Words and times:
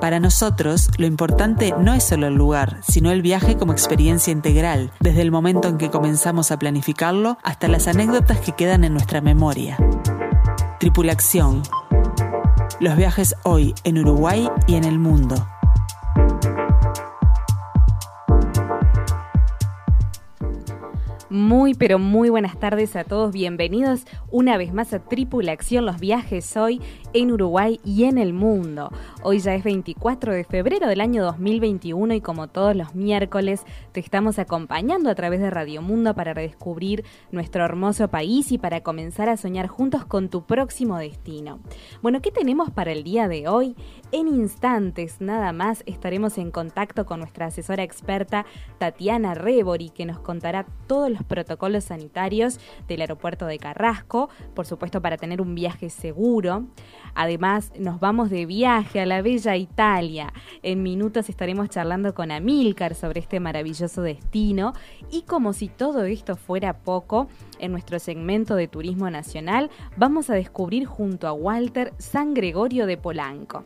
Para 0.00 0.20
nosotros, 0.20 0.90
lo 0.96 1.06
importante 1.06 1.74
no 1.76 1.92
es 1.92 2.04
solo 2.04 2.28
el 2.28 2.34
lugar, 2.34 2.78
sino 2.86 3.10
el 3.10 3.20
viaje 3.20 3.56
como 3.56 3.72
experiencia 3.72 4.32
integral, 4.32 4.92
desde 5.00 5.22
el 5.22 5.32
momento 5.32 5.66
en 5.66 5.76
que 5.76 5.90
comenzamos 5.90 6.52
a 6.52 6.58
planificarlo 6.58 7.36
hasta 7.42 7.66
las 7.66 7.88
anécdotas 7.88 8.38
que 8.38 8.52
quedan 8.52 8.84
en 8.84 8.92
nuestra 8.92 9.20
memoria. 9.20 9.76
Tripulación. 10.78 11.62
Los 12.78 12.96
viajes 12.96 13.34
hoy 13.42 13.74
en 13.82 13.98
Uruguay 13.98 14.48
y 14.68 14.76
en 14.76 14.84
el 14.84 15.00
mundo. 15.00 15.34
Muy, 21.30 21.74
pero 21.74 21.98
muy 21.98 22.30
buenas 22.30 22.58
tardes 22.58 22.96
a 22.96 23.04
todos. 23.04 23.32
Bienvenidos 23.32 24.06
una 24.30 24.56
vez 24.56 24.72
más 24.72 24.94
a 24.94 25.00
Tripulación, 25.00 25.84
los 25.84 26.00
viajes 26.00 26.56
hoy 26.56 26.80
en 27.12 27.32
Uruguay 27.32 27.80
y 27.84 28.04
en 28.04 28.18
el 28.18 28.32
mundo. 28.32 28.90
Hoy 29.22 29.38
ya 29.38 29.54
es 29.54 29.64
24 29.64 30.32
de 30.32 30.44
febrero 30.44 30.86
del 30.88 31.00
año 31.00 31.24
2021 31.24 32.14
y 32.14 32.20
como 32.20 32.48
todos 32.48 32.76
los 32.76 32.94
miércoles 32.94 33.64
te 33.92 34.00
estamos 34.00 34.38
acompañando 34.38 35.10
a 35.10 35.14
través 35.14 35.40
de 35.40 35.50
Radio 35.50 35.80
Mundo 35.80 36.14
para 36.14 36.34
redescubrir 36.34 37.04
nuestro 37.30 37.64
hermoso 37.64 38.08
país 38.08 38.52
y 38.52 38.58
para 38.58 38.82
comenzar 38.82 39.28
a 39.28 39.36
soñar 39.36 39.68
juntos 39.68 40.04
con 40.04 40.28
tu 40.28 40.44
próximo 40.44 40.98
destino. 40.98 41.60
Bueno, 42.02 42.20
¿qué 42.20 42.30
tenemos 42.30 42.70
para 42.70 42.92
el 42.92 43.04
día 43.04 43.28
de 43.28 43.48
hoy? 43.48 43.74
En 44.12 44.28
instantes 44.28 45.20
nada 45.20 45.52
más 45.52 45.82
estaremos 45.86 46.38
en 46.38 46.50
contacto 46.50 47.06
con 47.06 47.20
nuestra 47.20 47.46
asesora 47.46 47.82
experta 47.82 48.44
Tatiana 48.78 49.34
Rebori 49.34 49.90
que 49.90 50.06
nos 50.06 50.18
contará 50.20 50.66
todos 50.86 51.10
los 51.10 51.22
protocolos 51.24 51.84
sanitarios 51.84 52.60
del 52.86 53.00
aeropuerto 53.00 53.46
de 53.46 53.58
Carrasco, 53.58 54.28
por 54.54 54.66
supuesto 54.66 55.00
para 55.00 55.16
tener 55.16 55.40
un 55.40 55.54
viaje 55.54 55.90
seguro. 55.90 56.66
Además, 57.14 57.72
nos 57.78 58.00
vamos 58.00 58.30
de 58.30 58.46
viaje 58.46 59.00
a 59.00 59.06
la 59.06 59.22
bella 59.22 59.56
Italia. 59.56 60.32
En 60.62 60.82
minutos 60.82 61.28
estaremos 61.28 61.68
charlando 61.68 62.14
con 62.14 62.30
Amílcar 62.30 62.94
sobre 62.94 63.20
este 63.20 63.40
maravilloso 63.40 64.02
destino 64.02 64.72
y 65.10 65.22
como 65.22 65.52
si 65.52 65.68
todo 65.68 66.04
esto 66.04 66.36
fuera 66.36 66.78
poco, 66.78 67.28
en 67.58 67.72
nuestro 67.72 67.98
segmento 67.98 68.54
de 68.54 68.68
Turismo 68.68 69.10
Nacional 69.10 69.70
vamos 69.96 70.30
a 70.30 70.34
descubrir 70.34 70.86
junto 70.86 71.26
a 71.26 71.32
Walter 71.32 71.92
San 71.98 72.34
Gregorio 72.34 72.86
de 72.86 72.96
Polanco. 72.96 73.64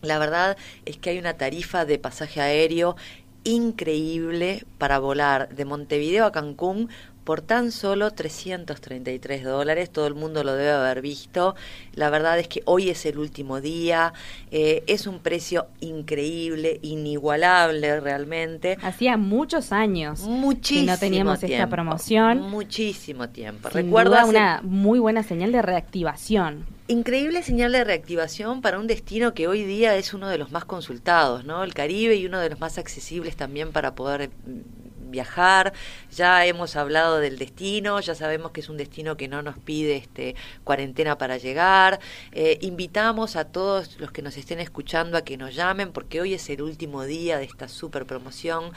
La 0.00 0.18
verdad 0.18 0.56
es 0.84 0.96
que 0.96 1.10
hay 1.10 1.18
una 1.18 1.34
tarifa 1.34 1.84
de 1.84 1.98
pasaje 1.98 2.40
aéreo 2.40 2.96
increíble 3.44 4.64
para 4.78 4.98
volar 4.98 5.48
de 5.54 5.64
Montevideo 5.64 6.24
a 6.24 6.32
Cancún 6.32 6.88
por 7.24 7.40
tan 7.40 7.72
solo 7.72 8.10
333 8.10 9.44
dólares. 9.44 9.90
Todo 9.90 10.06
el 10.06 10.14
mundo 10.14 10.44
lo 10.44 10.54
debe 10.54 10.72
haber 10.72 11.02
visto. 11.02 11.54
La 11.94 12.10
verdad 12.10 12.38
es 12.38 12.48
que 12.48 12.62
hoy 12.64 12.90
es 12.90 13.06
el 13.06 13.18
último 13.18 13.60
día. 13.60 14.12
Eh, 14.50 14.84
es 14.86 15.06
un 15.06 15.20
precio 15.20 15.66
increíble, 15.80 16.78
inigualable 16.82 18.00
realmente. 18.00 18.78
Hacía 18.82 19.16
muchos 19.16 19.72
años 19.72 20.20
Muchísimo 20.20 20.86
que 20.86 20.92
no 20.92 20.98
teníamos 20.98 21.42
esta 21.42 21.68
promoción. 21.68 22.40
Muchísimo 22.40 23.28
tiempo. 23.28 23.68
Recuerda 23.68 24.24
una 24.24 24.60
muy 24.62 24.98
buena 24.98 25.22
señal 25.22 25.52
de 25.52 25.62
reactivación. 25.62 26.64
Increíble 26.88 27.42
señal 27.42 27.72
de 27.72 27.84
reactivación 27.84 28.60
para 28.60 28.78
un 28.78 28.86
destino 28.86 29.34
que 29.34 29.46
hoy 29.46 29.64
día 29.64 29.96
es 29.96 30.12
uno 30.14 30.28
de 30.28 30.36
los 30.36 30.50
más 30.50 30.64
consultados, 30.64 31.44
¿no? 31.44 31.62
El 31.62 31.74
Caribe 31.74 32.16
y 32.16 32.26
uno 32.26 32.38
de 32.40 32.50
los 32.50 32.60
más 32.60 32.76
accesibles 32.76 33.36
también 33.36 33.72
para 33.72 33.94
poder 33.94 34.30
viajar, 35.12 35.72
ya 36.10 36.44
hemos 36.44 36.74
hablado 36.74 37.20
del 37.20 37.38
destino, 37.38 38.00
ya 38.00 38.16
sabemos 38.16 38.50
que 38.50 38.60
es 38.60 38.68
un 38.68 38.76
destino 38.76 39.16
que 39.16 39.28
no 39.28 39.42
nos 39.42 39.56
pide 39.58 39.96
este, 39.96 40.34
cuarentena 40.64 41.16
para 41.16 41.36
llegar. 41.38 42.00
Eh, 42.32 42.58
invitamos 42.62 43.36
a 43.36 43.44
todos 43.44 44.00
los 44.00 44.10
que 44.10 44.22
nos 44.22 44.36
estén 44.36 44.58
escuchando 44.58 45.16
a 45.16 45.22
que 45.22 45.36
nos 45.36 45.54
llamen 45.54 45.92
porque 45.92 46.20
hoy 46.20 46.34
es 46.34 46.50
el 46.50 46.62
último 46.62 47.04
día 47.04 47.38
de 47.38 47.44
esta 47.44 47.68
super 47.68 48.06
promoción. 48.06 48.72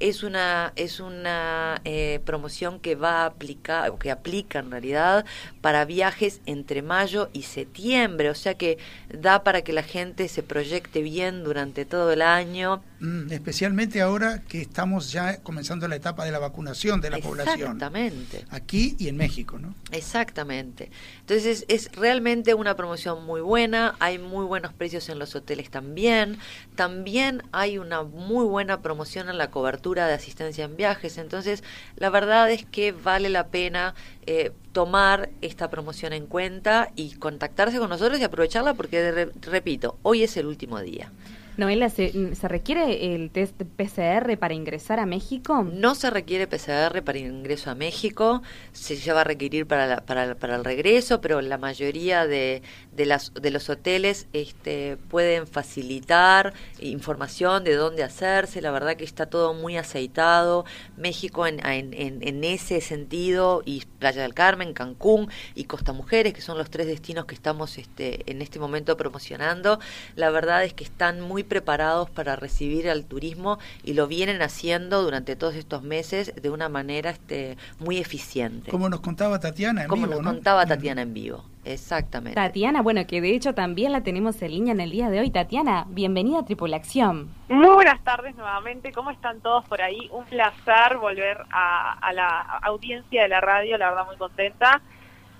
Es 0.00 0.22
una, 0.22 0.72
es 0.76 1.00
una 1.00 1.80
eh, 1.84 2.20
promoción 2.24 2.78
que 2.78 2.94
va 2.94 3.22
a 3.22 3.26
aplicar, 3.26 3.90
o 3.90 3.98
que 3.98 4.10
aplica 4.10 4.60
en 4.60 4.70
realidad 4.70 5.24
para 5.60 5.84
viajes 5.84 6.40
entre 6.46 6.82
mayo 6.82 7.30
y 7.32 7.42
septiembre, 7.42 8.30
o 8.30 8.34
sea 8.34 8.54
que 8.54 8.78
da 9.12 9.42
para 9.42 9.62
que 9.62 9.72
la 9.72 9.82
gente 9.82 10.28
se 10.28 10.42
proyecte 10.42 11.02
bien 11.02 11.42
durante 11.44 11.84
todo 11.84 12.12
el 12.12 12.22
año. 12.22 12.82
Mm, 13.00 13.32
especialmente 13.32 14.00
ahora 14.00 14.42
que 14.42 14.60
estamos 14.60 15.12
ya 15.12 15.42
comenzando 15.42 15.86
la 15.88 15.96
etapa 15.96 16.24
de 16.24 16.32
la 16.32 16.38
vacunación 16.38 17.00
de 17.00 17.10
la 17.10 17.18
población. 17.18 17.60
Exactamente. 17.60 18.44
Aquí 18.50 18.96
y 18.98 19.08
en 19.08 19.16
México, 19.16 19.58
¿no? 19.58 19.74
Exactamente. 19.92 20.90
Entonces 21.20 21.64
es 21.68 21.90
realmente 21.92 22.54
una 22.54 22.76
promoción 22.76 23.24
muy 23.24 23.40
buena, 23.40 23.94
hay 24.00 24.18
muy 24.18 24.44
buenos 24.44 24.72
precios 24.72 25.08
en 25.08 25.18
los 25.18 25.34
hoteles 25.34 25.70
también, 25.70 26.38
también 26.74 27.42
hay 27.52 27.78
una 27.78 28.02
muy 28.02 28.44
buena 28.44 28.80
promoción 28.80 29.28
en 29.28 29.38
la 29.38 29.50
cobertura 29.50 29.87
de 29.94 30.14
asistencia 30.14 30.64
en 30.64 30.76
viajes. 30.76 31.18
Entonces, 31.18 31.64
la 31.96 32.10
verdad 32.10 32.50
es 32.50 32.64
que 32.64 32.92
vale 32.92 33.28
la 33.28 33.48
pena 33.48 33.94
eh, 34.26 34.52
tomar 34.72 35.30
esta 35.40 35.70
promoción 35.70 36.12
en 36.12 36.26
cuenta 36.26 36.90
y 36.94 37.14
contactarse 37.14 37.78
con 37.78 37.88
nosotros 37.88 38.20
y 38.20 38.24
aprovecharla 38.24 38.74
porque, 38.74 39.30
repito, 39.42 39.96
hoy 40.02 40.22
es 40.22 40.36
el 40.36 40.46
último 40.46 40.80
día. 40.80 41.10
Noela, 41.58 41.90
¿se, 41.90 42.36
¿se, 42.36 42.46
requiere 42.46 43.16
el 43.16 43.32
test 43.32 43.60
PCR 43.60 44.38
para 44.38 44.54
ingresar 44.54 45.00
a 45.00 45.06
México? 45.06 45.64
No 45.64 45.96
se 45.96 46.08
requiere 46.08 46.46
PCR 46.46 47.02
para 47.02 47.18
ingreso 47.18 47.68
a 47.68 47.74
México, 47.74 48.42
se 48.70 48.94
ya 48.94 49.12
va 49.12 49.22
a 49.22 49.24
requerir 49.24 49.66
para, 49.66 50.06
para, 50.06 50.36
para 50.36 50.54
el 50.54 50.64
regreso, 50.64 51.20
pero 51.20 51.40
la 51.40 51.58
mayoría 51.58 52.28
de, 52.28 52.62
de, 52.92 53.06
las, 53.06 53.34
de 53.34 53.50
los 53.50 53.68
hoteles 53.68 54.28
este, 54.32 54.98
pueden 55.08 55.48
facilitar 55.48 56.54
información 56.78 57.64
de 57.64 57.74
dónde 57.74 58.04
hacerse. 58.04 58.62
La 58.62 58.70
verdad 58.70 58.94
que 58.94 59.04
está 59.04 59.26
todo 59.26 59.52
muy 59.52 59.76
aceitado. 59.76 60.64
México 60.96 61.44
en, 61.44 61.58
en, 61.66 61.92
en 62.22 62.44
ese 62.44 62.80
sentido, 62.80 63.62
y 63.64 63.82
Playa 63.98 64.22
del 64.22 64.34
Carmen, 64.34 64.74
Cancún 64.74 65.28
y 65.56 65.64
Costa 65.64 65.92
Mujeres, 65.92 66.34
que 66.34 66.40
son 66.40 66.56
los 66.56 66.70
tres 66.70 66.86
destinos 66.86 67.24
que 67.24 67.34
estamos 67.34 67.78
este, 67.78 68.30
en 68.30 68.42
este 68.42 68.60
momento 68.60 68.96
promocionando, 68.96 69.80
la 70.14 70.30
verdad 70.30 70.62
es 70.62 70.72
que 70.72 70.84
están 70.84 71.20
muy 71.20 71.47
preparados 71.48 72.10
para 72.10 72.36
recibir 72.36 72.88
al 72.88 73.04
turismo 73.04 73.58
y 73.82 73.94
lo 73.94 74.06
vienen 74.06 74.42
haciendo 74.42 75.02
durante 75.02 75.34
todos 75.36 75.54
estos 75.54 75.82
meses 75.82 76.34
de 76.40 76.50
una 76.50 76.68
manera 76.68 77.10
este, 77.10 77.56
muy 77.78 77.98
eficiente. 77.98 78.70
Como 78.70 78.88
nos 78.88 79.00
contaba 79.00 79.40
Tatiana 79.40 79.82
en 79.82 79.88
Como 79.88 80.02
vivo. 80.06 80.14
nos 80.16 80.24
¿no? 80.24 80.30
contaba 80.34 80.66
Tatiana 80.66 81.02
en 81.02 81.14
vivo. 81.14 81.44
Exactamente. 81.64 82.34
Tatiana, 82.34 82.80
bueno, 82.80 83.06
que 83.06 83.20
de 83.20 83.34
hecho 83.34 83.54
también 83.54 83.92
la 83.92 84.02
tenemos 84.02 84.40
en 84.40 84.50
línea 84.52 84.72
en 84.72 84.80
el 84.80 84.90
día 84.90 85.10
de 85.10 85.20
hoy. 85.20 85.30
Tatiana, 85.30 85.84
bienvenida 85.88 86.38
a 86.38 86.44
Tripulación. 86.44 87.28
Muy 87.48 87.68
buenas 87.74 88.02
tardes 88.04 88.34
nuevamente. 88.36 88.92
¿Cómo 88.92 89.10
están 89.10 89.40
todos 89.40 89.64
por 89.66 89.82
ahí? 89.82 90.08
Un 90.12 90.24
placer 90.24 90.96
volver 90.98 91.38
a, 91.50 91.92
a 91.92 92.12
la 92.14 92.40
audiencia 92.62 93.22
de 93.22 93.28
la 93.28 93.40
radio, 93.40 93.76
la 93.76 93.90
verdad 93.90 94.06
muy 94.06 94.16
contenta. 94.16 94.80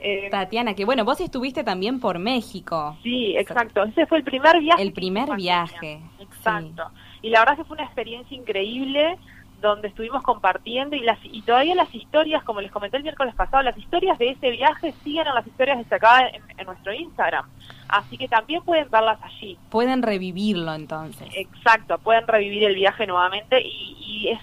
Eh, 0.00 0.28
Tatiana, 0.30 0.74
que 0.74 0.84
bueno, 0.84 1.04
vos 1.04 1.20
estuviste 1.20 1.64
también 1.64 2.00
por 2.00 2.18
México. 2.18 2.96
Sí, 3.02 3.36
exacto. 3.36 3.82
Ese 3.84 4.06
fue 4.06 4.18
el 4.18 4.24
primer 4.24 4.58
viaje. 4.60 4.82
El 4.82 4.92
primer 4.92 5.34
viaje. 5.34 6.00
Exacto. 6.20 6.90
Sí. 6.94 7.18
Y 7.22 7.30
la 7.30 7.40
verdad 7.40 7.56
que 7.56 7.64
fue 7.64 7.76
una 7.76 7.84
experiencia 7.84 8.36
increíble 8.36 9.18
donde 9.60 9.88
estuvimos 9.88 10.22
compartiendo 10.22 10.94
y 10.94 11.00
las 11.00 11.18
y 11.24 11.42
todavía 11.42 11.74
las 11.74 11.92
historias, 11.92 12.44
como 12.44 12.60
les 12.60 12.70
comenté 12.70 12.96
el 12.96 13.02
miércoles 13.02 13.34
pasado, 13.34 13.62
las 13.64 13.76
historias 13.76 14.16
de 14.18 14.30
ese 14.30 14.50
viaje 14.50 14.94
siguen 15.02 15.26
en 15.26 15.34
las 15.34 15.46
historias 15.46 15.78
destacadas 15.78 16.32
en, 16.32 16.42
en 16.56 16.66
nuestro 16.66 16.92
Instagram. 16.92 17.44
Así 17.88 18.16
que 18.16 18.28
también 18.28 18.62
pueden 18.62 18.88
verlas 18.88 19.18
allí. 19.22 19.58
Pueden 19.70 20.02
revivirlo 20.02 20.74
entonces. 20.74 21.28
Exacto, 21.34 21.98
pueden 21.98 22.26
revivir 22.28 22.64
el 22.64 22.76
viaje 22.76 23.06
nuevamente 23.06 23.60
y, 23.60 23.96
y 23.98 24.28
es 24.28 24.40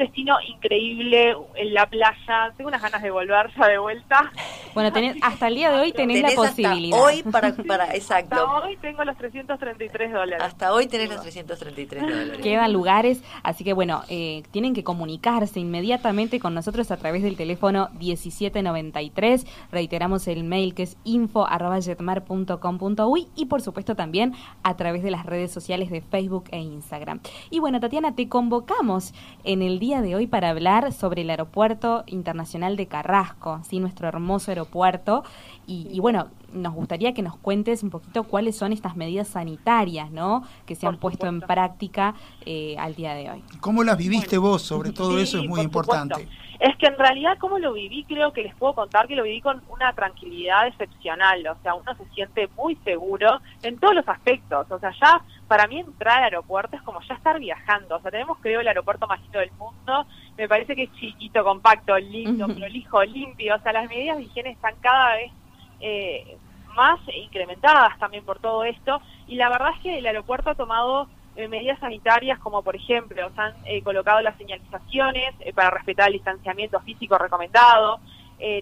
destino 0.00 0.36
increíble 0.46 1.36
en 1.54 1.74
la 1.74 1.86
playa. 1.86 2.52
Tengo 2.56 2.68
unas 2.68 2.82
ganas 2.82 3.02
de 3.02 3.10
volver 3.10 3.50
ya 3.56 3.68
de 3.68 3.78
vuelta. 3.78 4.30
Bueno, 4.74 4.92
tenés, 4.92 5.16
hasta 5.22 5.48
el 5.48 5.54
día 5.56 5.70
de 5.70 5.80
hoy 5.80 5.92
tenés, 5.92 6.16
tenés 6.16 6.34
la 6.34 6.36
posibilidad. 6.36 7.00
hoy 7.00 7.22
para, 7.24 7.52
para 7.54 7.94
exacto. 7.94 8.34
Hasta 8.34 8.66
hoy 8.66 8.76
tengo 8.76 9.04
los 9.04 9.16
333 9.16 10.12
dólares. 10.12 10.44
Hasta 10.44 10.72
hoy 10.72 10.86
tenés 10.86 11.08
los 11.10 11.22
333 11.22 12.02
dólares. 12.02 12.38
Quedan 12.42 12.72
lugares, 12.72 13.22
así 13.42 13.64
que 13.64 13.72
bueno, 13.72 14.02
eh, 14.08 14.44
tienen 14.50 14.74
que 14.74 14.84
comunicarse 14.84 15.58
inmediatamente 15.60 16.40
con 16.40 16.54
nosotros 16.54 16.90
a 16.90 16.96
través 16.96 17.22
del 17.22 17.36
teléfono 17.36 17.90
1793. 17.98 19.46
Reiteramos 19.70 20.26
el 20.28 20.44
mail 20.44 20.74
que 20.74 20.84
es 20.84 20.96
info.jetmar.com.uy 21.04 23.28
y 23.36 23.44
por 23.46 23.60
supuesto 23.60 23.96
también 23.96 24.32
a 24.62 24.76
través 24.76 25.02
de 25.02 25.10
las 25.10 25.26
redes 25.26 25.52
sociales 25.52 25.90
de 25.90 26.00
Facebook 26.00 26.44
e 26.52 26.58
Instagram. 26.58 27.20
Y 27.50 27.58
bueno, 27.58 27.80
Tatiana, 27.80 28.14
te 28.14 28.28
convocamos 28.28 29.12
en 29.44 29.62
el 29.62 29.78
día 29.78 29.89
de 29.98 30.14
hoy 30.14 30.28
para 30.28 30.50
hablar 30.50 30.92
sobre 30.92 31.22
el 31.22 31.30
Aeropuerto 31.30 32.04
Internacional 32.06 32.76
de 32.76 32.86
Carrasco, 32.86 33.60
¿sí? 33.68 33.80
nuestro 33.80 34.06
hermoso 34.06 34.52
aeropuerto. 34.52 35.24
Y, 35.66 35.88
y, 35.90 35.98
bueno, 35.98 36.28
nos 36.52 36.72
gustaría 36.74 37.12
que 37.12 37.22
nos 37.22 37.36
cuentes 37.36 37.82
un 37.82 37.90
poquito 37.90 38.22
cuáles 38.22 38.56
son 38.56 38.72
estas 38.72 38.96
medidas 38.96 39.26
sanitarias 39.26 40.12
¿no? 40.12 40.44
que 40.64 40.76
se 40.76 40.86
han 40.86 40.96
puesto 40.98 41.26
en 41.26 41.40
práctica 41.40 42.14
eh, 42.46 42.76
al 42.78 42.94
día 42.94 43.14
de 43.14 43.30
hoy. 43.30 43.42
¿Cómo 43.60 43.82
las 43.82 43.98
viviste 43.98 44.38
bueno, 44.38 44.52
vos? 44.52 44.62
Sobre 44.62 44.92
todo 44.92 45.16
sí, 45.16 45.22
eso 45.22 45.38
es 45.38 45.48
muy 45.48 45.60
importante. 45.60 46.20
Supuesto. 46.20 46.49
Es 46.60 46.76
que 46.76 46.88
en 46.88 46.98
realidad, 46.98 47.38
como 47.38 47.58
lo 47.58 47.72
viví, 47.72 48.04
creo 48.04 48.34
que 48.34 48.42
les 48.42 48.54
puedo 48.54 48.74
contar 48.74 49.08
que 49.08 49.16
lo 49.16 49.22
viví 49.22 49.40
con 49.40 49.62
una 49.70 49.94
tranquilidad 49.94 50.66
excepcional. 50.66 51.46
O 51.46 51.56
sea, 51.62 51.74
uno 51.74 51.94
se 51.94 52.04
siente 52.10 52.48
muy 52.54 52.76
seguro 52.84 53.40
en 53.62 53.78
todos 53.78 53.94
los 53.94 54.06
aspectos. 54.06 54.70
O 54.70 54.78
sea, 54.78 54.92
ya 55.00 55.22
para 55.48 55.66
mí 55.66 55.80
entrar 55.80 56.18
al 56.18 56.24
aeropuerto 56.24 56.76
es 56.76 56.82
como 56.82 57.00
ya 57.00 57.14
estar 57.14 57.38
viajando. 57.38 57.96
O 57.96 58.00
sea, 58.02 58.10
tenemos, 58.10 58.36
creo, 58.40 58.60
el 58.60 58.68
aeropuerto 58.68 59.06
más 59.06 59.22
lindo 59.22 59.38
del 59.38 59.52
mundo. 59.52 60.06
Me 60.36 60.48
parece 60.48 60.76
que 60.76 60.82
es 60.82 60.92
chiquito, 60.92 61.42
compacto, 61.42 61.98
lindo, 61.98 62.46
prolijo, 62.46 63.02
limpio. 63.04 63.56
O 63.56 63.60
sea, 63.60 63.72
las 63.72 63.88
medidas 63.88 64.18
de 64.18 64.24
higiene 64.24 64.50
están 64.50 64.74
cada 64.82 65.14
vez 65.14 65.32
eh, 65.80 66.36
más 66.76 67.00
incrementadas 67.14 67.98
también 67.98 68.22
por 68.22 68.38
todo 68.38 68.64
esto. 68.64 69.00
Y 69.26 69.36
la 69.36 69.48
verdad 69.48 69.70
es 69.76 69.82
que 69.82 69.96
el 69.96 70.04
aeropuerto 70.04 70.50
ha 70.50 70.54
tomado 70.54 71.08
eh, 71.36 71.48
medidas 71.48 71.78
sanitarias 71.78 72.38
como 72.40 72.62
por 72.62 72.74
ejemplo 72.74 73.30
se 73.34 73.40
han 73.40 73.54
eh, 73.64 73.82
colocado 73.82 74.20
las 74.20 74.36
señalizaciones 74.36 75.34
eh, 75.40 75.52
para 75.52 75.70
respetar 75.70 76.08
el 76.08 76.14
distanciamiento 76.14 76.80
físico 76.80 77.18
recomendado, 77.18 78.00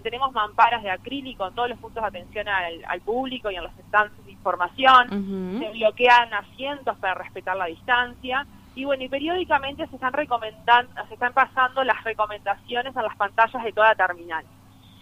tenemos 0.03 0.33
mamparas 0.33 0.83
de 0.83 0.91
acrílico 0.91 1.47
en 1.47 1.55
todos 1.55 1.69
los 1.69 1.79
puntos 1.79 2.03
de 2.03 2.07
atención 2.09 2.49
al, 2.49 2.83
al 2.85 2.99
público 2.99 3.49
y 3.49 3.55
en 3.55 3.63
los 3.63 3.71
stands 3.87 4.25
de 4.25 4.33
información, 4.33 5.07
uh 5.09 5.15
-huh. 5.15 5.59
se 5.59 5.71
bloquean 5.71 6.33
asientos 6.33 6.97
para 6.97 7.13
respetar 7.13 7.55
la 7.55 7.63
distancia 7.63 8.45
y 8.75 8.83
bueno, 8.83 9.03
y 9.03 9.07
periódicamente 9.07 9.87
se 9.87 9.95
están 9.95 10.11
recomendando, 10.11 10.91
se 11.07 11.13
están 11.13 11.31
pasando 11.31 11.83
las 11.85 12.03
recomendaciones 12.03 12.95
a 12.97 13.01
las 13.01 13.15
pantallas 13.15 13.63
de 13.63 13.71
toda 13.71 13.95
terminal. 13.95 14.43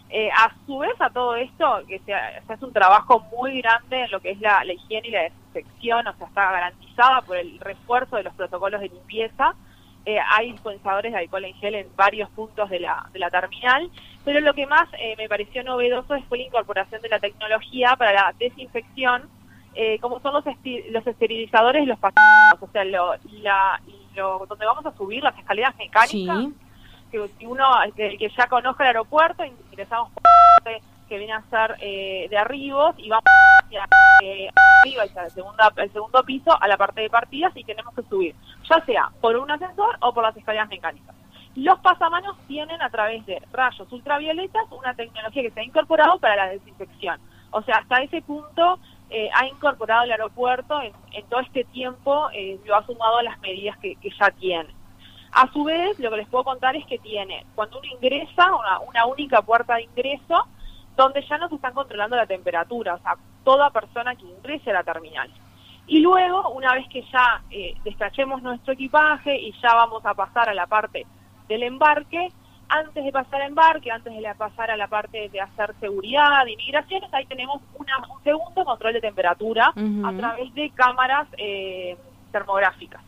Eh, 0.09 0.29
a 0.31 0.53
su 0.65 0.77
vez 0.77 0.93
a 0.99 1.09
todo 1.09 1.35
esto, 1.35 1.81
que 1.85 1.99
se, 1.99 2.05
se, 2.05 2.53
hace 2.53 2.65
un 2.65 2.71
trabajo 2.71 3.25
muy 3.37 3.61
grande 3.61 4.03
en 4.03 4.11
lo 4.11 4.21
que 4.21 4.31
es 4.31 4.39
la, 4.39 4.63
higiene 4.65 5.09
y 5.09 5.11
la 5.11 5.23
desinfección, 5.23 6.07
o 6.07 6.13
sea, 6.13 6.27
está 6.27 6.51
garantizada 6.51 7.21
por 7.23 7.37
el 7.37 7.59
refuerzo 7.59 8.15
de 8.15 8.23
los 8.23 8.33
protocolos 8.33 8.79
de 8.79 8.87
limpieza. 8.87 9.53
Eh, 10.05 10.17
hay 10.31 10.53
dispensadores 10.53 11.11
de 11.11 11.17
alcohol 11.19 11.43
en 11.43 11.53
gel 11.55 11.75
en 11.75 11.87
varios 11.97 12.29
puntos 12.29 12.69
de 12.69 12.79
la, 12.79 13.09
de 13.11 13.19
la 13.19 13.29
terminal, 13.29 13.89
pero 14.23 14.39
lo 14.39 14.53
que 14.53 14.65
más 14.65 14.87
eh, 14.97 15.15
me 15.17 15.27
pareció 15.27 15.61
novedoso 15.65 16.17
fue 16.29 16.37
la 16.37 16.45
incorporación 16.45 17.01
de 17.01 17.09
la 17.09 17.19
tecnología 17.19 17.93
para 17.97 18.13
la 18.13 18.33
desinfección, 18.39 19.23
eh, 19.75 19.99
como 19.99 20.21
son 20.21 20.33
los, 20.33 20.45
los 20.45 21.05
esterilizadores 21.05 21.83
y 21.83 21.85
los 21.85 21.99
pasajeros, 21.99 22.61
o 22.61 22.71
sea, 22.71 22.85
lo, 22.85 23.15
la, 23.41 23.81
lo, 24.15 24.45
donde 24.47 24.65
vamos 24.65 24.85
a 24.85 24.95
subir 24.95 25.21
las 25.21 25.37
escaleras 25.37 25.75
mecánicas. 25.75 26.45
Que 27.11 27.27
si 27.37 27.45
uno 27.45 27.65
que, 27.95 28.17
que, 28.17 28.29
ya 28.29 28.47
conozca 28.47 28.83
el 28.83 28.87
aeropuerto, 28.87 29.43
ingresamos 29.43 30.11
por 30.11 30.23
que 31.07 31.17
viene 31.17 31.33
a 31.33 31.41
ser 31.49 31.77
eh, 31.79 32.27
de 32.29 32.37
arribos 32.37 32.95
y 32.97 33.09
vamos 33.09 33.23
hacia 33.63 33.85
eh, 34.23 34.49
arriba, 34.83 35.03
hacia 35.03 35.23
el, 35.23 35.83
el 35.83 35.91
segundo 35.91 36.23
piso, 36.23 36.51
a 36.61 36.67
la 36.67 36.77
parte 36.77 37.01
de 37.01 37.09
partidas 37.09 37.55
y 37.55 37.63
tenemos 37.63 37.93
que 37.95 38.03
subir, 38.03 38.35
ya 38.69 38.83
sea 38.85 39.09
por 39.21 39.35
un 39.37 39.49
ascensor 39.49 39.97
o 40.01 40.13
por 40.13 40.23
las 40.23 40.35
escaleras 40.35 40.69
mecánicas. 40.69 41.15
Los 41.55 41.79
pasamanos 41.79 42.37
tienen 42.47 42.81
a 42.81 42.89
través 42.89 43.25
de 43.25 43.41
rayos 43.51 43.91
ultravioletas 43.91 44.65
una 44.71 44.93
tecnología 44.93 45.41
que 45.41 45.51
se 45.51 45.59
ha 45.59 45.63
incorporado 45.63 46.19
para 46.19 46.35
la 46.35 46.49
desinfección. 46.49 47.19
O 47.49 47.63
sea, 47.63 47.77
hasta 47.77 48.03
ese 48.03 48.21
punto 48.21 48.77
eh, 49.09 49.29
ha 49.33 49.47
incorporado 49.47 50.03
el 50.03 50.11
aeropuerto 50.11 50.79
en, 50.81 50.93
todo 51.29 51.39
este 51.39 51.63
tiempo, 51.63 52.29
eh, 52.31 52.59
lo 52.65 52.75
ha 52.75 52.85
sumado 52.85 53.17
a 53.17 53.23
las 53.23 53.39
medidas 53.39 53.75
que, 53.79 53.95
que 53.95 54.09
ya 54.19 54.29
tiene. 54.31 54.76
A 55.31 55.51
su 55.51 55.63
vez, 55.63 55.99
lo 55.99 56.09
que 56.09 56.17
les 56.17 56.27
puedo 56.27 56.43
contar 56.43 56.75
es 56.75 56.85
que 56.85 56.97
tiene, 56.99 57.45
cuando 57.55 57.79
uno 57.79 57.87
ingresa, 57.93 58.55
una, 58.55 58.79
una, 58.79 59.05
única 59.05 59.41
puerta 59.41 59.75
de 59.75 59.83
ingreso, 59.83 60.47
donde 60.95 61.21
ya 61.27 61.37
no 61.37 61.49
se 61.49 61.55
están 61.55 61.73
controlando 61.73 62.15
la 62.15 62.25
temperatura, 62.25 62.95
o 62.95 62.99
sea, 62.99 63.15
toda 63.43 63.69
persona 63.69 64.15
que 64.15 64.25
ingrese 64.25 64.71
a 64.71 64.73
la 64.73 64.83
terminal. 64.83 65.29
Y 65.85 65.99
luego, 65.99 66.49
una 66.49 66.73
vez 66.73 66.87
que 66.89 67.01
ya 67.03 67.41
eh, 67.49 67.75
despachemos 67.83 68.41
nuestro 68.41 68.73
equipaje 68.73 69.39
y 69.39 69.53
ya 69.61 69.73
vamos 69.73 70.05
a 70.05 70.13
pasar 70.13 70.49
a 70.49 70.53
la 70.53 70.65
parte 70.65 71.05
del 71.47 71.63
embarque, 71.63 72.29
antes 72.69 73.03
de 73.03 73.11
pasar 73.11 73.41
al 73.41 73.49
embarque, 73.49 73.91
antes 73.91 74.13
de 74.13 74.35
pasar 74.35 74.71
a 74.71 74.75
la 74.75 74.87
parte 74.87 75.29
de 75.29 75.39
hacer 75.39 75.73
seguridad, 75.79 76.43
de 76.43 76.53
inmigraciones, 76.53 77.13
ahí 77.13 77.25
tenemos 77.25 77.61
una, 77.75 77.97
un 77.99 78.21
segundo 78.23 78.65
control 78.65 78.93
de 78.93 79.01
temperatura 79.01 79.71
uh 79.75 79.79
-huh. 79.79 80.13
a 80.13 80.17
través 80.17 80.53
de 80.53 80.69
cámaras 80.71 81.27
eh, 81.37 81.95
termográficas. 82.31 83.01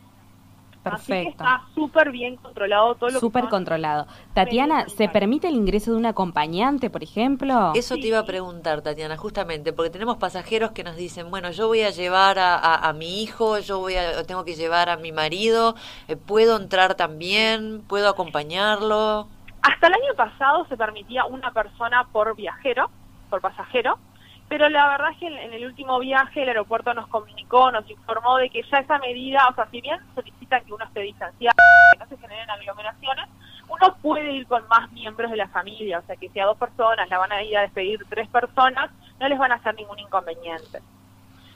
Perfecto. 0.91 1.13
Así 1.13 1.23
que 1.23 1.29
está 1.29 1.61
súper 1.75 2.11
bien 2.11 2.35
controlado 2.37 2.95
todo 2.95 3.09
lo 3.09 3.19
Súper 3.19 3.49
controlado. 3.49 4.07
Tatiana, 4.33 4.87
¿se 4.89 5.09
permite 5.09 5.47
el 5.47 5.55
ingreso 5.55 5.91
de 5.91 5.97
un 5.97 6.05
acompañante, 6.05 6.89
por 6.89 7.03
ejemplo? 7.03 7.73
Eso 7.75 7.95
te 7.95 8.07
iba 8.07 8.19
a 8.19 8.25
preguntar, 8.25 8.81
Tatiana, 8.81 9.17
justamente, 9.17 9.73
porque 9.73 9.89
tenemos 9.89 10.17
pasajeros 10.17 10.71
que 10.71 10.83
nos 10.83 10.95
dicen, 10.95 11.29
bueno, 11.29 11.51
yo 11.51 11.67
voy 11.67 11.81
a 11.81 11.89
llevar 11.89 12.39
a, 12.39 12.55
a, 12.55 12.89
a 12.89 12.93
mi 12.93 13.21
hijo, 13.21 13.59
yo 13.59 13.79
voy 13.79 13.95
a, 13.95 14.23
tengo 14.23 14.45
que 14.45 14.55
llevar 14.55 14.89
a 14.89 14.97
mi 14.97 15.11
marido, 15.11 15.75
eh, 16.07 16.15
¿puedo 16.15 16.57
entrar 16.57 16.95
también? 16.95 17.81
¿Puedo 17.87 18.09
acompañarlo? 18.09 19.27
Hasta 19.61 19.87
el 19.87 19.93
año 19.93 20.13
pasado 20.15 20.65
se 20.67 20.77
permitía 20.77 21.25
una 21.25 21.51
persona 21.51 22.07
por 22.11 22.35
viajero, 22.35 22.89
por 23.29 23.41
pasajero, 23.41 23.99
pero 24.49 24.67
la 24.67 24.89
verdad 24.89 25.11
es 25.11 25.17
que 25.19 25.27
en 25.27 25.53
el 25.53 25.65
último 25.65 25.99
viaje 25.99 26.41
el 26.41 26.49
aeropuerto 26.49 26.91
nos 26.95 27.07
comunicó, 27.07 27.71
nos 27.71 27.87
informó 27.87 28.37
de 28.37 28.49
que 28.49 28.63
ya 28.69 28.79
esa 28.79 28.97
medida, 28.97 29.47
o 29.49 29.53
sea, 29.53 29.67
si 29.69 29.79
bien 29.79 29.99
solicitan 30.15 30.65
que 30.65 30.73
uno 30.73 30.83
esté 30.85 31.01
distanciado, 31.01 31.55
que 31.93 31.99
no 31.99 32.07
se 32.07 32.17
generen 32.17 32.49
aglomeraciones, 32.49 33.29
uno 33.69 33.95
puede 34.01 34.31
ir 34.31 34.47
con 34.47 34.67
más 34.67 34.91
miembros 34.91 35.29
de 35.29 35.37
la 35.37 35.47
familia, 35.49 35.99
o 35.99 36.01
sea, 36.07 36.15
que 36.15 36.29
si 36.29 36.39
a 36.39 36.45
dos 36.45 36.57
personas 36.57 37.07
la 37.09 37.19
van 37.19 37.31
a 37.31 37.43
ir 37.43 37.55
a 37.57 37.61
despedir 37.61 38.03
tres 38.09 38.27
personas, 38.27 38.89
no 39.19 39.29
les 39.29 39.37
van 39.37 39.51
a 39.51 39.55
hacer 39.55 39.75
ningún 39.75 39.99
inconveniente. 39.99 40.81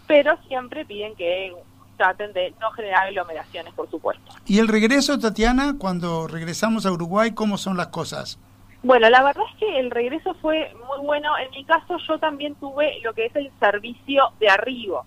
Pero 0.05 0.37
siempre 0.47 0.85
piden 0.85 1.15
que 1.15 1.51
traten 1.97 2.31
de 2.33 2.53
no 2.61 2.69
generar 2.71 3.07
aglomeraciones, 3.07 3.73
por 3.73 3.89
supuesto. 3.89 4.33
¿Y 4.45 4.59
el 4.59 4.67
regreso, 4.67 5.17
Tatiana, 5.17 5.77
cuando 5.79 6.27
regresamos 6.27 6.85
a 6.85 6.91
Uruguay, 6.91 7.31
cómo 7.31 7.57
son 7.57 7.75
las 7.75 7.87
cosas? 7.87 8.37
Bueno, 8.83 9.09
la 9.09 9.23
verdad 9.23 9.45
es 9.49 9.57
que 9.59 9.79
el 9.79 9.89
regreso 9.91 10.33
fue 10.35 10.75
muy 10.89 11.05
bueno. 11.05 11.37
En 11.37 11.49
mi 11.51 11.63
caso 11.63 11.97
yo 11.99 12.17
también 12.19 12.55
tuve 12.55 12.99
lo 13.01 13.13
que 13.13 13.27
es 13.27 13.35
el 13.37 13.49
servicio 13.57 14.33
de 14.41 14.49
arribo. 14.49 15.05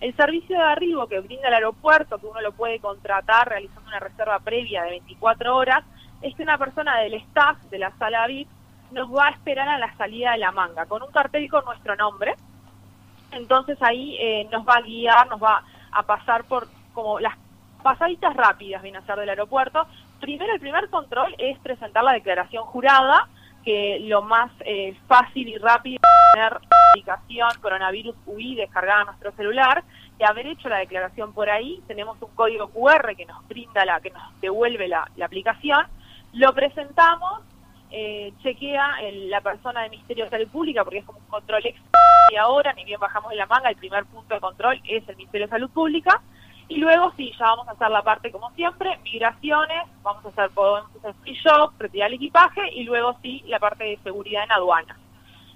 El 0.00 0.16
servicio 0.16 0.56
de 0.56 0.64
arribo 0.64 1.06
que 1.08 1.20
brinda 1.20 1.48
el 1.48 1.54
aeropuerto, 1.54 2.16
que 2.16 2.26
uno 2.26 2.40
lo 2.40 2.52
puede 2.52 2.80
contratar 2.80 3.50
realizando 3.50 3.86
una 3.86 4.00
reserva 4.00 4.38
previa 4.38 4.82
de 4.84 4.90
24 4.90 5.54
horas, 5.54 5.84
es 6.22 6.34
que 6.34 6.42
una 6.42 6.56
persona 6.56 6.98
del 7.00 7.14
staff 7.14 7.58
de 7.70 7.78
la 7.78 7.92
sala 7.98 8.26
VIP 8.26 8.48
nos 8.92 9.14
va 9.14 9.26
a 9.26 9.30
esperar 9.30 9.68
a 9.68 9.78
la 9.78 9.94
salida 9.96 10.32
de 10.32 10.38
la 10.38 10.50
manga 10.50 10.86
con 10.86 11.02
un 11.02 11.10
cartel 11.10 11.50
con 11.50 11.66
nuestro 11.66 11.96
nombre. 11.96 12.34
Entonces 13.32 13.76
ahí 13.82 14.16
eh, 14.18 14.48
nos 14.50 14.66
va 14.66 14.76
a 14.76 14.80
guiar, 14.80 15.28
nos 15.28 15.42
va 15.42 15.62
a 15.92 16.02
pasar 16.02 16.44
por 16.44 16.66
como 16.94 17.20
las 17.20 17.34
pasaditas 17.82 18.34
rápidas, 18.34 18.82
viene 18.82 18.98
a 18.98 19.02
ser 19.02 19.18
del 19.18 19.28
aeropuerto, 19.28 19.86
primero 20.20 20.52
el 20.52 20.60
primer 20.60 20.88
control 20.90 21.34
es 21.38 21.58
presentar 21.58 22.04
la 22.04 22.12
declaración 22.12 22.64
jurada, 22.64 23.28
que 23.64 23.98
lo 24.00 24.22
más 24.22 24.50
eh, 24.60 24.96
fácil 25.06 25.48
y 25.48 25.58
rápido 25.58 25.96
es 25.96 26.32
tener 26.34 26.52
la 26.52 26.90
aplicación 26.90 27.48
coronavirus 27.60 28.16
UI 28.26 28.54
descargada 28.54 29.02
a 29.02 29.04
nuestro 29.04 29.32
celular 29.32 29.84
y 30.18 30.24
haber 30.24 30.46
hecho 30.46 30.68
la 30.68 30.78
declaración 30.78 31.32
por 31.32 31.50
ahí, 31.50 31.80
tenemos 31.86 32.20
un 32.20 32.34
código 32.34 32.68
QR 32.68 33.14
que 33.16 33.26
nos 33.26 33.46
brinda 33.46 33.84
la, 33.84 34.00
que 34.00 34.10
nos 34.10 34.22
devuelve 34.40 34.88
la, 34.88 35.08
aplicación, 35.22 35.86
lo 36.32 36.52
presentamos, 36.54 37.42
eh, 37.90 38.32
chequea 38.42 38.96
la 39.28 39.40
persona 39.40 39.82
de 39.82 39.90
Ministerio 39.90 40.24
de 40.24 40.30
Salud 40.30 40.48
Pública 40.48 40.84
porque 40.84 40.98
es 40.98 41.04
como 41.04 41.18
un 41.18 41.26
control 41.26 41.64
ex 41.64 41.80
y 42.30 42.36
ahora, 42.36 42.72
ni 42.74 42.84
bien 42.84 43.00
bajamos 43.00 43.32
en 43.32 43.38
la 43.38 43.46
manga, 43.46 43.70
el 43.70 43.76
primer 43.76 44.04
punto 44.04 44.34
de 44.34 44.40
control 44.40 44.80
es 44.84 45.08
el 45.08 45.16
Ministerio 45.16 45.46
de 45.46 45.50
Salud 45.50 45.70
Pública, 45.70 46.20
y 46.68 46.76
luego 46.76 47.12
sí, 47.16 47.32
ya 47.38 47.46
vamos 47.46 47.66
a 47.68 47.72
hacer 47.72 47.90
la 47.90 48.02
parte 48.02 48.30
como 48.30 48.50
siempre, 48.50 48.98
migraciones, 49.02 49.84
vamos 50.02 50.24
a 50.26 50.28
hacer, 50.28 50.50
podemos 50.50 50.94
hacer 50.96 51.14
free 51.22 51.34
shop, 51.34 51.72
retirar 51.78 52.08
el 52.08 52.16
equipaje 52.16 52.60
y 52.74 52.84
luego 52.84 53.16
sí 53.22 53.42
la 53.46 53.58
parte 53.58 53.84
de 53.84 53.98
seguridad 54.04 54.44
en 54.44 54.52
aduana. 54.52 54.98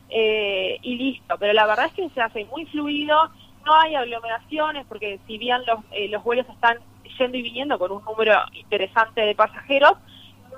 Eh, 0.08 0.78
y 0.82 0.96
listo, 0.96 1.36
pero 1.38 1.52
la 1.52 1.66
verdad 1.66 1.86
es 1.86 1.92
que 1.92 2.08
se 2.10 2.20
hace 2.20 2.44
muy 2.46 2.64
fluido, 2.66 3.30
no 3.64 3.74
hay 3.74 3.94
aglomeraciones 3.94 4.86
porque 4.86 5.20
si 5.26 5.36
bien 5.36 5.58
los, 5.66 5.80
eh, 5.92 6.08
los 6.08 6.24
vuelos 6.24 6.46
están 6.48 6.78
yendo 7.18 7.36
y 7.36 7.42
viniendo 7.42 7.78
con 7.78 7.92
un 7.92 8.02
número 8.04 8.34
interesante 8.54 9.20
de 9.20 9.34
pasajeros, 9.34 9.94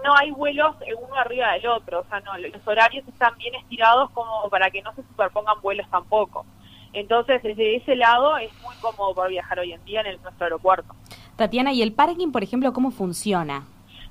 no 0.05 0.15
hay 0.17 0.31
vuelos 0.31 0.77
uno 0.99 1.15
arriba 1.17 1.53
del 1.53 1.67
otro, 1.67 2.01
o 2.01 2.05
sea, 2.05 2.21
no, 2.21 2.37
los 2.37 2.67
horarios 2.67 3.07
están 3.09 3.37
bien 3.39 3.55
estirados 3.57 4.11
como 4.11 4.49
para 4.51 4.71
que 4.71 4.83
no 4.83 4.93
se 4.95 5.03
superpongan 5.03 5.61
vuelos 5.63 5.89
tampoco. 5.91 6.47
Entonces, 6.95 7.43
desde 7.43 7.77
ese 7.77 7.97
lado 7.97 8.37
es 8.39 8.51
muy 8.63 8.75
cómodo 8.77 9.15
para 9.15 9.29
viajar 9.29 9.59
hoy 9.59 9.73
en 9.73 9.85
día 9.85 10.01
en 10.01 10.07
el, 10.07 10.23
nuestro 10.23 10.45
aeropuerto. 10.45 10.95
Tatiana, 11.37 11.73
¿y 11.73 11.83
el 11.83 11.93
parking, 11.93 12.31
por 12.31 12.43
ejemplo, 12.43 12.73
cómo 12.73 12.93
funciona? 12.93 13.65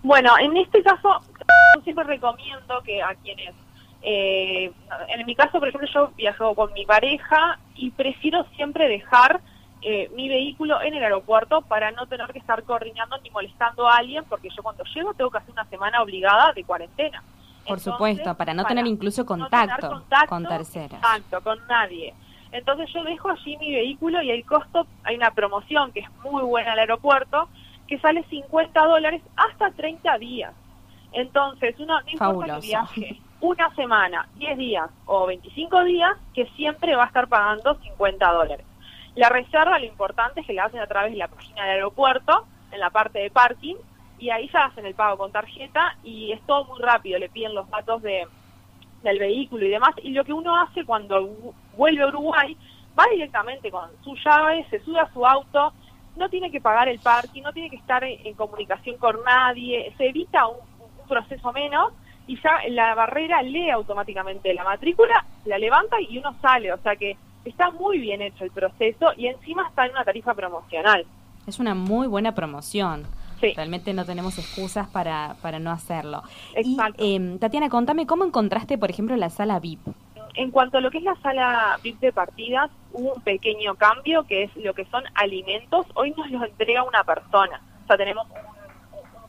Bueno, 0.03 0.37
en 0.37 0.57
este 0.57 0.83
caso, 0.83 1.21
yo 1.39 1.81
siempre 1.83 2.03
recomiendo 2.03 2.81
que 2.83 3.01
a 3.01 3.15
quienes, 3.15 3.55
eh, 4.01 4.69
en 5.07 5.25
mi 5.25 5.33
caso, 5.33 5.59
por 5.59 5.69
ejemplo, 5.69 5.89
yo 5.93 6.11
viajo 6.17 6.53
con 6.55 6.73
mi 6.73 6.85
pareja 6.85 7.57
y 7.75 7.91
prefiero 7.91 8.45
siempre 8.57 8.89
dejar 8.89 9.39
eh, 9.81 10.11
mi 10.13 10.27
vehículo 10.27 10.81
en 10.81 10.93
el 10.93 11.03
aeropuerto 11.03 11.61
para 11.61 11.91
no 11.91 12.05
tener 12.07 12.27
que 12.33 12.39
estar 12.39 12.63
coordinando 12.63 13.17
ni 13.19 13.29
molestando 13.29 13.87
a 13.87 13.95
alguien, 13.95 14.25
porque 14.27 14.49
yo 14.49 14.61
cuando 14.61 14.83
llego 14.93 15.13
tengo 15.13 15.31
que 15.31 15.37
hacer 15.37 15.51
una 15.51 15.65
semana 15.65 16.01
obligada 16.01 16.51
de 16.51 16.65
cuarentena. 16.65 17.23
Por 17.65 17.79
supuesto, 17.79 18.35
para 18.35 18.53
no 18.53 18.65
tener 18.65 18.85
incluso 18.87 19.25
contacto, 19.25 20.03
con 20.27 20.45
terceros. 20.45 20.93
Exacto, 20.93 21.41
con 21.41 21.65
nadie. 21.67 22.13
Entonces 22.53 22.87
yo 22.93 23.03
dejo 23.03 23.29
allí 23.29 23.57
mi 23.57 23.73
vehículo 23.73 24.21
y 24.21 24.29
el 24.29 24.45
costo, 24.45 24.85
hay 25.03 25.15
una 25.15 25.31
promoción 25.31 25.91
que 25.91 26.01
es 26.01 26.09
muy 26.23 26.43
buena 26.43 26.73
al 26.73 26.79
aeropuerto, 26.79 27.49
que 27.87 27.97
sale 27.97 28.23
50 28.29 28.79
dólares 28.85 29.23
hasta 29.35 29.71
30 29.71 30.19
días. 30.19 30.53
Entonces, 31.11 31.75
uno 31.79 31.99
no 31.99 32.09
importa 32.09 32.59
que 32.59 32.67
viaje 32.67 33.21
una 33.41 33.73
semana, 33.75 34.29
10 34.35 34.57
días 34.57 34.89
o 35.05 35.25
25 35.25 35.83
días, 35.83 36.11
que 36.33 36.45
siempre 36.55 36.95
va 36.95 37.05
a 37.05 37.07
estar 37.07 37.27
pagando 37.27 37.75
50 37.75 38.31
dólares. 38.31 38.65
La 39.15 39.29
reserva, 39.29 39.79
lo 39.79 39.85
importante 39.85 40.41
es 40.41 40.47
que 40.47 40.53
la 40.53 40.65
hacen 40.65 40.79
a 40.79 40.87
través 40.87 41.11
de 41.11 41.17
la 41.17 41.27
página 41.27 41.63
del 41.63 41.73
aeropuerto, 41.73 42.45
en 42.71 42.79
la 42.79 42.91
parte 42.91 43.17
de 43.17 43.31
parking, 43.31 43.75
y 44.19 44.29
ahí 44.29 44.47
ya 44.53 44.65
hacen 44.65 44.85
el 44.85 44.93
pago 44.93 45.17
con 45.17 45.31
tarjeta 45.31 45.97
y 46.03 46.31
es 46.31 46.41
todo 46.45 46.65
muy 46.65 46.79
rápido, 46.79 47.17
le 47.17 47.29
piden 47.29 47.55
los 47.55 47.69
datos 47.69 48.01
de, 48.03 48.27
del 49.03 49.19
vehículo 49.19 49.65
y 49.65 49.69
demás, 49.69 49.93
y 50.01 50.11
lo 50.11 50.23
que 50.23 50.33
uno 50.33 50.59
hace 50.61 50.85
cuando 50.85 51.29
vuelve 51.75 52.03
a 52.03 52.07
Uruguay, 52.07 52.57
va 52.97 53.05
directamente 53.11 53.69
con 53.69 53.89
su 54.03 54.15
llave, 54.15 54.65
se 54.69 54.79
sube 54.79 54.99
a 54.99 55.11
su 55.13 55.25
auto, 55.25 55.73
no 56.15 56.29
tiene 56.29 56.51
que 56.51 56.61
pagar 56.61 56.87
el 56.87 56.99
parking, 56.99 57.41
no 57.41 57.53
tiene 57.53 57.69
que 57.69 57.75
estar 57.77 58.03
en, 58.03 58.33
comunicación 58.35 58.97
con 58.97 59.17
nadie, 59.23 59.93
se 59.97 60.09
evita 60.09 60.47
un, 60.47 60.57
proceso 61.07 61.51
menos 61.51 61.91
y 62.27 62.41
ya 62.41 62.59
la 62.69 62.95
barrera 62.95 63.41
lee 63.41 63.69
automáticamente 63.69 64.53
la 64.53 64.63
matrícula, 64.63 65.25
la 65.43 65.57
levanta 65.57 65.97
y 65.99 66.17
uno 66.17 66.33
sale, 66.41 66.71
o 66.71 66.77
sea 66.77 66.95
que 66.95 67.17
está 67.43 67.71
muy 67.71 67.99
bien 67.99 68.21
hecho 68.21 68.45
el 68.45 68.51
proceso 68.51 69.11
y 69.17 69.27
encima 69.27 69.67
está 69.67 69.85
en 69.85 69.91
una 69.91 70.05
tarifa 70.05 70.33
promocional. 70.33 71.05
Es 71.45 71.59
una 71.59 71.75
muy 71.75 72.07
buena 72.07 72.33
promoción. 72.33 73.03
Realmente 73.55 73.93
no 73.93 74.05
tenemos 74.05 74.37
excusas 74.37 74.87
para, 74.87 75.35
para 75.41 75.59
no 75.59 75.71
hacerlo. 75.71 76.23
Exacto. 76.55 77.03
Y, 77.03 77.15
em, 77.15 77.39
Tatiana, 77.39 77.69
contame, 77.69 78.07
¿cómo 78.07 78.23
encontraste, 78.23 78.77
por 78.77 78.89
ejemplo, 78.89 79.15
la 79.15 79.29
sala 79.29 79.59
VIP? 79.59 79.87
En 80.35 80.49
cuanto 80.49 80.77
a 80.77 80.81
lo 80.81 80.89
que 80.89 80.97
es 80.97 81.03
la 81.03 81.15
sala 81.21 81.77
VIP 81.83 81.99
de 81.99 82.11
partidas, 82.11 82.71
hubo 82.91 83.13
un 83.13 83.21
pequeño 83.21 83.75
cambio 83.75 84.23
que 84.23 84.43
es 84.43 84.55
lo 84.55 84.73
que 84.73 84.85
son 84.85 85.03
alimentos. 85.13 85.85
Hoy 85.93 86.11
nos 86.17 86.29
los 86.31 86.43
entrega 86.43 86.83
una 86.83 87.03
persona. 87.03 87.61
O 87.83 87.87
sea, 87.87 87.97
tenemos 87.97 88.25
un, 88.29 88.53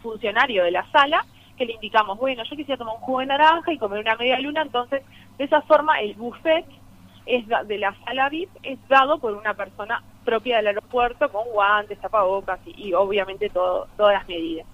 funcionario 0.01 0.65
de 0.65 0.71
la 0.71 0.85
sala 0.93 1.25
que 1.57 1.65
le 1.65 1.73
indicamos, 1.73 2.19
bueno, 2.19 2.43
yo 2.45 2.57
quisiera 2.57 2.77
tomar 2.77 2.95
un 2.97 3.01
jugo 3.01 3.21
de 3.21 3.27
naranja 3.27 3.73
y 3.73 3.79
comer 3.79 4.01
una 4.01 4.17
media 4.17 4.39
luna, 4.39 4.61
entonces 4.61 5.03
de 5.39 5.45
esa 5.45 5.63
forma 5.63 5.99
el 6.01 6.13
buffet 6.15 6.67
es 7.27 7.45
de 7.67 7.79
la 7.79 7.97
sala 8.05 8.29
VIP 8.29 8.51
es 8.63 8.79
dado 8.89 9.19
por 9.19 9.33
una 9.33 9.55
persona 9.55 10.03
propia 10.25 10.57
del 10.57 10.69
aeropuerto 10.69 11.31
con 11.31 11.45
guantes, 11.53 12.01
tapabocas 12.01 12.61
y, 12.67 12.89
y 12.89 12.95
obviamente 12.95 13.49
todo, 13.51 13.89
todas 13.97 14.15
las 14.15 14.29
medidas. 14.29 14.67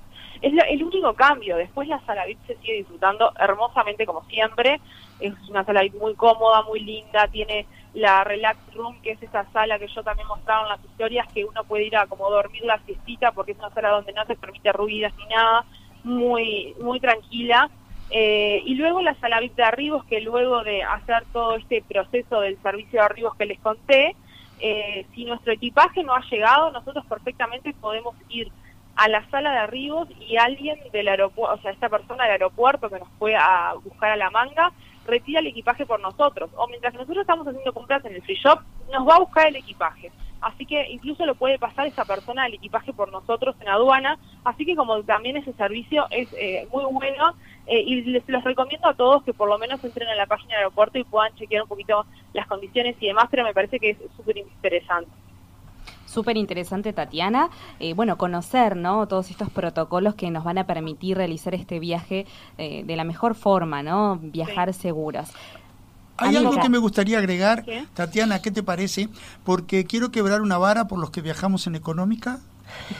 Es 0.42 0.52
el 0.68 0.82
único 0.82 1.12
cambio. 1.14 1.56
Después 1.56 1.86
la 1.86 2.00
sala 2.06 2.24
VIP 2.24 2.46
se 2.46 2.56
sigue 2.56 2.78
disfrutando 2.78 3.32
hermosamente 3.38 4.06
como 4.06 4.24
siempre. 4.24 4.80
Es 5.18 5.34
una 5.50 5.64
sala 5.64 5.82
VIP 5.82 5.96
muy 5.96 6.14
cómoda, 6.14 6.62
muy 6.62 6.80
linda. 6.80 7.28
Tiene 7.28 7.66
la 7.92 8.24
Relax 8.24 8.58
Room, 8.74 9.00
que 9.02 9.12
es 9.12 9.22
esa 9.22 9.44
sala 9.52 9.78
que 9.78 9.88
yo 9.88 10.02
también 10.02 10.28
mostraba 10.28 10.62
en 10.62 10.68
las 10.70 10.84
historias, 10.84 11.26
que 11.34 11.44
uno 11.44 11.64
puede 11.64 11.84
ir 11.84 11.96
a 11.96 12.06
como 12.06 12.30
dormir 12.30 12.62
la 12.64 12.78
siestita 12.84 13.32
porque 13.32 13.52
es 13.52 13.58
una 13.58 13.70
sala 13.70 13.90
donde 13.90 14.12
no 14.12 14.24
se 14.24 14.36
permite 14.36 14.72
ruidas 14.72 15.12
ni 15.16 15.26
nada. 15.26 15.66
Muy, 16.04 16.74
muy 16.80 17.00
tranquila. 17.00 17.70
Eh, 18.10 18.62
y 18.66 18.74
luego 18.74 19.02
la 19.02 19.14
sala 19.14 19.40
VIP 19.40 19.56
de 19.56 19.62
arribos, 19.62 20.04
que 20.04 20.20
luego 20.20 20.64
de 20.64 20.82
hacer 20.82 21.24
todo 21.32 21.56
este 21.56 21.82
proceso 21.82 22.40
del 22.40 22.60
servicio 22.62 23.00
de 23.00 23.06
arribos 23.06 23.36
que 23.36 23.46
les 23.46 23.58
conté, 23.60 24.16
eh, 24.58 25.06
si 25.14 25.24
nuestro 25.24 25.52
equipaje 25.52 26.02
no 26.02 26.14
ha 26.14 26.22
llegado, 26.28 26.72
nosotros 26.72 27.04
perfectamente 27.06 27.72
podemos 27.80 28.14
ir 28.28 28.50
a 28.96 29.08
la 29.08 29.28
sala 29.30 29.52
de 29.52 29.58
arribos 29.58 30.08
y 30.28 30.36
alguien 30.36 30.78
del 30.92 31.08
aeropuerto, 31.08 31.54
o 31.54 31.62
sea, 31.62 31.70
esta 31.70 31.88
persona 31.88 32.24
del 32.24 32.32
aeropuerto 32.32 32.90
que 32.90 32.98
nos 32.98 33.08
fue 33.18 33.34
a 33.34 33.74
buscar 33.82 34.10
a 34.10 34.16
la 34.16 34.28
manga, 34.30 34.72
retira 35.06 35.40
el 35.40 35.46
equipaje 35.46 35.86
por 35.86 36.00
nosotros. 36.00 36.50
O 36.56 36.66
mientras 36.66 36.92
nosotros 36.92 37.18
estamos 37.18 37.46
haciendo 37.46 37.72
compras 37.72 38.04
en 38.04 38.14
el 38.14 38.22
free 38.22 38.36
shop, 38.36 38.60
nos 38.92 39.08
va 39.08 39.16
a 39.16 39.20
buscar 39.20 39.46
el 39.46 39.56
equipaje. 39.56 40.12
Así 40.40 40.64
que 40.64 40.88
incluso 40.90 41.26
lo 41.26 41.34
puede 41.34 41.58
pasar 41.58 41.86
esa 41.86 42.04
persona 42.04 42.46
el 42.46 42.54
equipaje 42.54 42.92
por 42.92 43.12
nosotros 43.12 43.56
en 43.60 43.68
aduana. 43.68 44.18
Así 44.44 44.64
que 44.64 44.76
como 44.76 45.02
también 45.02 45.36
ese 45.36 45.52
servicio 45.54 46.06
es 46.10 46.28
eh, 46.34 46.66
muy 46.72 46.84
bueno 46.84 47.34
eh, 47.66 47.80
y 47.80 48.02
les 48.02 48.28
los 48.28 48.44
recomiendo 48.44 48.88
a 48.88 48.94
todos 48.94 49.22
que 49.22 49.32
por 49.32 49.48
lo 49.48 49.58
menos 49.58 49.82
entren 49.84 50.08
a 50.08 50.14
la 50.14 50.26
página 50.26 50.54
del 50.54 50.58
aeropuerto 50.58 50.98
y 50.98 51.04
puedan 51.04 51.34
chequear 51.36 51.62
un 51.62 51.68
poquito 51.68 52.04
las 52.32 52.46
condiciones 52.46 52.96
y 53.00 53.06
demás, 53.06 53.26
pero 53.30 53.44
me 53.44 53.54
parece 53.54 53.78
que 53.78 53.90
es 53.90 53.98
súper 54.16 54.38
interesante 54.38 55.10
súper 56.10 56.36
interesante, 56.36 56.92
Tatiana. 56.92 57.48
Eh, 57.78 57.94
bueno, 57.94 58.18
conocer 58.18 58.76
¿no? 58.76 59.06
todos 59.06 59.30
estos 59.30 59.48
protocolos 59.50 60.14
que 60.14 60.30
nos 60.30 60.44
van 60.44 60.58
a 60.58 60.66
permitir 60.66 61.16
realizar 61.16 61.54
este 61.54 61.78
viaje 61.78 62.26
eh, 62.58 62.82
de 62.84 62.96
la 62.96 63.04
mejor 63.04 63.34
forma, 63.34 63.82
¿no? 63.82 64.18
Viajar 64.20 64.74
seguros. 64.74 65.30
Hay 66.16 66.36
algo 66.36 66.60
que 66.60 66.68
me 66.68 66.76
gustaría 66.76 67.18
agregar, 67.18 67.64
Tatiana, 67.94 68.42
¿qué 68.42 68.50
te 68.50 68.62
parece? 68.62 69.08
Porque 69.42 69.86
quiero 69.86 70.10
quebrar 70.10 70.42
una 70.42 70.58
vara 70.58 70.86
por 70.86 70.98
los 70.98 71.10
que 71.10 71.22
viajamos 71.22 71.66
en 71.66 71.76
económica. 71.76 72.40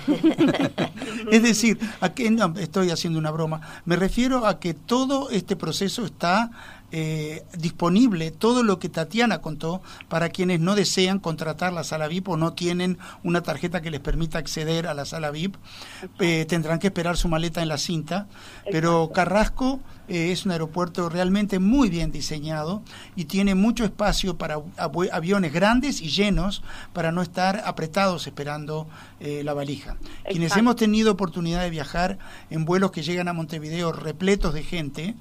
es 1.31 1.43
decir, 1.43 1.79
a 2.01 2.11
que, 2.11 2.37
estoy 2.59 2.91
haciendo 2.91 3.19
una 3.19 3.31
broma. 3.31 3.61
Me 3.85 3.97
refiero 3.97 4.47
a 4.47 4.59
que 4.61 4.75
todo 4.75 5.31
este 5.31 5.57
proceso 5.57 6.05
está 6.05 6.51
eh, 6.93 7.45
disponible 7.57 8.33
todo 8.33 8.65
lo 8.65 8.81
que 8.81 8.89
Tatiana 8.89 9.41
contó 9.41 9.81
para 10.09 10.29
quienes 10.31 10.59
no 10.59 10.75
desean 10.75 11.21
contratar 11.21 11.73
la 11.73 11.85
sala 11.85 12.09
VIP 12.09 12.29
o 12.29 12.37
no 12.37 12.53
tienen 12.53 12.99
una 13.23 13.43
tarjeta 13.43 13.81
que 13.81 13.93
les 13.93 14.01
permita 14.01 14.39
acceder 14.39 14.89
a 14.89 14.95
la 14.95 15.05
sala 15.05 15.31
VIP. 15.31 15.55
Eh, 16.19 16.47
tendrán 16.49 16.81
que 16.81 16.89
esperar 16.89 17.17
su 17.17 17.29
maleta 17.29 17.63
en 17.63 17.69
la 17.69 17.79
cinta. 17.79 18.27
Pero 18.73 19.11
Carrasco 19.13 19.79
eh, 20.09 20.33
es 20.33 20.45
un 20.45 20.51
aeropuerto 20.51 21.09
realmente 21.09 21.61
muy 21.61 21.91
bien 21.91 22.11
diseñado 22.11 22.83
y 23.15 23.27
tiene 23.27 23.55
mucho 23.55 23.85
espacio 23.85 24.37
para 24.37 24.61
aviones 25.13 25.53
grandes 25.53 26.01
y 26.01 26.09
llenos 26.09 26.65
para 26.93 27.13
no 27.13 27.23
estar 27.23 27.63
apretados 27.65 28.27
esperando 28.27 28.89
la 29.21 29.53
valija. 29.53 29.99
Quienes 30.25 30.57
hemos 30.57 30.77
tenido 30.77 31.13
oportunidad 31.13 31.61
de 31.61 31.69
viajar 31.69 32.19
en 32.49 32.65
vuelos 32.65 32.91
que 32.91 33.03
llegan 33.03 33.29
a 33.29 33.35
Montevideo 33.35 33.93
repletos 33.93 34.55
de 34.55 34.63
gente, 34.63 35.15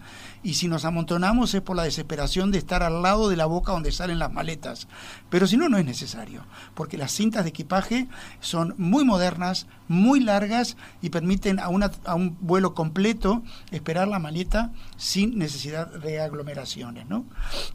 y 0.44 0.54
si 0.56 0.68
nos 0.68 0.86
amontonamos 0.86 1.54
es 1.54 1.62
por 1.62 1.76
la 1.76 1.84
desesperación 1.84 2.52
de 2.52 2.58
estar 2.58 2.84
al 2.84 3.02
lado 3.02 3.30
de 3.30 3.36
la 3.36 3.46
boca 3.46 3.72
donde 3.72 3.92
salen 3.92 4.20
las 4.20 4.32
maletas. 4.32 4.88
Pero 5.30 5.48
si 5.48 5.58
no, 5.58 5.70
no 5.70 5.78
es 5.78 5.86
necesario, 5.86 6.44
porque 6.76 6.98
las 6.98 7.12
cintas 7.12 7.44
de 7.44 7.50
equipaje 7.50 8.08
son 8.40 8.76
muy 8.78 9.04
modernas, 9.04 9.68
muy 9.88 10.20
largas 10.20 10.78
y 11.02 11.10
permiten 11.10 11.60
a, 11.60 11.70
una, 11.70 11.92
a 12.06 12.16
un 12.16 12.38
vuelo 12.40 12.74
completo 12.74 13.44
esperar 13.72 14.08
la 14.08 14.20
maleta 14.20 14.72
sin 14.98 15.38
necesidad 15.38 15.88
de 15.88 16.22
aglomeraciones. 16.22 17.08
¿no? 17.08 17.26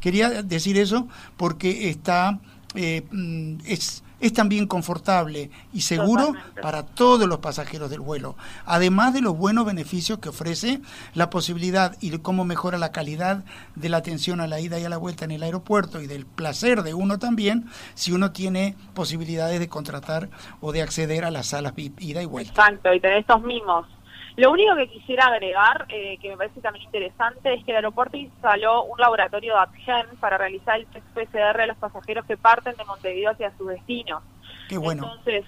Quería 0.01 0.43
decir 0.43 0.79
eso 0.79 1.09
porque 1.37 1.91
está... 1.91 2.41
Eh, 2.77 3.07
mm, 3.13 3.59
es 3.67 4.04
es 4.21 4.33
también 4.33 4.67
confortable 4.67 5.51
y 5.73 5.83
seguro 5.83 6.35
para 6.63 6.85
todos 6.85 7.29
los 7.29 7.39
pasajeros 7.39 7.91
del 7.91 8.01
vuelo, 8.01 8.37
además 8.65 9.13
de 9.13 9.21
los 9.21 9.37
buenos 9.37 9.67
beneficios 9.67 10.19
que 10.19 10.31
ofrece 10.31 10.81
la 11.15 11.31
posibilidad 11.31 11.97
y 12.01 12.11
cómo 12.19 12.45
mejora 12.45 12.79
la 12.79 12.93
calidad 12.93 13.45
de 13.75 13.89
la 13.89 13.99
atención 13.99 14.41
a 14.41 14.47
la 14.47 14.61
ida 14.61 14.79
y 14.79 14.85
a 14.85 14.89
la 14.89 14.97
vuelta 14.97 15.25
en 15.25 15.33
el 15.33 15.43
aeropuerto 15.43 16.01
y 16.01 16.07
del 16.07 16.27
placer 16.27 16.83
de 16.83 16.95
uno 16.95 17.19
también, 17.19 17.67
si 17.95 18.13
uno 18.13 18.33
tiene 18.33 18.77
posibilidades 18.95 19.61
de 19.61 19.69
contratar 19.69 20.29
o 20.61 20.73
de 20.73 20.83
acceder 20.83 21.25
a 21.25 21.31
las 21.31 21.49
salas 21.49 21.75
ida 21.77 22.23
y 22.23 22.27
vuelta. 22.27 22.51
Exacto, 22.51 22.93
y 22.95 23.01
tener 23.01 23.19
estos 23.19 23.43
mimos 23.43 23.87
lo 24.37 24.51
único 24.51 24.75
que 24.75 24.89
quisiera 24.89 25.27
agregar, 25.27 25.87
eh, 25.89 26.19
que 26.21 26.31
me 26.31 26.37
parece 26.37 26.61
también 26.61 26.85
interesante, 26.87 27.55
es 27.55 27.65
que 27.65 27.71
el 27.71 27.77
aeropuerto 27.77 28.17
instaló 28.17 28.85
un 28.85 28.99
laboratorio 28.99 29.55
de 29.55 29.61
ATGEN 29.61 30.17
para 30.19 30.39
realizar 30.39 30.81
el 30.81 30.87
test 30.87 31.07
PCR 31.15 31.57
de 31.57 31.67
los 31.69 31.77
pasajeros 31.77 32.27
que 32.27 32.37
parten 32.37 32.77
de 32.77 32.85
Montevideo 32.85 33.31
hacia 33.31 33.57
su 33.57 33.67
destino. 33.67 34.23
Qué 34.69 34.77
bueno. 34.77 35.05
Entonces, 35.05 35.45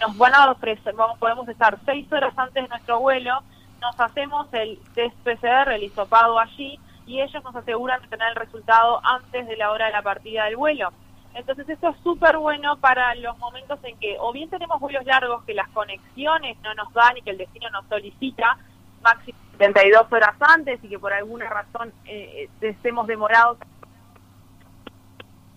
nos 0.00 0.18
van 0.18 0.34
a 0.34 0.50
ofrecer, 0.50 0.94
vamos, 0.94 1.18
podemos 1.18 1.48
estar 1.48 1.78
seis 1.84 2.10
horas 2.12 2.36
antes 2.36 2.64
de 2.64 2.68
nuestro 2.68 2.98
vuelo, 2.98 3.40
nos 3.80 4.00
hacemos 4.00 4.52
el 4.52 4.78
test 4.94 5.14
PCR, 5.18 5.72
el 5.72 5.84
hisopado 5.84 6.38
allí, 6.38 6.78
y 7.06 7.20
ellos 7.20 7.44
nos 7.44 7.54
aseguran 7.54 8.00
de 8.02 8.08
tener 8.08 8.28
el 8.30 8.36
resultado 8.36 9.00
antes 9.04 9.46
de 9.46 9.56
la 9.56 9.70
hora 9.70 9.86
de 9.86 9.92
la 9.92 10.02
partida 10.02 10.46
del 10.46 10.56
vuelo. 10.56 10.90
Entonces 11.34 11.68
esto 11.68 11.88
es 11.88 11.96
súper 12.02 12.38
bueno 12.38 12.76
para 12.76 13.14
los 13.16 13.36
momentos 13.38 13.78
en 13.82 13.98
que 13.98 14.16
o 14.20 14.32
bien 14.32 14.48
tenemos 14.48 14.80
vuelos 14.80 15.04
largos 15.04 15.42
que 15.44 15.54
las 15.54 15.68
conexiones 15.70 16.56
no 16.62 16.74
nos 16.74 16.92
dan 16.92 17.16
y 17.16 17.22
que 17.22 17.30
el 17.30 17.38
destino 17.38 17.68
nos 17.70 17.86
solicita 17.88 18.56
máximo 19.02 19.38
72 19.58 20.06
horas 20.10 20.34
antes 20.40 20.82
y 20.82 20.88
que 20.88 20.98
por 20.98 21.12
alguna 21.12 21.48
razón 21.48 21.92
eh, 22.06 22.48
eh, 22.60 22.68
estemos 22.68 23.06
demorados. 23.06 23.58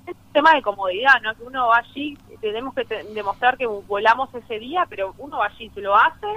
Es 0.06 0.16
un 0.16 0.34
tema 0.34 0.54
de 0.54 0.62
comodidad, 0.62 1.22
¿no? 1.22 1.36
Que 1.36 1.44
uno 1.44 1.68
va 1.68 1.78
allí, 1.78 2.18
tenemos 2.40 2.74
que 2.74 2.86
demostrar 2.86 3.58
que 3.58 3.66
volamos 3.66 4.34
ese 4.34 4.60
día, 4.60 4.86
pero 4.90 5.14
uno 5.18 5.40
va 5.40 5.48
allí, 5.48 5.70
se 5.72 5.82
lo 5.82 5.96
hace 5.96 6.28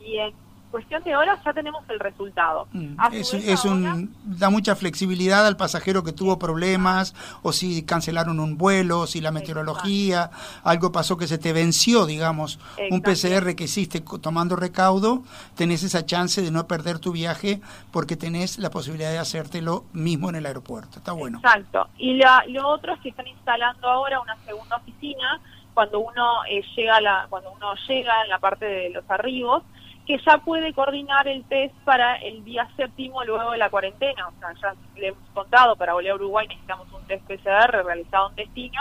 y 0.00 0.18
en 0.18 0.34
cuestión 0.74 1.04
de 1.04 1.14
horas 1.14 1.38
ya 1.44 1.52
tenemos 1.52 1.88
el 1.88 2.00
resultado. 2.00 2.66
Mm, 2.72 2.96
es, 3.12 3.64
un, 3.64 4.12
da 4.24 4.50
mucha 4.50 4.74
flexibilidad 4.74 5.46
al 5.46 5.56
pasajero 5.56 6.02
que 6.02 6.10
tuvo 6.10 6.36
problemas, 6.36 7.14
o 7.44 7.52
si 7.52 7.84
cancelaron 7.84 8.40
un 8.40 8.58
vuelo, 8.58 9.06
si 9.06 9.20
la 9.20 9.30
meteorología, 9.30 10.30
algo 10.64 10.90
pasó 10.90 11.16
que 11.16 11.28
se 11.28 11.38
te 11.38 11.52
venció, 11.52 12.06
digamos, 12.06 12.58
un 12.90 13.02
PCR 13.02 13.54
que 13.54 13.64
hiciste 13.64 14.02
tomando 14.20 14.56
recaudo, 14.56 15.22
tenés 15.54 15.84
esa 15.84 16.04
chance 16.06 16.42
de 16.42 16.50
no 16.50 16.66
perder 16.66 16.98
tu 16.98 17.12
viaje 17.12 17.60
porque 17.92 18.16
tenés 18.16 18.58
la 18.58 18.70
posibilidad 18.70 19.12
de 19.12 19.18
hacértelo 19.18 19.84
mismo 19.92 20.28
en 20.28 20.34
el 20.34 20.44
aeropuerto. 20.44 20.98
Está 20.98 21.12
bueno. 21.12 21.38
Exacto. 21.38 21.86
Y 21.98 22.14
la, 22.14 22.42
lo 22.48 22.68
otro 22.68 22.94
es 22.94 23.00
que 23.00 23.10
están 23.10 23.28
instalando 23.28 23.88
ahora 23.88 24.18
una 24.18 24.36
segunda 24.44 24.78
oficina 24.78 25.40
cuando 25.72 26.00
uno 26.00 26.44
eh, 26.50 26.62
llega 26.74 27.00
la, 27.00 27.28
cuando 27.30 27.52
uno 27.52 27.74
llega 27.86 28.24
en 28.24 28.28
la 28.28 28.40
parte 28.40 28.64
de 28.64 28.90
los 28.90 29.08
arribos 29.08 29.62
que 30.06 30.18
ya 30.18 30.38
puede 30.38 30.72
coordinar 30.74 31.26
el 31.28 31.44
test 31.44 31.74
para 31.84 32.16
el 32.16 32.44
día 32.44 32.68
séptimo 32.76 33.24
luego 33.24 33.52
de 33.52 33.58
la 33.58 33.70
cuarentena. 33.70 34.28
O 34.28 34.38
sea, 34.38 34.52
ya 34.60 34.74
le 34.96 35.08
hemos 35.08 35.28
contado, 35.32 35.76
para 35.76 35.94
volver 35.94 36.12
a 36.12 36.14
Uruguay 36.16 36.46
necesitamos 36.46 36.92
un 36.92 37.02
test 37.06 37.24
PCR 37.26 37.84
realizado 37.84 38.30
en 38.30 38.36
destino, 38.36 38.80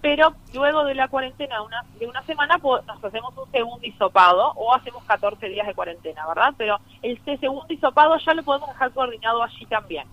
pero 0.00 0.34
luego 0.54 0.84
de 0.84 0.94
la 0.94 1.08
cuarentena 1.08 1.56
de 1.56 1.62
una, 1.62 1.84
de 1.98 2.06
una 2.06 2.22
semana 2.22 2.58
nos 2.58 3.04
hacemos 3.04 3.36
un 3.36 3.50
segundo 3.50 3.86
hisopado 3.86 4.52
o 4.56 4.74
hacemos 4.74 5.02
14 5.04 5.48
días 5.48 5.66
de 5.66 5.74
cuarentena, 5.74 6.26
¿verdad? 6.26 6.54
Pero 6.56 6.78
el 7.02 7.20
segundo 7.24 7.66
hisopado 7.68 8.16
ya 8.18 8.34
lo 8.34 8.42
podemos 8.42 8.68
dejar 8.68 8.92
coordinado 8.92 9.42
allí 9.42 9.66
también. 9.66 10.06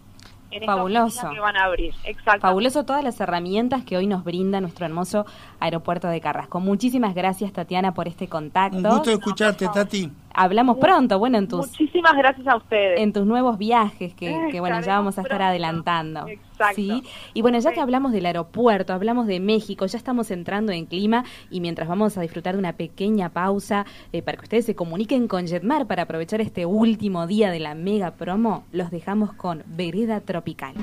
Fabuloso. 0.65 1.29
Que 1.29 1.39
van 1.39 1.57
a 1.57 1.65
abrir. 1.65 1.93
Fabuloso 2.39 2.85
todas 2.85 3.03
las 3.03 3.19
herramientas 3.19 3.83
que 3.83 3.97
hoy 3.97 4.07
nos 4.07 4.23
brinda 4.23 4.61
nuestro 4.61 4.85
hermoso 4.85 5.25
aeropuerto 5.59 6.07
de 6.07 6.21
Carrasco. 6.21 6.59
Muchísimas 6.59 7.13
gracias, 7.15 7.51
Tatiana, 7.51 7.93
por 7.93 8.07
este 8.07 8.27
contacto. 8.29 8.77
Un 8.77 8.83
gusto 8.83 9.11
escucharte, 9.11 9.67
Tati. 9.67 10.11
Hablamos 10.39 10.77
pronto, 10.77 11.17
bueno, 11.17 11.39
en 11.39 11.47
tus... 11.47 11.67
Muchísimas 11.67 12.13
gracias 12.15 12.45
a 12.45 12.57
ustedes. 12.57 12.99
En 12.99 13.11
tus 13.11 13.25
nuevos 13.25 13.57
viajes, 13.57 14.13
que, 14.13 14.59
bueno, 14.59 14.79
ya 14.81 14.97
vamos 14.97 15.17
a 15.17 15.23
estar 15.23 15.41
adelantando. 15.41 16.27
Exacto. 16.27 16.75
¿sí? 16.75 17.03
Y 17.33 17.41
bueno, 17.41 17.57
ya 17.57 17.71
que 17.71 17.79
hablamos 17.79 18.11
del 18.11 18.27
aeropuerto, 18.27 18.93
hablamos 18.93 19.25
de 19.25 19.39
México, 19.39 19.87
ya 19.87 19.97
estamos 19.97 20.29
entrando 20.29 20.71
en 20.71 20.85
clima 20.85 21.23
y 21.49 21.59
mientras 21.59 21.87
vamos 21.87 22.19
a 22.19 22.21
disfrutar 22.21 22.53
de 22.53 22.59
una 22.59 22.73
pequeña 22.73 23.29
pausa 23.29 23.87
eh, 24.13 24.21
para 24.21 24.37
que 24.37 24.43
ustedes 24.43 24.65
se 24.65 24.75
comuniquen 24.75 25.27
con 25.27 25.47
Jetmar 25.47 25.87
para 25.87 26.03
aprovechar 26.03 26.39
este 26.39 26.67
último 26.67 27.25
día 27.25 27.49
de 27.49 27.59
la 27.59 27.73
mega 27.73 28.11
promo, 28.11 28.63
los 28.71 28.91
dejamos 28.91 29.33
con 29.33 29.63
Vereda 29.65 30.21
Tropical. 30.21 30.75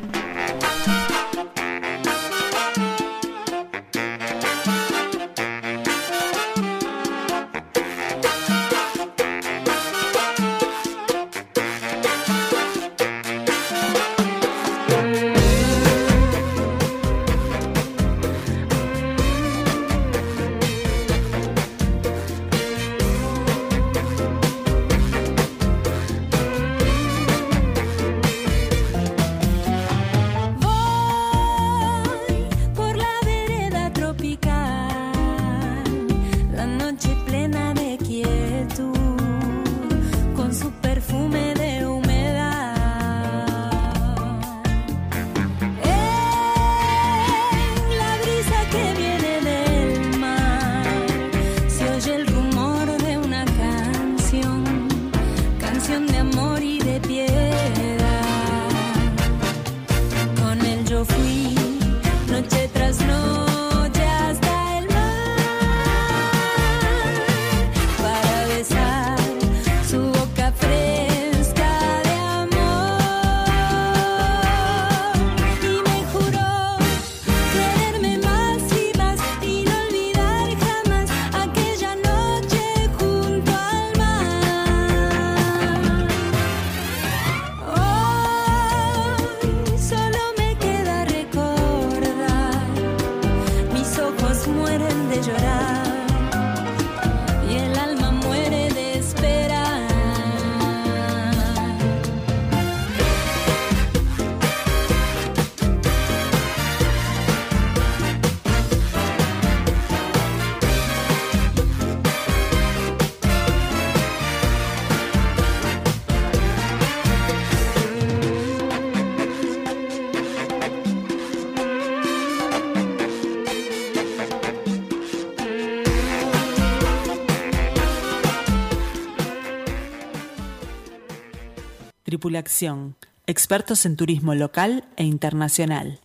Tripulación, 132.25 132.97
expertos 133.27 133.85
en 133.85 133.97
turismo 133.97 134.35
local 134.35 134.85
e 134.97 135.05
internacional. 135.05 136.01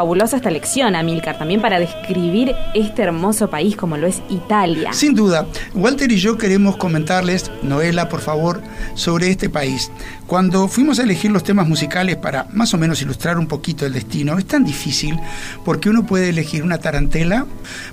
Fabulosa 0.09 0.39
esta 0.39 0.51
lección, 0.51 0.97
Amilcar, 0.97 1.37
también 1.37 1.61
para 1.61 1.79
describir 1.79 2.55
este 2.73 3.03
hermoso 3.03 3.51
país 3.51 3.77
como 3.77 3.99
lo 3.99 4.07
es 4.07 4.23
Italia. 4.31 4.95
Sin 4.95 5.15
duda. 5.15 5.47
Walter 5.75 6.11
y 6.11 6.17
yo 6.17 6.39
queremos 6.39 6.79
comentarles, 6.79 7.51
Noela, 7.63 8.09
por 8.09 8.23
favor, 8.23 8.63
sobre 8.95 9.29
este 9.29 9.51
país. 9.51 9.91
Cuando 10.27 10.67
fuimos 10.67 10.99
a 10.99 11.03
elegir 11.03 11.31
los 11.31 11.43
temas 11.43 11.69
musicales 11.69 12.17
para 12.17 12.47
más 12.55 12.73
o 12.73 12.79
menos 12.79 13.03
ilustrar 13.03 13.37
un 13.37 13.49
poquito 13.49 13.85
el 13.85 13.93
destino, 13.93 14.39
es 14.39 14.47
tan 14.47 14.65
difícil 14.65 15.21
porque 15.63 15.91
uno 15.91 16.07
puede 16.07 16.31
elegir 16.31 16.63
una 16.63 16.79
tarantela, 16.79 17.45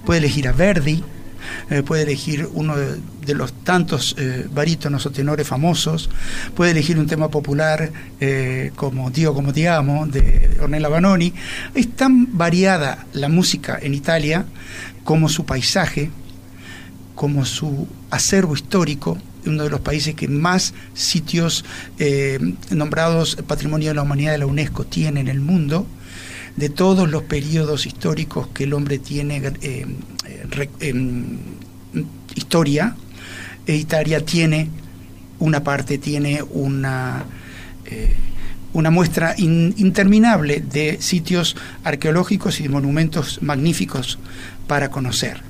puede 0.06 0.20
elegir 0.20 0.48
a 0.48 0.54
Verdi, 0.54 1.04
eh, 1.70 1.84
puede 1.84 2.04
elegir 2.04 2.48
uno 2.54 2.76
de, 2.76 3.34
los 3.34 3.54
tantos 3.64 4.16
eh, 4.18 4.48
barítonos 4.54 5.06
o 5.06 5.12
tenores 5.12 5.48
famosos, 5.48 6.10
puede 6.56 6.72
elegir 6.72 7.00
un 7.00 7.08
tema 7.08 7.30
popular 7.30 7.92
eh, 8.20 8.72
como 8.76 9.10
Dio 9.10 9.34
como 9.34 9.52
te 9.52 9.68
amo, 9.68 10.06
de 10.06 10.58
Ornella 10.62 10.90
Banoni. 10.90 11.34
Es 11.74 11.96
tan 11.96 12.38
variada 12.38 13.06
la 13.14 13.30
música 13.30 13.80
en 13.82 13.94
Italia 13.94 14.46
como 15.04 15.28
su 15.30 15.46
paisaje, 15.46 16.12
como 17.16 17.46
su 17.46 17.88
acervo 18.12 18.54
histórico, 18.54 19.18
uno 19.46 19.64
de 19.64 19.70
los 19.70 19.82
países 19.82 20.16
que 20.16 20.28
más 20.28 20.74
sitios 20.94 21.66
nombrados 22.72 23.38
Patrimonio 23.48 23.90
de 23.90 23.94
la 23.96 24.02
Humanidad 24.02 24.32
de 24.32 24.40
la 24.40 24.48
UNESCO 24.48 24.86
tiene 24.86 25.20
en 25.20 25.28
el 25.28 25.40
mundo, 25.40 25.88
de 26.56 26.70
todos 26.70 27.10
los 27.10 27.24
periodos 27.24 27.86
históricos 27.86 28.48
que 28.54 28.64
el 28.64 28.74
hombre 28.74 28.98
tiene 28.98 29.42
historia, 32.36 32.96
e 33.66 33.76
Italia 33.76 34.24
tiene 34.24 34.70
una 35.40 35.64
parte, 35.64 35.98
tiene 35.98 36.42
una, 36.42 37.24
eh, 37.86 38.14
una 38.74 38.92
muestra 38.92 39.34
interminable 39.38 40.62
de 40.62 40.98
sitios 41.02 41.56
arqueológicos 41.84 42.62
y 42.62 42.70
monumentos 42.70 43.42
magníficos 43.42 44.20
para 44.68 44.90
conocer. 44.90 45.42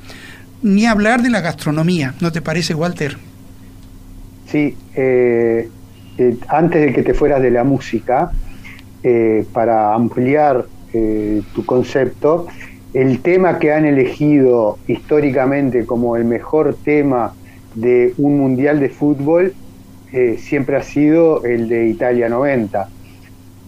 Ni 0.61 0.85
hablar 0.85 1.21
de 1.21 1.29
la 1.29 1.41
gastronomía, 1.41 2.15
¿no 2.21 2.31
te 2.31 2.41
parece, 2.41 2.73
Walter? 2.73 3.17
Sí, 4.51 4.75
eh, 4.95 5.69
eh, 6.17 6.37
antes 6.47 6.81
de 6.81 6.93
que 6.93 7.03
te 7.03 7.13
fueras 7.13 7.41
de 7.41 7.51
la 7.51 7.63
música, 7.63 8.31
para 9.53 9.93
ampliar 9.93 10.65
tu 11.53 11.63
concepto, 11.63 12.47
el 12.95 13.19
tema 13.19 13.59
que 13.59 13.73
han 13.73 13.85
elegido 13.85 14.79
históricamente 14.87 15.85
como 15.85 16.15
el 16.15 16.23
mejor 16.23 16.77
tema 16.81 17.33
de 17.75 18.13
un 18.17 18.39
mundial 18.39 18.79
de 18.79 18.87
fútbol 18.87 19.53
eh, 20.13 20.37
siempre 20.39 20.77
ha 20.77 20.81
sido 20.81 21.43
el 21.43 21.67
de 21.67 21.87
Italia 21.89 22.29
90. 22.29 22.87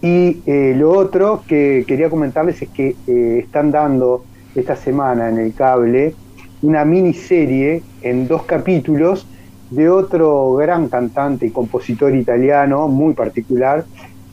Y 0.00 0.38
eh, 0.46 0.74
lo 0.74 0.92
otro 0.92 1.42
que 1.46 1.84
quería 1.86 2.08
comentarles 2.08 2.62
es 2.62 2.70
que 2.70 2.96
eh, 3.06 3.40
están 3.44 3.70
dando 3.70 4.24
esta 4.54 4.76
semana 4.76 5.28
en 5.28 5.36
el 5.36 5.52
cable 5.52 6.14
una 6.62 6.86
miniserie 6.86 7.82
en 8.00 8.28
dos 8.28 8.44
capítulos 8.44 9.26
de 9.70 9.90
otro 9.90 10.54
gran 10.54 10.88
cantante 10.88 11.44
y 11.44 11.50
compositor 11.50 12.16
italiano 12.16 12.88
muy 12.88 13.12
particular, 13.12 13.84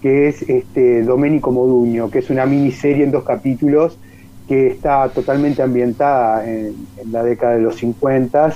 que 0.01 0.29
es 0.29 0.41
este 0.43 1.03
Domenico 1.03 1.51
Modugno, 1.51 2.09
que 2.09 2.19
es 2.19 2.29
una 2.29 2.45
miniserie 2.45 3.03
en 3.03 3.11
dos 3.11 3.25
capítulos 3.25 3.99
que 4.47 4.67
está 4.67 5.09
totalmente 5.09 5.61
ambientada 5.61 6.45
en, 6.47 6.75
la 7.11 7.23
década 7.23 7.55
de 7.55 7.61
los 7.61 7.75
50 7.77 8.53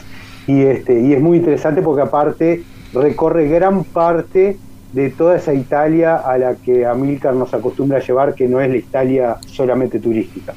y, 0.47 0.62
este, 0.62 0.99
y 0.99 1.13
es 1.13 1.21
muy 1.21 1.38
interesante 1.38 1.82
porque 1.82 2.02
aparte 2.02 2.63
recorre 2.93 3.47
gran 3.47 3.84
parte 3.84 4.58
de 4.93 5.10
toda 5.12 5.38
esa 5.38 5.54
Italia 5.54 6.15
a 6.15 6.38
la 6.38 6.56
que 6.56 6.86
Amílcar 6.86 7.36
nos 7.36 7.54
acostumbra 7.54 7.99
a 7.99 8.02
llevar, 8.02 8.34
que 8.34 8.47
no 8.47 8.60
es 8.60 8.69
la 8.69 8.78
Italia 8.78 9.38
solamente 9.47 9.99
turística. 9.99 10.54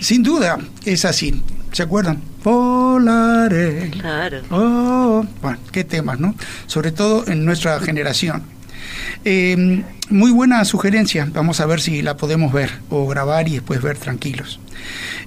Sin 0.00 0.22
duda, 0.22 0.58
es 0.84 1.04
así. 1.04 1.42
¿Se 1.72 1.82
acuerdan? 1.82 2.20
Volare. 2.42 3.90
Claro. 3.90 4.38
Oh, 4.50 5.24
bueno, 5.42 5.58
qué 5.70 5.84
temas, 5.84 6.18
¿no? 6.18 6.34
Sobre 6.66 6.92
todo 6.92 7.24
en 7.28 7.44
nuestra 7.44 7.78
generación. 7.80 8.57
Eh, 9.24 9.82
muy 10.10 10.30
buena 10.30 10.64
sugerencia, 10.64 11.28
vamos 11.32 11.60
a 11.60 11.66
ver 11.66 11.80
si 11.80 12.02
la 12.02 12.16
podemos 12.16 12.52
ver 12.52 12.70
o 12.88 13.06
grabar 13.06 13.48
y 13.48 13.52
después 13.52 13.82
ver 13.82 13.98
tranquilos. 13.98 14.58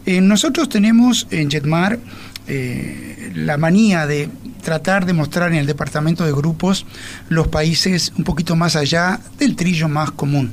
Eh, 0.06 0.22
nosotros 0.22 0.70
tenemos 0.70 1.28
en 1.30 1.52
Jetmar 1.52 2.00
eh, 2.48 3.32
la 3.36 3.58
manía 3.58 4.08
de 4.08 4.30
tratar 4.64 5.06
de 5.06 5.14
mostrar 5.14 5.52
en 5.52 5.58
el 5.58 5.68
departamento 5.68 6.26
de 6.26 6.32
grupos 6.32 6.86
los 7.30 7.48
países 7.48 8.14
un 8.18 8.24
poquito 8.24 8.56
más 8.56 8.76
allá 8.76 9.20
del 9.38 9.56
trillo 9.56 9.88
más 9.88 10.12
común 10.12 10.52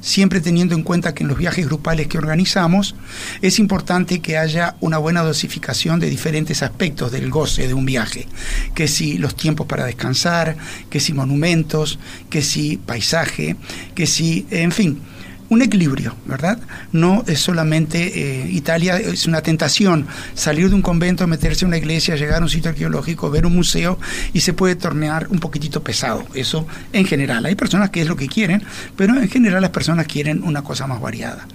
siempre 0.00 0.40
teniendo 0.40 0.74
en 0.74 0.82
cuenta 0.82 1.14
que 1.14 1.24
en 1.24 1.28
los 1.28 1.38
viajes 1.38 1.66
grupales 1.66 2.06
que 2.06 2.18
organizamos 2.18 2.94
es 3.42 3.58
importante 3.58 4.20
que 4.20 4.38
haya 4.38 4.76
una 4.80 4.98
buena 4.98 5.22
dosificación 5.22 6.00
de 6.00 6.10
diferentes 6.10 6.62
aspectos 6.62 7.12
del 7.12 7.30
goce 7.30 7.68
de 7.68 7.74
un 7.74 7.86
viaje, 7.86 8.26
que 8.74 8.88
si 8.88 9.18
los 9.18 9.36
tiempos 9.36 9.66
para 9.66 9.84
descansar, 9.84 10.56
que 10.90 11.00
si 11.00 11.12
monumentos, 11.12 11.98
que 12.30 12.42
si 12.42 12.76
paisaje, 12.76 13.56
que 13.94 14.06
si, 14.06 14.46
en 14.50 14.72
fin, 14.72 15.00
un 15.48 15.62
equilibrio, 15.62 16.14
¿verdad? 16.26 16.58
No 16.92 17.24
es 17.26 17.40
solamente 17.40 18.42
eh, 18.44 18.50
Italia, 18.50 18.98
es 18.98 19.26
una 19.26 19.40
tentación 19.40 20.06
salir 20.34 20.68
de 20.68 20.74
un 20.74 20.82
convento, 20.82 21.26
meterse 21.26 21.64
en 21.64 21.68
una 21.68 21.78
iglesia, 21.78 22.16
llegar 22.16 22.40
a 22.40 22.44
un 22.44 22.50
sitio 22.50 22.70
arqueológico, 22.70 23.30
ver 23.30 23.46
un 23.46 23.54
museo 23.54 23.98
y 24.32 24.40
se 24.40 24.52
puede 24.52 24.76
tornear 24.76 25.28
un 25.28 25.38
poquitito 25.38 25.82
pesado. 25.82 26.26
Eso 26.34 26.66
en 26.92 27.06
general. 27.06 27.46
Hay 27.46 27.54
personas 27.54 27.90
que 27.90 28.02
es 28.02 28.08
lo 28.08 28.16
que 28.16 28.28
quieren, 28.28 28.62
pero 28.96 29.18
en 29.18 29.28
general 29.28 29.62
las 29.62 29.70
personas 29.70 30.06
quieren 30.06 30.42
una 30.42 30.62
cosa 30.62 30.86
más 30.86 31.00
variada. 31.00 31.46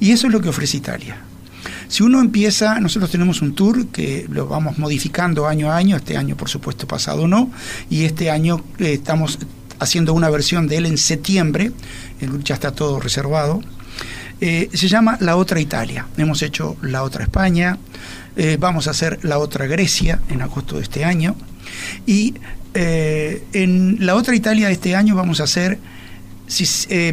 Y 0.00 0.12
eso 0.12 0.26
es 0.26 0.32
lo 0.32 0.40
que 0.40 0.48
ofrece 0.48 0.76
Italia. 0.76 1.16
Si 1.88 2.02
uno 2.02 2.20
empieza, 2.20 2.78
nosotros 2.78 3.10
tenemos 3.10 3.42
un 3.42 3.54
tour 3.54 3.88
que 3.88 4.26
lo 4.30 4.46
vamos 4.46 4.78
modificando 4.78 5.48
año 5.48 5.72
a 5.72 5.76
año, 5.76 5.96
este 5.96 6.16
año 6.16 6.36
por 6.36 6.48
supuesto 6.48 6.86
pasado 6.86 7.26
no, 7.26 7.50
y 7.90 8.04
este 8.04 8.30
año 8.30 8.62
eh, 8.78 8.92
estamos 8.92 9.38
haciendo 9.80 10.12
una 10.12 10.30
versión 10.30 10.68
de 10.68 10.76
él 10.76 10.86
en 10.86 10.98
septiembre, 10.98 11.72
ya 12.44 12.54
está 12.54 12.72
todo 12.72 13.00
reservado. 13.00 13.60
Eh, 14.40 14.70
se 14.72 14.88
llama 14.88 15.18
La 15.20 15.36
Otra 15.36 15.60
Italia. 15.60 16.06
Hemos 16.16 16.42
hecho 16.42 16.76
La 16.82 17.02
Otra 17.02 17.24
España, 17.24 17.78
eh, 18.36 18.56
vamos 18.58 18.88
a 18.88 18.92
hacer 18.92 19.18
La 19.22 19.38
Otra 19.38 19.66
Grecia 19.66 20.20
en 20.30 20.40
agosto 20.40 20.76
de 20.76 20.82
este 20.82 21.04
año. 21.04 21.36
Y 22.06 22.34
eh, 22.72 23.44
en 23.52 23.98
La 24.00 24.14
Otra 24.14 24.34
Italia 24.34 24.68
de 24.68 24.74
este 24.74 24.96
año 24.96 25.14
vamos 25.14 25.40
a 25.40 25.44
hacer 25.44 25.78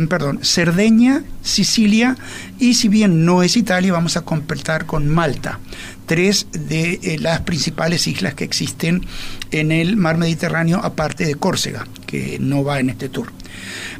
perdón, 0.09 0.39
Cerdeña, 0.41 1.23
Sicilia 1.43 2.17
y 2.57 2.73
si 2.73 2.87
bien 2.87 3.23
no 3.23 3.43
es 3.43 3.55
Italia, 3.55 3.93
vamos 3.93 4.17
a 4.17 4.21
completar 4.21 4.87
con 4.87 5.07
Malta, 5.07 5.59
tres 6.07 6.47
de 6.51 7.17
las 7.21 7.41
principales 7.41 8.07
islas 8.07 8.33
que 8.33 8.45
existen 8.45 9.05
en 9.51 9.71
el 9.71 9.97
mar 9.97 10.17
Mediterráneo, 10.17 10.79
aparte 10.83 11.25
de 11.25 11.35
Córcega, 11.35 11.85
que 12.07 12.37
no 12.39 12.63
va 12.63 12.79
en 12.79 12.89
este 12.89 13.09
tour. 13.09 13.31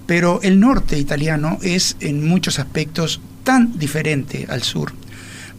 Pero 0.08 0.39
el 0.41 0.60
norte 0.60 0.98
italiano 0.98 1.60
es 1.62 1.98
en 2.00 2.28
muchos 2.28 2.58
aspectos 2.58 3.22
tan 3.43 3.78
diferente 3.78 4.48
al 4.50 4.63
sur 4.63 4.93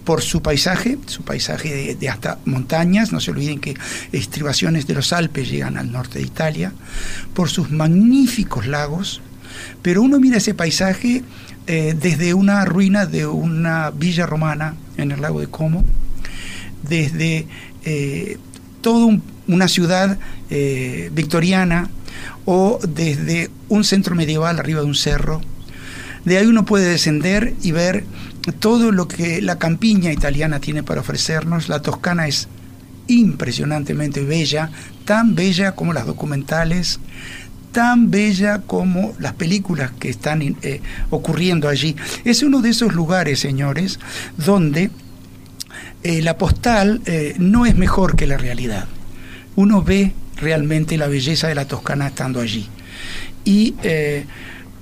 por 0.08 0.22
su 0.22 0.40
paisaje, 0.40 0.96
su 1.04 1.22
paisaje 1.22 1.94
de, 1.94 2.08
hasta 2.08 2.38
montañas, 2.46 3.12
no 3.12 3.20
se 3.20 3.30
olviden 3.30 3.60
que 3.60 3.76
estribaciones 4.10 4.86
de 4.86 4.94
los 4.94 5.12
Alpes 5.12 5.50
llegan 5.50 5.76
al 5.76 5.92
norte 5.92 6.18
de 6.18 6.24
Italia, 6.24 6.72
por 7.34 7.50
sus 7.50 7.70
magníficos 7.70 8.66
lagos, 8.66 9.20
pero 9.82 10.00
uno 10.00 10.18
mira 10.18 10.38
ese 10.38 10.54
paisaje 10.54 11.22
eh, 11.66 11.94
desde 12.00 12.32
una 12.32 12.64
ruina 12.64 13.04
de 13.04 13.26
una 13.26 13.90
villa 13.90 14.24
romana 14.24 14.76
en 14.96 15.12
el 15.12 15.20
lago 15.20 15.40
de 15.40 15.48
Como, 15.48 15.84
desde 16.88 17.46
eh, 17.84 18.38
toda 18.80 19.18
una 19.46 19.68
ciudad 19.68 20.18
eh, 20.50 21.10
victoriana 21.12 21.90
o 22.44 22.78
desde 22.86 23.50
un 23.68 23.84
centro 23.84 24.14
medieval 24.14 24.58
arriba 24.58 24.80
de 24.80 24.86
un 24.86 24.94
cerro. 24.94 25.40
De 26.24 26.38
ahí 26.38 26.46
uno 26.46 26.64
puede 26.64 26.88
descender 26.88 27.54
y 27.62 27.72
ver 27.72 28.04
todo 28.58 28.92
lo 28.92 29.08
que 29.08 29.42
la 29.42 29.58
campiña 29.58 30.12
italiana 30.12 30.60
tiene 30.60 30.82
para 30.82 31.00
ofrecernos. 31.00 31.68
La 31.68 31.80
Toscana 31.80 32.26
es 32.26 32.48
impresionantemente 33.06 34.22
bella, 34.22 34.70
tan 35.04 35.34
bella 35.34 35.72
como 35.72 35.92
las 35.92 36.06
documentales, 36.06 37.00
tan 37.72 38.10
bella 38.10 38.62
como 38.66 39.14
las 39.18 39.34
películas 39.34 39.92
que 39.98 40.08
están 40.08 40.42
eh, 40.42 40.80
ocurriendo 41.10 41.68
allí. 41.68 41.96
Es 42.24 42.42
uno 42.42 42.60
de 42.60 42.70
esos 42.70 42.94
lugares, 42.94 43.40
señores, 43.40 43.98
donde 44.36 44.90
eh, 46.02 46.22
la 46.22 46.38
postal 46.38 47.00
eh, 47.06 47.34
no 47.38 47.66
es 47.66 47.76
mejor 47.76 48.16
que 48.16 48.26
la 48.26 48.36
realidad. 48.36 48.86
Uno 49.56 49.82
ve 49.82 50.12
realmente 50.36 50.96
la 50.96 51.08
belleza 51.08 51.48
de 51.48 51.54
la 51.54 51.66
Toscana 51.66 52.08
estando 52.08 52.40
allí. 52.40 52.68
Y 53.44 53.74
eh, 53.82 54.24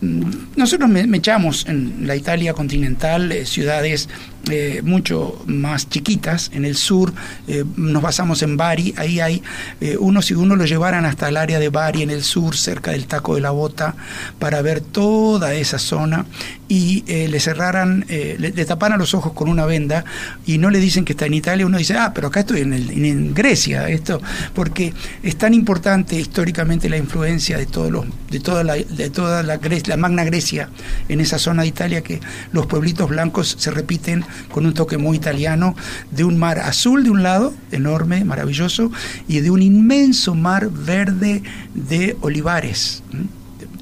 mm, 0.02 0.22
nosotros 0.56 0.90
me, 0.90 1.16
echamos 1.16 1.66
en 1.68 2.06
la 2.06 2.16
Italia 2.16 2.52
continental 2.52 3.32
ciudades 3.44 4.08
eh, 4.50 4.80
mucho 4.84 5.42
más 5.46 5.88
chiquitas. 5.88 6.50
En 6.54 6.64
el 6.64 6.76
sur 6.76 7.12
nos 7.76 8.02
basamos 8.02 8.42
en 8.42 8.56
Bari. 8.56 8.94
Ahí 8.96 9.20
hay 9.20 9.42
uno, 9.98 10.22
si 10.22 10.34
uno 10.34 10.56
lo 10.56 10.64
llevaran 10.64 11.04
hasta 11.04 11.28
el 11.28 11.36
área 11.36 11.58
de 11.58 11.68
Bari, 11.68 12.02
en 12.02 12.10
el 12.10 12.22
sur, 12.22 12.56
cerca 12.56 12.92
del 12.92 13.06
Taco 13.06 13.34
de 13.34 13.40
la 13.40 13.50
Bota, 13.50 13.94
para 14.38 14.62
ver 14.62 14.80
toda 14.80 15.54
esa 15.54 15.78
zona 15.78 16.26
y 16.68 17.04
le 17.06 17.38
cerraran, 17.40 18.04
le, 18.08 18.64
taparan 18.64 18.98
los 18.98 19.14
ojos 19.14 19.32
con 19.32 19.48
una 19.48 19.66
venda 19.66 20.04
y 20.44 20.58
no 20.58 20.70
le 20.70 20.80
dicen 20.80 21.04
que 21.04 21.12
está 21.12 21.26
en 21.26 21.34
Italia, 21.34 21.66
uno 21.66 21.78
dice, 21.78 21.96
ah, 21.96 22.12
pero 22.14 22.28
acá 22.28 22.40
estoy 22.40 22.60
en, 22.60 22.72
en 22.72 23.34
Grecia, 23.34 23.88
esto, 23.88 24.20
porque 24.54 24.92
es 25.22 25.36
tan 25.36 25.54
importante 25.54 26.16
históricamente 26.16 26.88
la 26.88 26.96
influencia 26.96 27.58
de 27.58 27.66
todos 27.66 27.90
los, 27.90 28.06
de 28.30 28.40
toda 28.40 28.64
la, 28.64 28.74
de 28.74 29.10
toda 29.10 29.42
la, 29.42 29.58
la 29.86 29.96
Magna 29.96 30.24
Grecia 30.24 30.68
en 31.08 31.20
esa 31.20 31.38
zona 31.38 31.62
de 31.62 31.68
Italia 31.68 32.02
que 32.02 32.20
los 32.52 32.66
pueblitos 32.66 33.08
blancos 33.08 33.56
se 33.58 33.70
repiten 33.70 34.24
con 34.52 34.66
un 34.66 34.74
toque 34.74 34.98
muy 34.98 35.16
italiano, 35.16 35.76
de 36.10 36.24
un 36.24 36.38
mar 36.38 36.58
azul 36.58 37.04
de 37.04 37.10
un 37.10 37.22
lado, 37.22 37.54
enorme, 37.72 38.24
maravilloso, 38.24 38.90
y 39.28 39.40
de 39.40 39.50
un 39.50 39.62
inmenso 39.62 40.34
mar 40.34 40.70
verde 40.70 41.42
de 41.74 42.16
olivares 42.20 43.02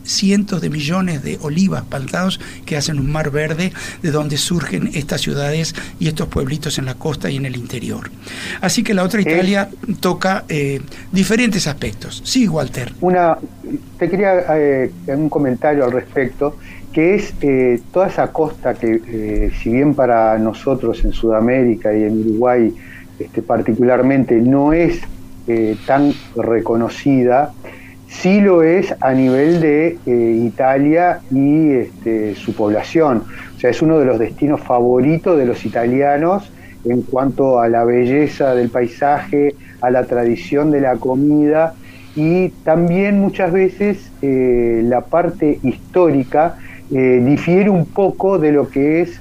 cientos 0.04 0.60
de 0.60 0.70
millones 0.70 1.22
de 1.22 1.38
olivas 1.42 1.82
plantados 1.84 2.40
que 2.64 2.76
hacen 2.76 2.98
un 2.98 3.10
mar 3.10 3.30
verde 3.30 3.72
de 4.02 4.10
donde 4.10 4.36
surgen 4.36 4.90
estas 4.94 5.20
ciudades 5.20 5.74
y 5.98 6.08
estos 6.08 6.28
pueblitos 6.28 6.78
en 6.78 6.86
la 6.86 6.94
costa 6.94 7.30
y 7.30 7.36
en 7.36 7.46
el 7.46 7.56
interior. 7.56 8.10
Así 8.60 8.82
que 8.82 8.94
la 8.94 9.02
otra 9.02 9.20
Italia 9.20 9.68
toca 10.00 10.44
eh, 10.48 10.80
diferentes 11.12 11.66
aspectos. 11.66 12.22
Sí, 12.24 12.48
Walter. 12.48 12.92
Una, 13.00 13.36
te 13.98 14.08
quería 14.08 14.44
eh, 14.56 14.90
un 15.06 15.28
comentario 15.28 15.84
al 15.84 15.92
respecto 15.92 16.56
que 16.92 17.16
es 17.16 17.34
eh, 17.40 17.80
toda 17.92 18.06
esa 18.06 18.28
costa 18.28 18.74
que, 18.74 19.50
si 19.60 19.70
bien 19.72 19.94
para 19.94 20.38
nosotros 20.38 21.04
en 21.04 21.12
Sudamérica 21.12 21.92
y 21.92 22.04
en 22.04 22.20
Uruguay 22.20 22.72
este, 23.18 23.42
particularmente 23.42 24.36
no 24.36 24.72
es 24.72 25.00
tan 25.86 26.14
reconocida, 26.36 27.52
sí 28.20 28.40
lo 28.40 28.62
es 28.62 28.94
a 29.00 29.12
nivel 29.12 29.60
de 29.60 29.98
eh, 30.06 30.42
Italia 30.46 31.20
y 31.30 31.72
este, 31.72 32.34
su 32.34 32.54
población. 32.54 33.24
O 33.56 33.58
sea, 33.58 33.70
es 33.70 33.82
uno 33.82 33.98
de 33.98 34.06
los 34.06 34.18
destinos 34.18 34.60
favoritos 34.60 35.36
de 35.36 35.46
los 35.46 35.64
italianos 35.66 36.50
en 36.84 37.02
cuanto 37.02 37.60
a 37.60 37.68
la 37.68 37.84
belleza 37.84 38.54
del 38.54 38.68
paisaje, 38.68 39.54
a 39.80 39.90
la 39.90 40.04
tradición 40.04 40.70
de 40.70 40.80
la 40.80 40.96
comida 40.96 41.74
y 42.14 42.50
también 42.64 43.20
muchas 43.20 43.52
veces 43.52 44.10
eh, 44.22 44.82
la 44.84 45.00
parte 45.02 45.58
histórica 45.62 46.56
eh, 46.92 47.20
difiere 47.24 47.70
un 47.70 47.86
poco 47.86 48.38
de 48.38 48.52
lo 48.52 48.68
que 48.68 49.00
es 49.00 49.20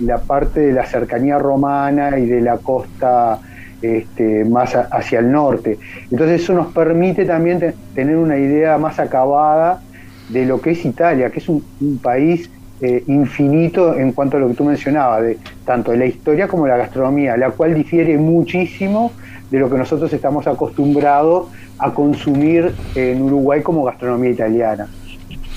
la 0.00 0.18
parte 0.18 0.60
de 0.60 0.72
la 0.72 0.86
cercanía 0.86 1.38
romana 1.38 2.18
y 2.18 2.26
de 2.26 2.40
la 2.40 2.58
costa 2.58 3.38
este, 3.82 4.44
más 4.44 4.74
hacia 4.74 5.18
el 5.18 5.30
norte. 5.30 5.78
Entonces 6.10 6.42
eso 6.42 6.54
nos 6.54 6.72
permite 6.72 7.24
también 7.24 7.74
tener 7.94 8.16
una 8.16 8.38
idea 8.38 8.78
más 8.78 8.98
acabada 8.98 9.82
de 10.28 10.46
lo 10.46 10.60
que 10.60 10.70
es 10.70 10.84
Italia, 10.84 11.30
que 11.30 11.40
es 11.40 11.48
un, 11.48 11.62
país 12.02 12.50
eh, 12.80 13.04
infinito 13.06 13.96
en 13.96 14.12
cuanto 14.12 14.36
a 14.36 14.40
lo 14.40 14.48
que 14.48 14.54
tú 14.54 14.64
mencionabas, 14.64 15.22
de 15.22 15.38
tanto 15.64 15.94
la 15.94 16.06
historia 16.06 16.48
como 16.48 16.66
la 16.66 16.76
gastronomía, 16.76 17.36
la 17.36 17.50
cual 17.50 17.74
difiere 17.74 18.16
muchísimo 18.18 19.12
de 19.50 19.58
lo 19.58 19.68
que 19.68 19.76
nosotros 19.76 20.12
estamos 20.12 20.46
acostumbrados 20.46 21.48
a 21.78 21.92
consumir 21.92 22.72
en 22.94 23.22
Uruguay 23.22 23.62
como 23.62 23.84
gastronomía 23.84 24.30
italiana 24.30 24.88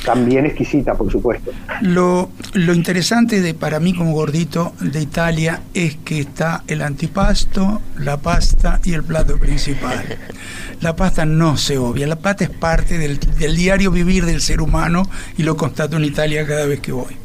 también 0.06 0.46
exquisita, 0.46 0.94
por 0.96 1.12
supuesto. 1.12 1.52
Lo, 1.82 2.30
lo 2.54 2.74
interesante 2.74 3.42
de, 3.42 3.54
para 3.54 3.80
mí 3.80 3.94
como 3.94 4.14
gordito 4.14 4.74
de 4.80 5.02
Italia 5.02 5.62
es 5.74 5.98
que 5.98 6.20
está 6.20 6.64
el 6.68 6.82
antipasto, 6.82 7.82
la 7.98 8.18
pasta 8.18 8.80
y 8.84 8.94
el 8.94 9.04
plato 9.04 9.38
principal. 9.38 10.18
La 10.82 10.96
pasta 10.96 11.26
no 11.26 11.58
se 11.58 11.78
obvia, 11.78 12.06
la 12.06 12.18
pasta 12.18 12.44
es 12.44 12.50
parte 12.50 12.98
del, 12.98 13.20
diario 13.56 13.92
vivir 13.92 14.26
del 14.26 14.42
ser 14.42 14.62
humano 14.62 15.10
y 15.38 15.44
lo 15.44 15.58
constato 15.58 15.98
en 15.98 16.04
Italia 16.04 16.46
cada 16.46 16.66
vez 16.66 16.80
que 16.80 16.92
voy. 16.92 17.16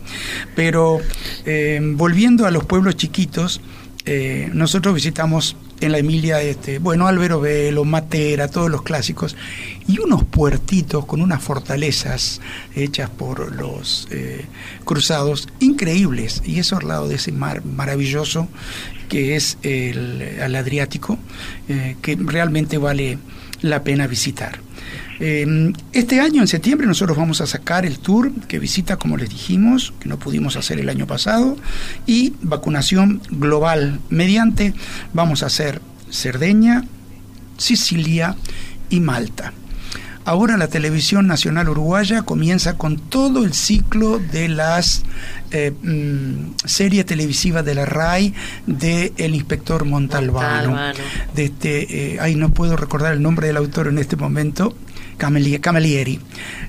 Pero 0.55 0.99
eh, 1.45 1.81
volviendo 1.83 2.47
a 2.47 2.51
los 2.51 2.65
pueblos 2.65 2.97
chiquitos, 2.97 3.61
eh, 4.07 4.49
nosotros 4.53 4.95
visitamos 4.95 5.57
en 5.81 5.93
la 5.93 5.99
Emilia, 5.99 6.41
este, 6.43 6.79
bueno, 6.79 7.07
Álvaro 7.07 7.41
Velo, 7.41 7.85
Matera, 7.85 8.49
todos 8.49 8.71
los 8.71 8.83
clásicos, 8.83 9.37
y 9.87 9.99
unos 9.99 10.25
puertitos 10.25 11.07
con 11.07 11.21
unas 11.21 11.43
fortalezas 11.43 12.41
hechas 12.75 13.11
por 13.11 13.55
los 13.55 14.09
eh, 14.11 14.47
cruzados 14.85 15.49
increíbles, 15.59 16.43
y 16.45 16.59
eso 16.59 16.77
al 16.77 16.89
lado 16.89 17.09
de 17.09 17.17
ese 17.17 17.33
mar 17.33 17.65
maravilloso 17.65 18.49
que 19.09 19.37
es 19.37 19.59
el, 19.63 20.41
Adriático, 20.55 21.19
eh, 21.69 21.97
que 22.01 22.17
realmente 22.17 22.79
vale 22.79 23.19
la 23.61 23.83
pena 23.83 24.07
visitar. 24.07 24.61
Em, 25.19 25.73
este 25.93 26.21
año, 26.21 26.41
en 26.41 26.49
septiembre, 26.49 26.87
nosotros 26.87 27.17
vamos 27.17 27.41
a 27.41 27.47
sacar 27.47 27.85
el 27.85 27.99
tour 27.99 28.33
que 28.49 28.59
visita, 28.59 28.97
como 28.97 29.17
les 29.17 29.29
dijimos, 29.29 29.93
que 30.01 30.09
no 30.09 30.19
pudimos 30.19 30.57
hacer 30.57 30.81
el 30.81 30.89
año 30.89 31.07
pasado, 31.07 31.57
y 32.07 32.35
vacunación 32.41 33.21
global 33.31 34.01
mediante, 34.09 34.75
vamos 35.13 35.43
a 35.43 35.47
hacer 35.47 35.83
Cerdeña, 36.11 36.85
Sicilia 37.59 38.37
y 38.89 39.01
Malta. 39.01 39.53
Ahora 40.25 40.59
la 40.59 40.69
televisión 40.69 41.27
nacional 41.27 41.71
uruguaya 41.71 42.23
comienza 42.23 42.77
con 42.77 42.99
todo 42.99 43.43
el 43.43 43.55
ciclo 43.55 44.19
de 44.19 44.49
las 44.49 45.03
eh, 45.51 45.73
mm, 45.83 46.57
series 46.67 47.07
televisivas 47.07 47.65
de 47.65 47.75
la 47.75 47.87
RAI 47.87 48.35
de 48.67 49.13
El 49.17 49.35
Inspector 49.35 49.87
Montalbano. 49.87 50.93
De 51.35 51.45
este, 51.45 52.15
eh, 52.15 52.19
ay, 52.21 52.35
no 52.35 52.51
puedo 52.51 52.77
recordar 52.77 53.15
el 53.15 53.23
nombre 53.23 53.47
del 53.47 53.57
autor 53.57 53.89
en 53.89 53.99
este 53.99 54.17
momento, 54.17 54.75
Camelieri, 55.21 56.19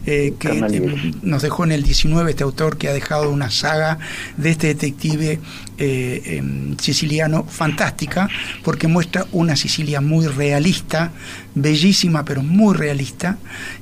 eh, 0.05 0.33
que 0.37 0.49
eh, 0.49 1.13
nos 1.21 1.41
dejó 1.41 1.63
en 1.63 1.71
el 1.71 1.83
19 1.83 2.31
este 2.31 2.43
autor 2.43 2.77
que 2.77 2.89
ha 2.89 2.93
dejado 2.93 3.29
una 3.31 3.49
saga 3.49 3.97
de 4.35 4.51
este 4.51 4.67
detective 4.67 5.39
eh, 5.77 6.37
em, 6.37 6.77
siciliano 6.77 7.43
fantástica, 7.45 8.29
porque 8.63 8.87
muestra 8.87 9.25
una 9.31 9.55
Sicilia 9.55 10.01
muy 10.01 10.27
realista, 10.27 11.11
bellísima 11.55 12.25
pero 12.25 12.43
muy 12.43 12.75
realista, 12.75 13.37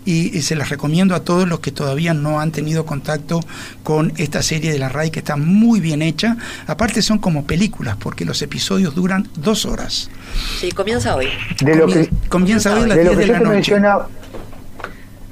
y, 0.06 0.42
se 0.42 0.56
las 0.56 0.70
recomiendo 0.70 1.16
a 1.16 1.24
todos 1.24 1.48
los 1.48 1.60
que 1.60 1.72
todavía 1.72 2.14
no 2.14 2.40
han 2.40 2.52
tenido 2.52 2.86
contacto 2.86 3.42
con 3.84 4.14
esta 4.18 4.42
serie 4.42 4.72
de 4.72 4.80
la 4.80 4.88
RAI 4.88 5.12
que 5.12 5.20
está 5.20 5.36
muy 5.36 5.80
bien 5.80 6.02
hecha. 6.02 6.38
Aparte 6.68 7.02
son 7.02 7.18
como 7.18 7.46
películas, 7.46 7.98
porque 8.00 8.24
los 8.24 8.42
episodios 8.42 8.96
duran 8.96 9.28
dos 9.36 9.66
horas. 9.66 10.10
Sí, 10.60 10.72
comienza 10.72 11.16
hoy. 11.16 11.28
De 11.60 11.76
lo 11.76 11.88
que, 11.88 12.10
comienza 12.30 12.74
hoy 12.76 12.84
a 12.84 12.88
las 12.88 12.98
10 12.98 13.18
de 13.18 13.28
la 13.28 13.40
noche 13.40 13.76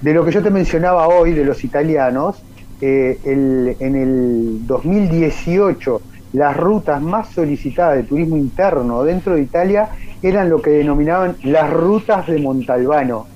de 0.02 0.14
lo 0.14 0.24
que 0.24 0.32
yo 0.32 0.44
te 0.44 0.52
mencionaba 0.52 1.08
hoy 1.08 1.34
de 1.34 1.46
los 1.46 1.64
italianos, 1.64 2.44
eh, 2.80 3.20
en 3.24 3.96
el 3.96 4.66
2018 4.68 6.02
las 6.34 6.56
rutas 6.56 7.02
más 7.02 7.30
solicitadas 7.30 7.98
de 7.98 8.04
turismo 8.04 8.38
interno 8.38 9.04
dentro 9.04 9.36
de 9.36 9.42
Italia 9.42 9.90
eran 10.22 10.50
lo 10.50 10.62
que 10.62 10.72
denominaban 10.72 11.38
las 11.44 11.72
rutas 11.72 12.28
de 12.28 12.40
Montalbano 12.40 13.28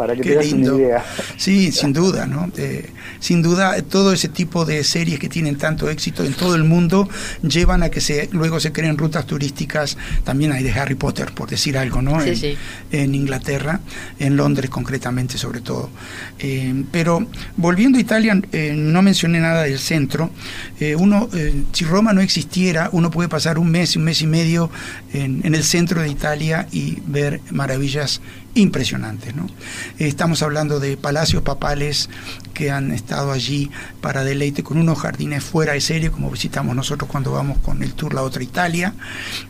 para 0.00 0.16
que 0.16 0.22
tengas 0.22 0.50
una 0.54 0.64
idea. 0.64 1.04
Sí, 1.36 1.72
sin 1.72 1.92
duda, 1.92 2.26
¿no? 2.26 2.50
Eh, 2.56 2.88
sin 3.18 3.42
duda, 3.42 3.82
todo 3.82 4.14
ese 4.14 4.28
tipo 4.28 4.64
de 4.64 4.82
series 4.82 5.18
que 5.18 5.28
tienen 5.28 5.58
tanto 5.58 5.90
éxito 5.90 6.24
en 6.24 6.32
todo 6.32 6.54
el 6.54 6.64
mundo 6.64 7.06
llevan 7.42 7.82
a 7.82 7.90
que 7.90 8.00
se 8.00 8.30
luego 8.32 8.60
se 8.60 8.72
creen 8.72 8.96
rutas 8.96 9.26
turísticas, 9.26 9.98
también 10.24 10.52
hay 10.52 10.62
de 10.62 10.72
Harry 10.72 10.94
Potter, 10.94 11.32
por 11.34 11.50
decir 11.50 11.76
algo, 11.76 12.00
¿no? 12.00 12.18
Sí, 12.22 12.30
en, 12.30 12.36
sí. 12.36 12.56
en, 12.92 13.14
Inglaterra, 13.14 13.80
en 14.18 14.38
Londres 14.38 14.70
concretamente 14.70 15.36
sobre 15.36 15.60
todo. 15.60 15.90
Eh, 16.38 16.82
pero 16.90 17.26
volviendo 17.58 17.98
a 17.98 18.00
Italia, 18.00 18.40
eh, 18.52 18.72
no 18.74 19.02
mencioné 19.02 19.40
nada 19.40 19.64
del 19.64 19.78
centro. 19.78 20.30
uno, 20.96 21.28
si 21.72 21.84
Roma 21.84 22.14
no 22.14 22.22
existiera, 22.22 22.88
uno 22.92 23.10
puede 23.10 23.28
pasar 23.28 23.58
un 23.58 23.70
mes, 23.70 23.96
un 23.96 24.04
mes 24.04 24.22
y 24.22 24.26
medio 24.26 24.70
en, 25.12 25.42
en 25.44 25.54
el 25.54 25.62
centro 25.62 26.00
de 26.00 26.08
Italia 26.08 26.66
y 26.72 27.02
ver 27.06 27.42
maravillas 27.50 28.22
impresionantes. 28.54 29.34
¿no? 29.34 29.46
Estamos 29.98 30.42
hablando 30.42 30.80
de 30.80 30.96
palacios 30.96 31.42
papales 31.42 32.08
que 32.54 32.70
han 32.70 32.92
estado 32.92 33.32
allí 33.32 33.70
para 34.00 34.24
deleite 34.24 34.62
con 34.62 34.78
unos 34.78 34.98
jardines 34.98 35.42
fuera 35.44 35.72
de 35.72 35.80
serie, 35.80 36.10
como 36.10 36.30
visitamos 36.30 36.74
nosotros 36.74 37.10
cuando 37.10 37.32
vamos 37.32 37.58
con 37.58 37.82
el 37.82 37.94
tour 37.94 38.14
La 38.14 38.22
Otra 38.22 38.42
Italia. 38.42 38.94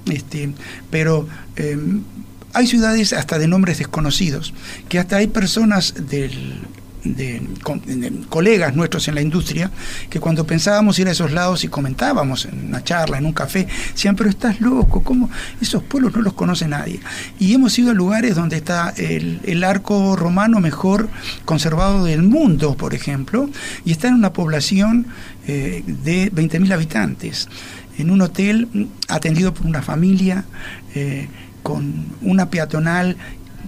Este, 0.06 0.52
pero 0.90 1.28
em, 1.56 2.02
hay 2.52 2.66
ciudades 2.66 3.12
hasta 3.12 3.38
de 3.38 3.46
nombres 3.46 3.78
desconocidos, 3.78 4.52
que 4.88 4.98
hasta 4.98 5.16
hay 5.16 5.28
personas 5.28 5.94
del 6.08 6.62
de, 7.04 7.42
colegas 8.28 8.74
nuestros 8.74 9.08
en 9.08 9.14
la 9.14 9.22
industria 9.22 9.70
que 10.08 10.20
cuando 10.20 10.46
pensábamos 10.46 10.98
ir 10.98 11.08
a 11.08 11.12
esos 11.12 11.32
lados 11.32 11.64
y 11.64 11.68
comentábamos 11.68 12.46
en 12.46 12.66
una 12.66 12.82
charla, 12.84 13.18
en 13.18 13.26
un 13.26 13.32
café, 13.32 13.66
decían, 13.92 14.16
pero 14.16 14.30
estás 14.30 14.60
loco, 14.60 15.02
¿cómo? 15.02 15.30
Esos 15.60 15.82
pueblos 15.82 16.14
no 16.14 16.22
los 16.22 16.34
conoce 16.34 16.68
nadie. 16.68 17.00
Y 17.38 17.54
hemos 17.54 17.78
ido 17.78 17.90
a 17.90 17.94
lugares 17.94 18.34
donde 18.34 18.56
está 18.56 18.92
el, 18.96 19.64
arco 19.64 20.16
romano 20.16 20.58
mejor 20.58 21.08
conservado 21.44 22.04
del 22.04 22.22
mundo, 22.22 22.76
por 22.76 22.94
ejemplo, 22.94 23.50
y 23.84 23.92
está 23.92 24.08
en 24.08 24.14
una 24.14 24.32
población 24.32 25.06
eh, 25.46 25.84
de 25.86 26.32
20.000 26.32 26.72
habitantes, 26.72 27.48
en 27.98 28.10
un 28.10 28.22
hotel 28.22 28.88
atendido 29.08 29.52
por 29.52 29.66
una 29.66 29.82
familia. 29.82 30.44
Eh, 30.94 31.28
con 31.62 32.06
una 32.22 32.48
peatonal 32.48 33.16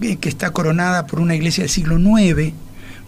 eh, 0.01 0.17
que 0.17 0.29
está 0.29 0.51
coronada 0.51 1.05
por 1.07 1.19
una 1.19 1.35
iglesia 1.35 1.63
del 1.63 1.69
siglo 1.69 1.97
IX, 1.97 2.53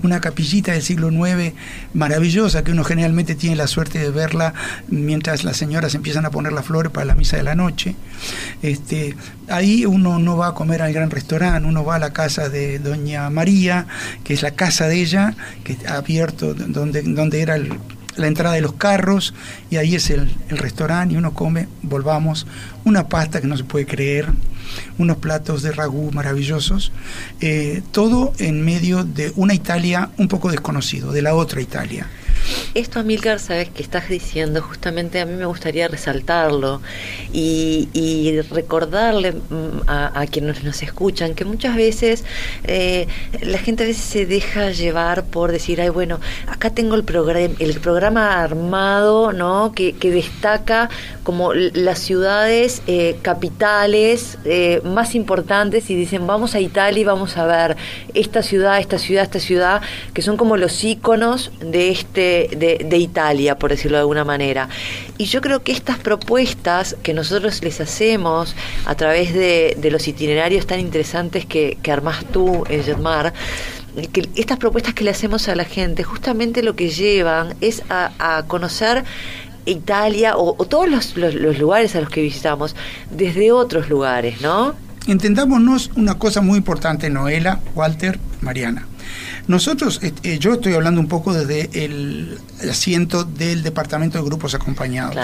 una 0.05 0.21
capillita 0.21 0.71
del 0.71 0.81
siglo 0.81 1.09
IX 1.11 1.53
maravillosa 1.93 2.63
que 2.63 2.71
uno 2.71 2.83
generalmente 2.83 3.35
tiene 3.35 3.55
la 3.55 3.67
suerte 3.67 3.99
de 3.99 4.09
verla 4.09 4.53
mientras 4.87 5.43
las 5.43 5.57
señoras 5.57 5.95
empiezan 5.95 6.25
a 6.25 6.31
poner 6.31 6.53
las 6.53 6.65
flores 6.65 6.91
para 6.91 7.05
la 7.05 7.15
misa 7.15 7.37
de 7.37 7.43
la 7.43 7.55
noche. 7.55 7.95
Este, 8.61 9.15
ahí 9.49 9.85
uno 9.85 10.19
no 10.19 10.37
va 10.37 10.47
a 10.47 10.53
comer 10.53 10.81
al 10.81 10.93
gran 10.93 11.09
restaurante, 11.09 11.67
uno 11.67 11.83
va 11.83 11.95
a 11.95 11.99
la 11.99 12.13
casa 12.13 12.49
de 12.49 12.79
doña 12.79 13.29
María, 13.29 13.87
que 14.23 14.33
es 14.33 14.41
la 14.41 14.51
casa 14.51 14.87
de 14.87 15.01
ella, 15.01 15.35
que 15.63 15.77
ha 15.87 15.95
abierto 15.95 16.53
donde, 16.53 17.01
donde 17.01 17.41
era 17.41 17.57
la 18.15 18.27
entrada 18.27 18.55
de 18.55 18.61
los 18.61 18.73
carros 18.73 19.33
y 19.69 19.77
ahí 19.77 19.95
es 19.95 20.09
el, 20.09 20.33
el 20.49 20.57
restaurante 20.57 21.15
y 21.15 21.17
uno 21.17 21.33
come, 21.33 21.67
volvamos, 21.81 22.47
una 22.83 23.07
pasta 23.07 23.41
que 23.41 23.47
no 23.47 23.57
se 23.57 23.63
puede 23.63 23.85
creer, 23.85 24.29
unos 24.97 25.17
platos 25.17 25.61
de 25.61 25.71
ragú 25.71 26.11
maravillosos, 26.11 26.91
eh, 27.41 27.81
todo 27.91 28.33
en 28.39 28.63
medio 28.63 29.03
de 29.03 29.31
una 29.35 29.53
Italia 29.53 30.09
un 30.17 30.27
poco 30.27 30.51
desconocido, 30.51 31.11
de 31.11 31.21
la 31.21 31.35
otra 31.35 31.61
Italia. 31.61 32.07
Esto, 32.75 32.99
Amilcar, 32.99 33.39
sabes 33.39 33.69
que 33.69 33.81
estás 33.81 34.09
diciendo, 34.09 34.61
justamente 34.61 35.21
a 35.21 35.25
mí 35.25 35.31
me 35.31 35.45
gustaría 35.45 35.87
resaltarlo 35.87 36.81
y, 37.31 38.41
recordarle 38.51 39.31
mm, 39.31 39.87
a, 39.87 40.25
quienes 40.29 40.61
nos 40.65 40.83
escuchan 40.83 41.35
que 41.35 41.45
muchas 41.45 41.77
veces 41.77 42.25
eh, 42.65 43.07
la 43.41 43.59
gente 43.59 43.85
a 43.85 43.87
veces 43.87 44.03
se 44.03 44.25
deja 44.25 44.71
llevar 44.71 45.23
por 45.23 45.53
decir, 45.53 45.79
ay, 45.79 45.87
bueno, 45.87 46.19
acá 46.47 46.69
tengo 46.69 46.95
el, 46.95 47.05
programa 47.05 48.43
armado, 48.43 49.31
¿no? 49.31 49.71
Que, 49.71 49.93
destaca 49.93 50.89
como 51.23 51.53
las 51.53 51.99
ciudades 51.99 52.81
eh, 52.87 53.17
capitales 53.21 54.37
eh, 54.43 54.81
más 54.83 55.15
importantes 55.15 55.89
y 55.89 55.95
dicen, 55.95 56.27
vamos 56.27 56.55
a 56.55 56.59
Italia 56.59 57.01
y 57.01 57.05
vamos 57.05 57.37
a 57.37 57.45
ver 57.45 57.77
esta 58.13 58.43
ciudad, 58.43 58.79
esta 58.79 58.99
ciudad, 58.99 59.23
esta 59.23 59.39
ciudad, 59.39 59.81
que 60.13 60.21
son 60.21 60.35
como 60.35 60.57
los 60.57 60.83
íconos 60.83 61.51
de 61.61 61.89
este 61.89 62.64
Italia, 62.97 63.57
por 63.57 63.71
decirlo 63.71 63.97
de 63.97 64.01
alguna 64.01 64.23
manera. 64.23 64.69
Y 65.17 65.25
yo 65.25 65.41
creo 65.41 65.63
que 65.63 65.71
estas 65.71 65.97
propuestas 65.97 66.95
que 67.03 67.13
nosotros 67.13 67.61
les 67.63 67.81
hacemos 67.81 68.55
a 68.85 68.95
través 68.95 69.33
de, 69.33 69.77
los 69.91 70.07
itinerarios 70.07 70.65
tan 70.65 70.79
interesantes 70.79 71.45
que, 71.45 71.77
que 71.81 71.91
armás 71.91 72.25
tú, 72.31 72.63
Jetmar, 72.69 73.33
que 74.11 74.27
estas 74.35 74.57
propuestas 74.57 74.93
que 74.93 75.03
le 75.03 75.11
hacemos 75.11 75.47
a 75.47 75.55
la 75.55 75.63
gente 75.63 76.03
justamente 76.03 76.63
lo 76.63 76.75
que 76.75 76.89
llevan 76.89 77.55
es 77.61 77.83
a, 77.89 78.43
conocer 78.47 79.03
Italia 79.65 80.37
o, 80.37 80.53
todos 80.65 80.89
los, 80.89 81.15
los, 81.17 81.57
lugares 81.57 81.95
a 81.95 82.01
los 82.01 82.09
que 82.09 82.21
visitamos 82.21 82.75
desde 83.09 83.51
otros 83.51 83.89
lugares, 83.89 84.41
¿no? 84.41 84.75
Entendámonos 85.07 85.91
una 85.95 86.17
cosa 86.17 86.41
muy 86.41 86.57
importante, 86.57 87.09
Noela, 87.09 87.59
Walter, 87.75 88.19
Mariana. 88.41 88.87
Nosotros, 89.47 89.99
eh, 90.01 90.39
yo 90.39 90.53
estoy 90.53 90.73
hablando 90.73 90.99
un 90.99 91.07
poco 91.07 91.33
desde 91.33 91.85
el 91.85 92.39
asiento 92.69 93.23
del 93.23 93.63
departamento 93.63 94.17
de 94.17 94.23
grupos 94.23 94.55
acompañados, 94.55 95.15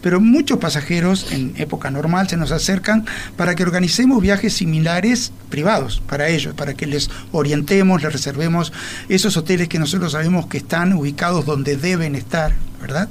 pero 0.00 0.20
muchos 0.20 0.58
pasajeros 0.58 1.32
en 1.32 1.54
época 1.56 1.90
normal 1.90 2.28
se 2.28 2.36
nos 2.36 2.52
acercan 2.52 3.04
para 3.36 3.54
que 3.54 3.62
organicemos 3.64 4.22
viajes 4.22 4.54
similares 4.54 5.32
privados 5.50 6.02
para 6.06 6.28
ellos, 6.28 6.54
para 6.54 6.74
que 6.74 6.86
les 6.86 7.10
orientemos, 7.32 8.02
les 8.02 8.12
reservemos 8.12 8.72
esos 9.08 9.36
hoteles 9.36 9.68
que 9.68 9.78
nosotros 9.78 10.12
sabemos 10.12 10.46
que 10.46 10.58
están 10.58 10.92
ubicados 10.92 11.44
donde 11.44 11.76
deben 11.76 12.14
estar, 12.14 12.54
¿verdad? 12.80 13.08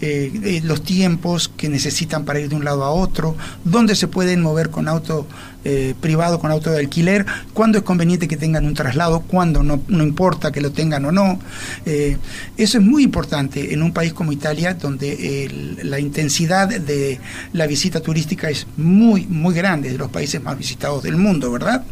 eh, 0.00 0.60
los 0.64 0.82
tiempos 0.82 1.50
que 1.56 1.68
necesitan 1.68 2.24
para 2.24 2.40
ir 2.40 2.48
de 2.48 2.56
un 2.56 2.64
lado 2.64 2.84
a 2.84 2.90
otro, 2.90 3.36
dónde 3.64 3.94
se 3.94 4.08
pueden 4.08 4.42
mover 4.42 4.70
con 4.70 4.88
auto 4.88 5.26
eh, 5.64 5.94
privado 6.00 6.38
con 6.38 6.50
auto 6.50 6.70
de 6.70 6.78
alquiler, 6.78 7.26
cuándo 7.52 7.78
es 7.78 7.84
conveniente 7.84 8.28
que 8.28 8.36
tengan 8.36 8.64
un 8.64 8.74
traslado, 8.74 9.20
cuándo 9.20 9.62
no, 9.62 9.82
no 9.88 10.04
importa 10.04 10.52
que 10.52 10.60
lo 10.60 10.72
tengan 10.72 11.04
o 11.04 11.12
no. 11.12 11.38
Eh, 11.86 12.16
eso 12.56 12.78
es 12.78 12.84
muy 12.84 13.02
importante 13.02 13.74
en 13.74 13.82
un 13.82 13.92
país 13.92 14.12
como 14.12 14.32
Italia, 14.32 14.74
donde 14.74 15.76
la 15.82 15.98
intensidad 15.98 16.68
de 16.68 17.20
la 17.52 17.66
visita 17.66 18.00
turística 18.00 18.48
es 18.48 18.66
muy, 18.76 19.26
muy 19.26 19.54
grande, 19.54 19.90
de 19.90 19.98
los 19.98 20.10
países 20.10 20.42
más 20.42 20.56
visitados 20.56 21.02
del 21.02 21.16
mundo, 21.16 21.50
¿verdad? 21.52 21.84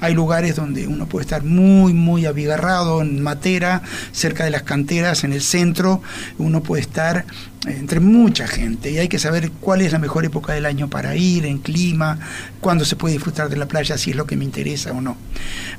Hay 0.00 0.14
lugares 0.14 0.56
donde 0.56 0.86
uno 0.86 1.06
puede 1.06 1.24
estar 1.24 1.42
muy, 1.42 1.92
muy 1.92 2.26
abigarrado 2.26 3.02
en 3.02 3.22
Matera, 3.22 3.82
cerca 4.12 4.44
de 4.44 4.50
las 4.50 4.62
canteras, 4.62 5.24
en 5.24 5.32
el 5.32 5.42
centro, 5.42 6.02
uno 6.38 6.62
puede 6.62 6.82
estar 6.82 7.24
entre 7.66 8.00
mucha 8.00 8.46
gente 8.46 8.90
y 8.90 8.98
hay 8.98 9.08
que 9.08 9.18
saber 9.18 9.50
cuál 9.60 9.82
es 9.82 9.92
la 9.92 9.98
mejor 9.98 10.24
época 10.24 10.52
del 10.52 10.66
año 10.66 10.88
para 10.88 11.16
ir, 11.16 11.46
en 11.46 11.58
clima, 11.58 12.18
cuándo 12.60 12.84
se 12.84 12.96
puede 12.96 13.14
disfrutar 13.14 13.48
de 13.48 13.56
la 13.56 13.66
playa, 13.66 13.98
si 13.98 14.10
es 14.10 14.16
lo 14.16 14.26
que 14.26 14.36
me 14.36 14.44
interesa 14.44 14.92
o 14.92 15.00
no. 15.00 15.16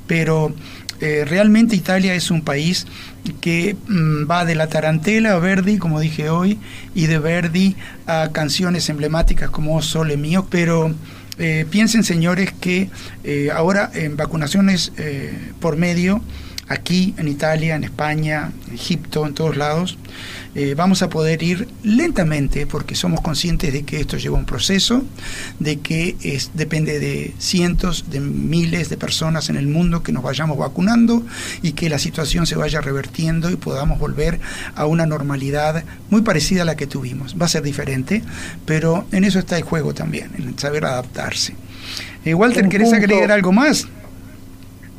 Pero 0.05 0.53
eh, 0.99 1.25
realmente 1.27 1.75
Italia 1.75 2.15
es 2.15 2.31
un 2.31 2.41
país 2.41 2.87
que 3.39 3.75
mm, 3.87 4.29
va 4.29 4.45
de 4.45 4.55
la 4.55 4.67
tarantela 4.67 5.33
a 5.33 5.39
Verdi, 5.39 5.77
como 5.77 5.99
dije 5.99 6.29
hoy, 6.29 6.57
y 6.95 7.05
de 7.05 7.19
Verdi 7.19 7.75
a 8.07 8.29
canciones 8.31 8.89
emblemáticas 8.89 9.49
como 9.49 9.81
Sole 9.81 10.17
Mío, 10.17 10.47
pero 10.49 10.93
eh, 11.37 11.65
piensen 11.69 12.03
señores 12.03 12.51
que 12.51 12.89
eh, 13.23 13.49
ahora 13.53 13.91
en 13.93 14.17
vacunaciones 14.17 14.91
por 15.59 15.77
medio, 15.77 16.21
aquí 16.67 17.13
en 17.17 17.27
Italia, 17.27 17.75
en 17.75 17.83
España, 17.83 18.51
en 18.67 18.73
Egipto, 18.73 19.25
en 19.25 19.33
todos 19.33 19.55
lados, 19.55 19.97
eh, 20.59 20.73
vamos 20.73 21.03
a 21.03 21.09
poder 21.09 21.43
ir 21.43 21.67
lentamente 21.83 22.65
porque 22.65 22.95
somos 22.95 23.21
conscientes 23.21 23.71
de 23.71 23.83
que 23.83 23.99
esto 23.99 24.17
lleva 24.17 24.39
un 24.39 24.45
proceso, 24.45 25.03
de 25.59 25.77
que 25.81 26.15
es, 26.23 26.49
depende 26.55 26.99
de 26.99 27.35
cientos, 27.37 28.09
de 28.09 28.21
miles 28.21 28.89
de 28.89 28.97
personas 28.97 29.51
en 29.51 29.55
el 29.55 29.67
mundo 29.67 30.01
que 30.01 30.11
nos 30.11 30.23
vayamos 30.23 30.57
vacunando 30.57 31.21
y 31.61 31.73
que 31.73 31.91
la 31.91 31.99
situación 31.99 32.47
se 32.47 32.55
vaya 32.55 32.81
revertiendo 32.81 33.51
y 33.51 33.55
podamos 33.55 33.99
volver 33.99 34.39
a 34.73 34.87
una 34.87 35.05
normalidad 35.05 35.83
muy 36.09 36.23
parecida 36.23 36.63
a 36.63 36.65
la 36.65 36.75
que 36.75 36.87
tuvimos. 36.87 37.35
Va 37.39 37.45
a 37.45 37.49
ser 37.49 37.61
diferente, 37.61 38.23
pero 38.65 39.05
en 39.11 39.25
eso 39.25 39.37
está 39.37 39.57
el 39.57 39.63
juego 39.63 39.93
también, 39.93 40.31
en 40.39 40.57
saber 40.57 40.85
adaptarse. 40.85 41.53
Eh, 42.25 42.33
Walter, 42.33 42.67
¿querés 42.67 42.91
agregar 42.93 43.31
algo 43.31 43.51
más? 43.51 43.87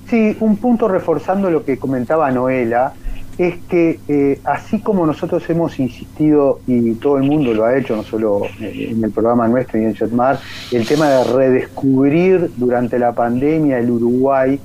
Sí, 0.09 0.37
un 0.39 0.57
punto 0.57 0.87
reforzando 0.87 1.51
lo 1.51 1.65
que 1.65 1.79
comentaba 1.79 2.31
Noela, 2.31 2.95
es 3.39 3.57
que 3.69 4.01
eh, 4.09 4.41
así 4.45 4.81
como 4.81 5.07
nosotros 5.07 5.49
hemos 5.49 5.79
insistido, 5.79 6.61
y 6.67 6.95
todo 6.95 7.19
el 7.19 7.23
mundo 7.23 7.55
lo 7.55 7.65
ha 7.65 7.79
hecho, 7.79 7.95
no 7.95 8.03
solo 8.03 8.43
eh, 8.61 8.89
en 8.91 9.03
el 9.03 9.13
programa 9.13 9.47
nuestro 9.47 9.81
y 9.81 9.85
en 9.85 9.95
Chetmar, 9.95 10.41
el 10.73 10.87
tema 10.87 11.09
de 11.09 11.25
redescubrir 11.25 12.51
durante 12.57 12.99
la 12.99 13.13
pandemia 13.13 13.79
el 13.79 13.91
Uruguay, 13.91 14.59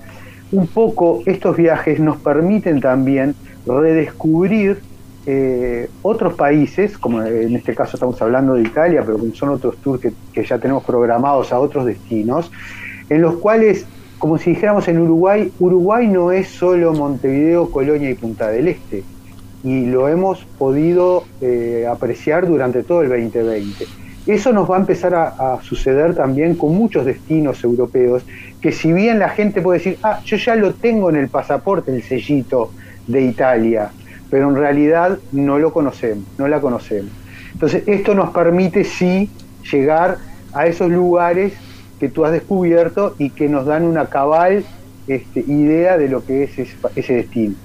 un 0.52 0.68
poco 0.68 1.22
estos 1.28 1.56
viajes 1.56 2.00
nos 2.00 2.18
permiten 2.18 2.82
también 2.82 3.36
redescubrir 3.66 4.80
eh, 5.28 5.90
otros 6.02 6.34
países, 6.34 6.98
como 6.98 7.22
en 7.22 7.56
este 7.56 7.76
caso 7.76 7.96
estamos 7.96 8.20
hablando 8.24 8.56
de 8.56 8.64
Italia, 8.64 9.04
pero 9.06 9.20
son 9.36 9.50
otros 9.50 9.78
tours 9.78 10.02
que 10.02 10.44
ya 10.44 10.58
tenemos 10.58 10.84
programados 10.84 11.54
a 11.54 11.60
otros 11.60 11.86
destinos, 11.86 12.52
en 13.10 13.22
los 13.22 13.36
cuales 13.36 13.86
como 14.24 14.38
si 14.38 14.52
dijéramos 14.52 14.88
en 14.88 15.00
Uruguay, 15.00 15.52
Uruguay 15.60 16.08
no 16.08 16.32
es 16.32 16.48
solo 16.48 16.94
Montevideo, 16.94 17.70
Colonia 17.70 18.10
y 18.10 18.14
Punta 18.14 18.48
del 18.48 18.70
Este, 18.70 19.04
y 19.66 19.88
lo 19.88 20.08
hemos 20.08 20.46
podido 20.58 21.26
eh, 21.42 21.86
apreciar 21.92 22.48
durante 22.48 22.84
todo 22.84 23.02
el 23.02 23.10
2020. 23.10 23.86
Eso 24.26 24.54
nos 24.54 24.72
va 24.72 24.78
a 24.78 24.80
empezar 24.80 25.14
a, 25.14 25.60
suceder 25.62 26.16
también 26.16 26.56
con 26.56 26.74
muchos 26.74 27.06
destinos 27.06 27.66
europeos, 27.66 28.24
que 28.62 28.72
si 28.72 28.94
bien 28.94 29.20
la 29.20 29.28
gente 29.28 29.62
puede 29.62 29.80
decir, 29.80 29.98
ah, 30.04 30.22
yo 30.24 30.38
ya 30.38 30.56
lo 30.56 30.74
tengo 30.74 31.10
en 31.10 31.18
el 31.18 31.28
pasaporte, 31.28 31.94
el 31.94 32.02
sellito 32.02 32.72
de 33.06 33.24
Italia, 33.24 33.92
pero 34.30 34.48
en 34.48 34.56
realidad 34.56 35.20
no 35.34 35.60
lo 35.60 35.74
conocemos, 35.74 36.24
no 36.38 36.48
la 36.48 36.62
conocemos. 36.62 37.12
Entonces, 37.52 37.84
esto 37.88 38.16
nos 38.16 38.30
permite 38.30 38.86
sí 38.86 39.30
llegar 39.70 40.18
a 40.54 40.66
esos 40.66 40.90
lugares 40.90 41.52
que 42.04 42.10
tú 42.10 42.26
has 42.26 42.34
descubierto 42.34 43.16
y 43.18 43.30
que 43.30 43.48
nos 43.48 43.66
dan 43.66 43.84
una 43.84 44.08
cabal 44.08 44.66
este, 45.08 45.40
idea 45.40 45.98
de 45.98 46.10
lo 46.10 46.26
que 46.26 46.44
es 46.44 46.60
ese, 46.60 47.14
destino. 47.14 47.56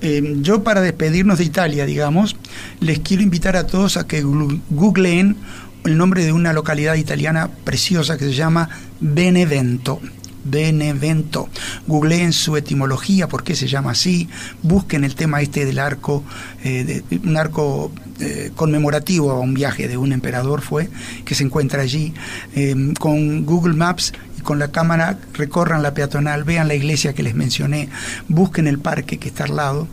Eh, 0.00 0.38
yo 0.40 0.64
para 0.64 0.80
despedirnos 0.80 1.38
de 1.38 1.44
Italia, 1.44 1.86
digamos, 1.86 2.36
les 2.80 2.98
quiero 2.98 3.22
invitar 3.22 3.54
a 3.54 3.68
todos 3.68 3.96
a 3.96 4.08
que 4.08 4.22
googleen 4.22 5.36
el 5.84 5.96
nombre 5.96 6.24
de 6.24 6.32
una 6.32 6.52
localidad 6.52 6.96
italiana 6.96 7.48
preciosa 7.62 8.18
que 8.18 8.24
se 8.24 8.32
llama 8.32 8.70
Benevento. 8.98 10.00
Benevento. 10.44 11.48
Googleen 11.86 12.32
su 12.32 12.56
etimología, 12.56 13.28
por 13.28 13.44
qué 13.44 13.54
se 13.54 13.68
llama 13.68 13.92
así, 13.92 14.28
busquen 14.62 15.04
el 15.04 15.14
tema 15.14 15.40
este 15.40 15.64
del 15.64 15.78
arco, 15.78 16.24
eh, 16.64 17.02
un 17.24 17.36
arco 17.36 17.92
eh, 18.20 18.50
conmemorativo 18.54 19.30
a 19.30 19.40
un 19.40 19.54
viaje 19.54 19.88
de 19.88 19.96
un 19.96 20.12
emperador 20.12 20.60
fue, 20.60 20.88
que 21.24 21.34
se 21.34 21.44
encuentra 21.44 21.82
allí. 21.82 22.12
Eh, 22.54 22.74
con 22.98 23.44
Google 23.44 23.74
Maps 23.74 24.12
y 24.38 24.42
con 24.42 24.58
la 24.58 24.70
cámara 24.70 25.18
recorran 25.34 25.82
la 25.82 25.94
peatonal, 25.94 26.44
vean 26.44 26.68
la 26.68 26.74
iglesia 26.74 27.14
que 27.14 27.22
les 27.22 27.34
mencioné, 27.34 27.88
busquen 28.28 28.66
el 28.66 28.78
parque 28.78 29.18
que 29.18 29.28
está 29.28 29.44
al 29.44 29.56
lado 29.56 29.88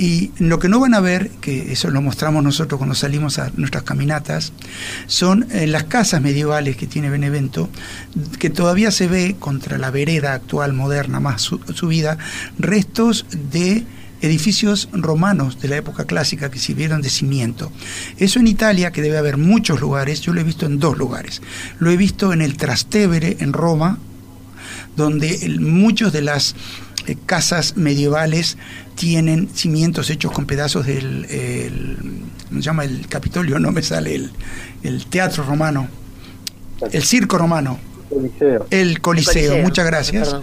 y 0.00 0.30
lo 0.38 0.58
que 0.58 0.70
no 0.70 0.80
van 0.80 0.94
a 0.94 1.00
ver, 1.00 1.28
que 1.42 1.72
eso 1.72 1.90
lo 1.90 2.00
mostramos 2.00 2.42
nosotros 2.42 2.78
cuando 2.78 2.94
salimos 2.94 3.38
a 3.38 3.50
nuestras 3.56 3.82
caminatas, 3.82 4.54
son 5.06 5.46
eh, 5.50 5.66
las 5.66 5.84
casas 5.84 6.22
medievales 6.22 6.78
que 6.78 6.86
tiene 6.86 7.10
Benevento, 7.10 7.68
que 8.38 8.48
todavía 8.48 8.92
se 8.92 9.08
ve 9.08 9.36
contra 9.38 9.76
la 9.76 9.90
vereda 9.90 10.32
actual, 10.32 10.72
moderna, 10.72 11.20
más 11.20 11.42
subida, 11.42 12.16
restos 12.58 13.26
de 13.52 13.84
edificios 14.22 14.88
romanos 14.94 15.60
de 15.60 15.68
la 15.68 15.76
época 15.76 16.06
clásica 16.06 16.50
que 16.50 16.58
sirvieron 16.58 17.02
de 17.02 17.10
cimiento. 17.10 17.70
Eso 18.16 18.40
en 18.40 18.46
Italia, 18.46 18.92
que 18.92 19.02
debe 19.02 19.18
haber 19.18 19.36
muchos 19.36 19.82
lugares, 19.82 20.22
yo 20.22 20.32
lo 20.32 20.40
he 20.40 20.44
visto 20.44 20.64
en 20.64 20.78
dos 20.78 20.96
lugares. 20.96 21.42
Lo 21.78 21.90
he 21.90 21.98
visto 21.98 22.32
en 22.32 22.40
el 22.40 22.56
Trastevere, 22.56 23.36
en 23.40 23.52
Roma, 23.52 23.98
donde 24.96 25.58
muchos 25.60 26.10
de 26.10 26.22
las 26.22 26.54
eh, 27.10 27.16
casas 27.26 27.76
medievales 27.76 28.56
tienen 28.94 29.48
cimientos 29.54 30.10
hechos 30.10 30.32
con 30.32 30.46
pedazos 30.46 30.86
del, 30.86 31.26
se 31.28 32.60
llama 32.60 32.84
el 32.84 33.06
Capitolio? 33.08 33.58
No 33.58 33.72
me 33.72 33.82
sale 33.82 34.14
el, 34.14 34.30
el 34.82 35.06
teatro 35.06 35.44
romano, 35.44 35.88
el 36.92 37.02
circo 37.02 37.38
romano. 37.38 37.78
El 38.70 39.00
Coliseo, 39.00 39.62
muchas 39.62 39.86
gracias 39.86 40.34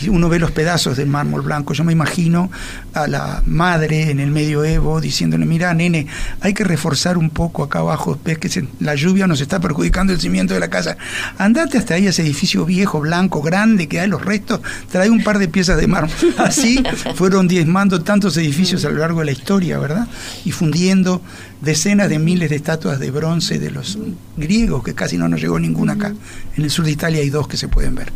y 0.00 0.08
uno 0.08 0.28
ve 0.28 0.38
los 0.38 0.50
pedazos 0.50 0.96
del 0.96 1.08
mármol 1.08 1.42
blanco. 1.42 1.74
Yo 1.74 1.84
me 1.84 1.92
imagino 1.92 2.50
a 2.92 3.06
la 3.06 3.42
madre 3.46 4.10
en 4.10 4.20
el 4.20 4.30
medioevo 4.30 5.00
diciéndole, 5.00 5.46
mira, 5.46 5.72
nene, 5.74 6.06
hay 6.40 6.54
que 6.54 6.64
reforzar 6.64 7.18
un 7.18 7.30
poco 7.30 7.62
acá 7.62 7.80
abajo, 7.80 8.18
ves 8.24 8.38
que 8.38 8.66
la 8.80 8.94
lluvia 8.94 9.26
nos 9.26 9.40
está 9.40 9.60
perjudicando 9.60 10.12
el 10.12 10.20
cimiento 10.20 10.54
de 10.54 10.60
la 10.60 10.68
casa. 10.68 10.96
Andate 11.38 11.78
hasta 11.78 11.94
ahí, 11.94 12.06
ese 12.06 12.22
edificio 12.22 12.64
viejo, 12.64 13.00
blanco, 13.00 13.42
grande, 13.42 13.88
que 13.88 14.00
hay 14.00 14.08
los 14.08 14.24
restos, 14.24 14.60
trae 14.90 15.10
un 15.10 15.22
par 15.22 15.38
de 15.38 15.48
piezas 15.48 15.76
de 15.78 15.86
mármol. 15.86 16.14
Así 16.38 16.82
fueron 17.14 17.48
diezmando 17.48 18.02
tantos 18.02 18.36
edificios 18.36 18.84
a 18.84 18.90
lo 18.90 18.98
largo 18.98 19.20
de 19.20 19.26
la 19.26 19.32
historia, 19.32 19.78
¿verdad? 19.78 20.08
Y 20.44 20.52
fundiendo 20.52 21.22
decenas 21.64 22.08
de 22.08 22.18
miles 22.18 22.50
de 22.50 22.56
estatuas 22.56 22.98
de 22.98 23.10
bronce 23.10 23.58
de 23.58 23.70
los 23.70 23.98
griegos, 24.36 24.84
que 24.84 24.94
casi 24.94 25.16
no 25.16 25.28
nos 25.28 25.40
llegó 25.40 25.58
ninguna 25.58 25.94
acá. 25.94 26.14
En 26.56 26.64
el 26.64 26.70
sur 26.70 26.84
de 26.84 26.92
Italia 26.92 27.20
hay 27.20 27.30
dos 27.30 27.48
que 27.48 27.56
se 27.56 27.68
pueden 27.68 27.94
ver, 27.94 28.12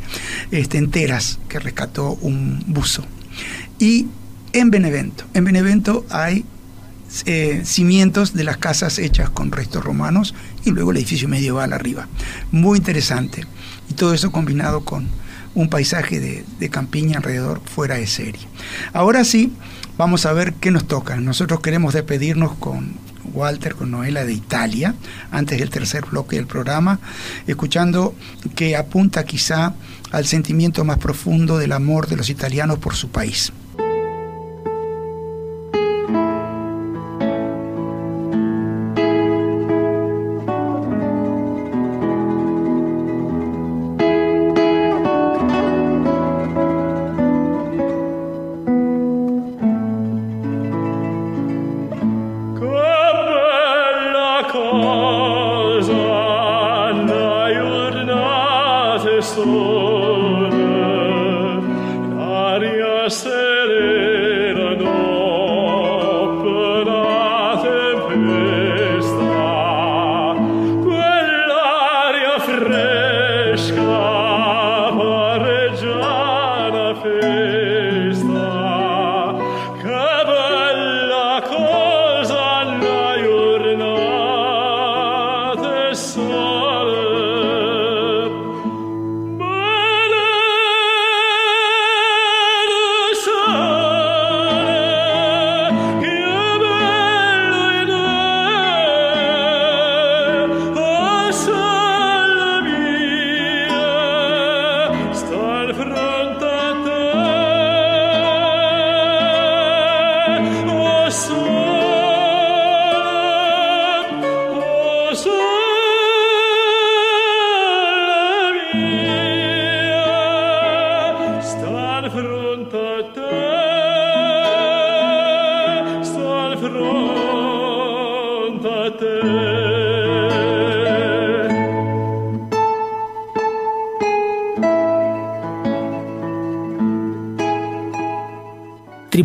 este, 0.50 0.78
enteras, 0.78 1.38
que 1.48 1.58
rescató 1.58 2.18
un 2.20 2.62
buzo. 2.66 3.04
Y 3.78 4.06
en 4.52 4.70
Benevento, 4.70 5.24
en 5.34 5.44
Benevento 5.44 6.06
hay 6.10 6.44
eh, 7.24 7.62
cimientos 7.64 8.34
de 8.34 8.44
las 8.44 8.58
casas 8.58 8.98
hechas 8.98 9.30
con 9.30 9.50
restos 9.50 9.82
romanos 9.82 10.34
y 10.64 10.70
luego 10.70 10.90
el 10.90 10.98
edificio 10.98 11.28
medieval 11.28 11.72
arriba. 11.72 12.06
Muy 12.50 12.78
interesante. 12.78 13.46
Y 13.88 13.94
todo 13.94 14.12
eso 14.12 14.30
combinado 14.30 14.84
con 14.84 15.06
un 15.54 15.70
paisaje 15.70 16.20
de, 16.20 16.44
de 16.58 16.68
campiña 16.68 17.16
alrededor 17.16 17.62
fuera 17.64 17.96
de 17.96 18.06
serie. 18.06 18.42
Ahora 18.92 19.24
sí, 19.24 19.52
vamos 19.98 20.24
a 20.24 20.32
ver 20.32 20.54
qué 20.54 20.70
nos 20.70 20.86
toca. 20.86 21.16
Nosotros 21.16 21.60
queremos 21.60 21.92
despedirnos 21.92 22.54
con 22.54 22.94
Walter 23.34 23.74
con 23.74 23.90
Noela 23.90 24.24
de 24.24 24.32
Italia, 24.32 24.94
antes 25.30 25.58
del 25.58 25.68
tercer 25.68 26.06
bloque 26.06 26.36
del 26.36 26.46
programa, 26.46 26.98
escuchando 27.46 28.14
que 28.54 28.76
apunta 28.76 29.24
quizá 29.24 29.74
al 30.10 30.24
sentimiento 30.24 30.84
más 30.84 30.98
profundo 30.98 31.58
del 31.58 31.72
amor 31.72 32.06
de 32.06 32.16
los 32.16 32.30
italianos 32.30 32.78
por 32.78 32.94
su 32.94 33.10
país. 33.10 33.52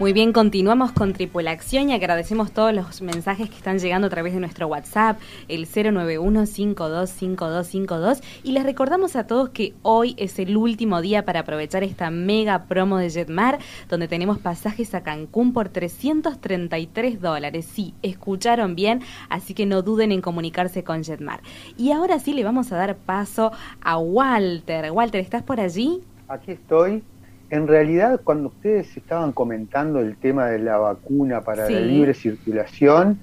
Muy 0.00 0.12
bien, 0.12 0.32
continuamos 0.32 0.92
con 0.92 1.12
Tripulación 1.12 1.90
y 1.90 1.92
agradecemos 1.92 2.52
todos 2.52 2.72
los 2.72 3.02
mensajes 3.02 3.50
que 3.50 3.56
están 3.56 3.80
llegando 3.80 4.06
a 4.06 4.10
través 4.10 4.32
de 4.32 4.38
nuestro 4.38 4.68
WhatsApp, 4.68 5.18
el 5.48 5.66
091-525252. 5.66 8.22
Y 8.44 8.52
les 8.52 8.62
recordamos 8.62 9.16
a 9.16 9.26
todos 9.26 9.48
que 9.48 9.74
hoy 9.82 10.14
es 10.16 10.38
el 10.38 10.56
último 10.56 11.00
día 11.00 11.24
para 11.24 11.40
aprovechar 11.40 11.82
esta 11.82 12.12
mega 12.12 12.66
promo 12.66 12.98
de 12.98 13.10
Jetmar, 13.10 13.58
donde 13.88 14.06
tenemos 14.06 14.38
pasajes 14.38 14.94
a 14.94 15.02
Cancún 15.02 15.52
por 15.52 15.68
333 15.68 17.20
dólares. 17.20 17.66
Sí, 17.68 17.92
escucharon 18.00 18.76
bien, 18.76 19.02
así 19.30 19.52
que 19.52 19.66
no 19.66 19.82
duden 19.82 20.12
en 20.12 20.20
comunicarse 20.20 20.84
con 20.84 21.02
Jetmar. 21.02 21.40
Y 21.76 21.90
ahora 21.90 22.20
sí 22.20 22.34
le 22.34 22.44
vamos 22.44 22.70
a 22.70 22.76
dar 22.76 22.96
paso 22.96 23.50
a 23.80 23.98
Walter. 23.98 24.92
Walter, 24.92 25.20
¿estás 25.20 25.42
por 25.42 25.58
allí? 25.58 26.04
Aquí 26.28 26.52
estoy 26.52 27.02
en 27.50 27.66
realidad 27.66 28.20
cuando 28.22 28.48
ustedes 28.48 28.96
estaban 28.96 29.32
comentando 29.32 30.00
el 30.00 30.16
tema 30.16 30.46
de 30.46 30.58
la 30.58 30.78
vacuna 30.78 31.42
para 31.42 31.68
la 31.68 31.80
libre 31.80 32.14
circulación, 32.14 33.20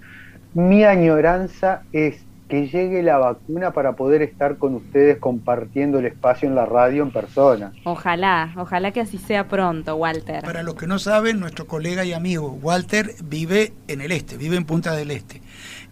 mi 0.54 0.84
añoranza 0.84 1.84
es 1.92 2.24
que 2.50 2.68
llegue 2.68 3.02
la 3.02 3.18
vacuna 3.18 3.72
para 3.72 3.94
poder 3.94 4.22
estar 4.22 4.58
con 4.58 4.76
ustedes 4.76 5.18
compartiendo 5.18 5.98
el 5.98 6.06
espacio 6.06 6.48
en 6.48 6.54
la 6.54 6.66
radio 6.66 7.02
en 7.02 7.12
persona. 7.12 7.74
Ojalá, 7.86 8.54
ojalá 8.56 8.92
que 8.92 9.02
así 9.02 9.18
sea 9.18 9.48
pronto, 9.48 9.96
Walter. 9.96 10.44
Para 10.44 10.62
los 10.62 10.76
que 10.76 10.86
no 10.86 11.00
saben, 11.00 11.40
nuestro 11.40 11.66
colega 11.66 12.06
y 12.06 12.14
amigo 12.14 12.60
Walter 12.62 13.16
vive 13.24 13.74
en 13.88 14.02
el 14.02 14.12
este, 14.12 14.38
vive 14.38 14.58
en 14.58 14.66
Punta 14.66 14.96
del 14.96 15.10
Este 15.10 15.42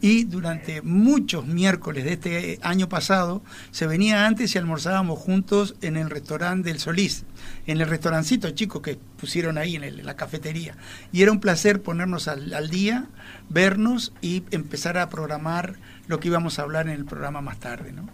y 0.03 0.25
durante 0.25 0.81
muchos 0.81 1.47
miércoles 1.47 2.03
de 2.03 2.13
este 2.13 2.59
año 2.61 2.89
pasado 2.89 3.41
se 3.71 3.87
venía 3.87 4.27
antes 4.27 4.53
y 4.53 4.57
almorzábamos 4.57 5.17
juntos 5.17 5.75
en 5.81 5.95
el 5.95 6.09
restaurante 6.09 6.67
del 6.67 6.79
Solís, 6.79 7.23
en 7.67 7.81
el 7.81 7.87
restaurancito 7.87 8.49
chico 8.51 8.81
que 8.81 8.97
pusieron 9.17 9.57
ahí 9.57 9.75
en, 9.75 10.05
la 10.05 10.15
cafetería. 10.15 10.75
Y 11.11 11.21
era 11.21 11.31
un 11.31 11.39
placer 11.39 11.81
ponernos 11.81 12.27
al, 12.27 12.69
día, 12.69 13.05
vernos 13.49 14.13
y 14.21 14.43
empezar 14.51 14.97
a 14.97 15.09
programar 15.09 15.75
lo 16.07 16.19
que 16.19 16.27
íbamos 16.27 16.59
a 16.59 16.63
hablar 16.63 16.87
en 16.87 16.93
el 16.93 17.05
programa 17.05 17.41
más 17.41 17.59
tarde, 17.59 17.91
¿no? 17.91 18.09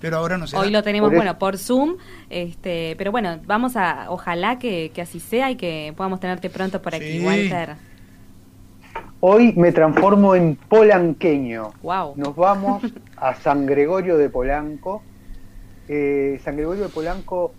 Pero 0.00 0.18
ahora 0.18 0.36
no 0.36 0.46
sé. 0.46 0.56
Hoy 0.56 0.70
lo 0.70 0.82
tenemos, 0.82 1.10
bueno, 1.10 1.38
por 1.38 1.56
Zoom, 1.56 1.96
este, 2.28 2.94
pero 2.98 3.10
bueno, 3.12 3.40
vamos 3.46 3.76
a, 3.76 4.10
ojalá 4.10 4.58
que, 4.58 4.92
así 5.00 5.20
sea 5.20 5.50
y 5.50 5.56
que 5.56 5.94
podamos 5.96 6.20
tenerte 6.20 6.50
pronto 6.50 6.82
por 6.82 6.94
aquí, 6.94 7.24
Walter. 7.24 7.76
Hoy 9.20 9.54
me 9.54 9.72
transformo 9.72 10.34
en 10.34 10.56
polanqueño. 10.56 11.72
Nos 12.16 12.36
vamos 12.36 12.82
a 13.16 13.34
San 13.34 13.66
Gregorio 13.66 14.18
de 14.18 14.28
Polanco. 14.28 15.02
Eh, 15.88 16.40
San 16.44 16.56
Gregorio 16.56 16.84
de 16.84 16.88
Polanco, 16.90 17.54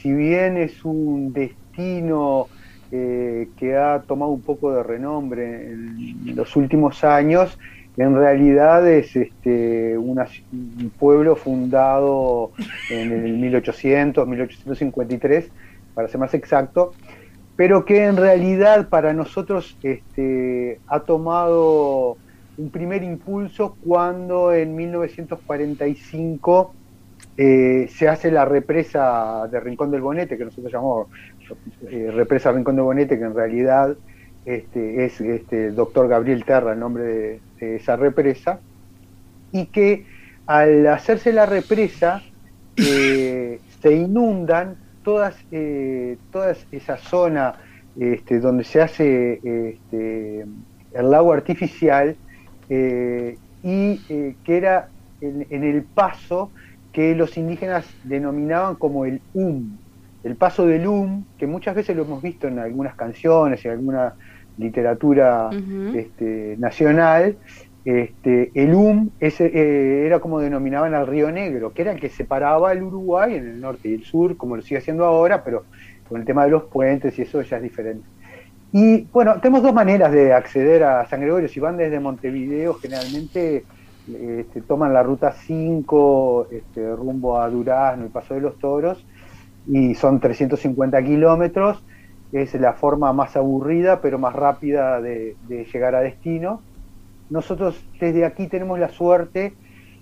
si 0.00 0.12
bien 0.12 0.56
es 0.56 0.84
un 0.84 1.32
destino 1.32 2.48
eh, 2.90 3.48
que 3.56 3.76
ha 3.76 4.02
tomado 4.02 4.30
un 4.32 4.42
poco 4.42 4.72
de 4.72 4.82
renombre 4.82 5.72
en, 5.72 6.36
los 6.36 6.54
últimos 6.56 7.04
años, 7.04 7.58
en 7.96 8.14
realidad 8.14 8.86
es 8.86 9.16
este, 9.16 9.96
un 9.98 10.22
pueblo 10.98 11.34
fundado 11.34 12.52
en 12.90 13.12
el 13.12 13.38
1800, 13.38 14.28
1853, 14.28 15.50
para 15.94 16.08
ser 16.08 16.20
más 16.20 16.34
exacto, 16.34 16.92
pero 17.56 17.84
que 17.84 18.04
en 18.04 18.16
realidad 18.16 18.88
para 18.88 19.12
nosotros 19.12 19.76
este, 19.82 20.78
ha 20.86 21.00
tomado 21.00 22.16
un 22.58 22.70
primer 22.70 23.02
impulso 23.02 23.76
cuando 23.84 24.52
en 24.52 24.76
1945 24.76 26.74
eh, 27.36 27.88
se 27.88 28.08
hace 28.08 28.30
la 28.30 28.44
represa 28.44 29.48
de 29.50 29.58
Rincón 29.60 29.90
del 29.90 30.02
Bonete, 30.02 30.36
que 30.36 30.44
nosotros 30.44 30.72
llamamos 30.72 31.08
eh, 31.90 32.10
represa 32.12 32.52
Rincón 32.52 32.76
del 32.76 32.84
Bonete, 32.84 33.18
que 33.18 33.24
en 33.24 33.34
realidad 33.34 33.96
este, 34.44 35.04
es 35.04 35.20
este, 35.20 35.70
doctor 35.70 36.08
Gabriel 36.08 36.44
Terra 36.44 36.72
el 36.72 36.80
nombre 36.80 37.40
de, 37.58 37.76
esa 37.76 37.96
represa, 37.96 38.60
y 39.50 39.66
que 39.66 40.04
al 40.46 40.86
hacerse 40.86 41.32
la 41.32 41.46
represa 41.46 42.22
eh, 42.76 43.60
se 43.82 43.94
inundan 43.94 44.76
todas, 45.02 45.36
eh, 45.50 46.18
toda 46.30 46.54
esa 46.70 46.96
zona 46.98 47.54
este, 47.98 48.40
donde 48.40 48.64
se 48.64 48.82
hace 48.82 49.34
este, 49.42 50.40
el 50.92 51.10
lago 51.10 51.32
artificial 51.32 52.16
y 52.68 53.98
que 54.44 54.56
era 54.56 54.88
en, 55.22 55.64
el 55.64 55.82
paso 55.82 56.50
que 56.92 57.14
los 57.14 57.36
indígenas 57.36 57.86
denominaban 58.04 58.76
como 58.76 59.04
el 59.04 59.20
UM, 59.34 59.78
el 60.24 60.36
paso 60.36 60.66
del 60.66 60.86
UM, 60.86 61.24
que 61.38 61.46
muchas 61.46 61.74
veces 61.74 61.96
lo 61.96 62.02
hemos 62.02 62.22
visto 62.22 62.46
en 62.46 62.58
algunas 62.58 62.94
canciones, 62.94 63.64
en 63.64 63.72
alguna 63.72 64.14
literatura 64.58 65.50
este, 65.94 66.56
nacional, 66.58 67.36
este, 67.84 68.52
el 68.54 68.74
UM 68.74 69.10
ese, 69.18 69.46
eh, 69.46 70.06
era 70.06 70.20
como 70.20 70.38
denominaban 70.38 70.94
al 70.94 71.06
Río 71.06 71.32
Negro, 71.32 71.72
que 71.72 71.82
era 71.82 71.92
el 71.92 72.00
que 72.00 72.08
separaba 72.08 72.72
el 72.72 72.82
Uruguay 72.82 73.34
en 73.34 73.48
el 73.48 73.60
norte 73.60 73.88
y 73.88 73.94
el 73.94 74.04
sur, 74.04 74.36
como 74.36 74.54
lo 74.54 74.62
sigue 74.62 74.78
haciendo 74.78 75.04
ahora, 75.04 75.42
pero 75.42 75.64
con 76.08 76.20
el 76.20 76.26
tema 76.26 76.44
de 76.44 76.50
los 76.50 76.64
puentes 76.64 77.18
y 77.18 77.22
eso 77.22 77.42
ya 77.42 77.56
es 77.56 77.62
diferente. 77.62 78.06
Y 78.72 79.02
bueno, 79.12 79.38
tenemos 79.40 79.62
dos 79.62 79.74
maneras 79.74 80.12
de 80.12 80.32
acceder 80.32 80.84
a 80.84 81.06
San 81.06 81.20
Gregorio. 81.20 81.48
Si 81.48 81.60
van 81.60 81.76
desde 81.76 82.00
Montevideo, 82.00 82.74
generalmente 82.74 83.64
este, 84.08 84.62
toman 84.62 84.92
la 84.92 85.02
ruta 85.02 85.32
5 85.32 86.48
este, 86.50 86.96
rumbo 86.96 87.38
a 87.38 87.48
Durazno 87.48 88.06
y 88.06 88.08
Paso 88.08 88.34
de 88.34 88.40
los 88.40 88.58
Toros, 88.58 89.04
y 89.66 89.94
son 89.94 90.20
350 90.20 91.02
kilómetros. 91.02 91.82
Es 92.32 92.54
la 92.54 92.72
forma 92.72 93.12
más 93.12 93.36
aburrida, 93.36 94.00
pero 94.00 94.18
más 94.18 94.34
rápida 94.34 95.00
de 95.00 95.36
llegar 95.72 95.94
a 95.94 96.00
destino 96.00 96.60
nosotros 97.32 97.82
desde 97.98 98.26
aquí 98.26 98.46
tenemos 98.46 98.78
la 98.78 98.90
suerte 98.90 99.54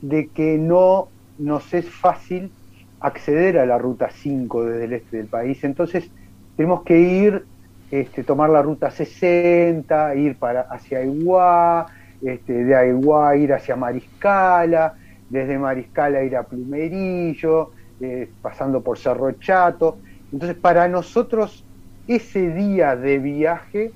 de 0.02 0.26
que 0.28 0.58
no 0.58 1.08
nos 1.38 1.72
es 1.72 1.88
fácil 1.88 2.50
acceder 2.98 3.56
a 3.58 3.66
la 3.66 3.78
ruta 3.78 4.10
5 4.10 4.64
desde 4.64 4.84
el 4.84 4.92
este 4.94 5.16
del 5.18 5.26
país. 5.26 5.62
Entonces 5.62 6.10
tenemos 6.56 6.82
que 6.82 6.98
ir, 6.98 7.44
este, 7.92 8.24
tomar 8.24 8.50
la 8.50 8.62
ruta 8.62 8.90
60, 8.90 10.16
ir 10.16 10.36
para 10.36 10.62
hacia 10.62 10.98
Aiguá, 10.98 11.86
este, 12.22 12.64
de 12.64 12.74
Aiguá 12.74 13.36
ir 13.36 13.52
hacia 13.52 13.76
Mariscala, 13.76 14.94
desde 15.28 15.58
Mariscala 15.58 16.22
ir 16.22 16.36
a 16.36 16.42
Plumerillo, 16.42 17.70
eh, 18.00 18.28
pasando 18.42 18.80
por 18.80 18.98
Cerro 18.98 19.32
Chato. 19.32 19.98
Entonces 20.32 20.56
para 20.56 20.88
nosotros 20.88 21.64
ese 22.06 22.50
día 22.50 22.96
de 22.96 23.18
viaje 23.18 23.92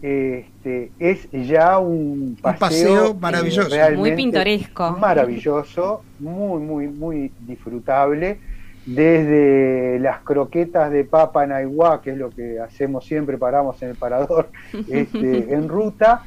este, 0.00 0.92
es 1.00 1.28
ya 1.32 1.78
un 1.78 2.38
paseo, 2.40 3.14
maravilloso, 3.14 3.76
muy 3.96 4.12
pintoresco, 4.12 4.92
maravilloso, 4.92 6.02
muy 6.20 6.60
muy 6.60 6.86
muy 6.86 7.32
disfrutable. 7.40 8.38
Desde 8.86 9.98
las 9.98 10.20
croquetas 10.20 10.90
de 10.90 11.04
papa 11.04 11.46
naiguá, 11.46 12.00
que 12.00 12.12
es 12.12 12.16
lo 12.16 12.30
que 12.30 12.58
hacemos 12.58 13.04
siempre, 13.04 13.36
paramos 13.36 13.82
en 13.82 13.90
el 13.90 13.96
parador 13.96 14.50
este, 14.88 15.52
en 15.52 15.68
ruta. 15.68 16.22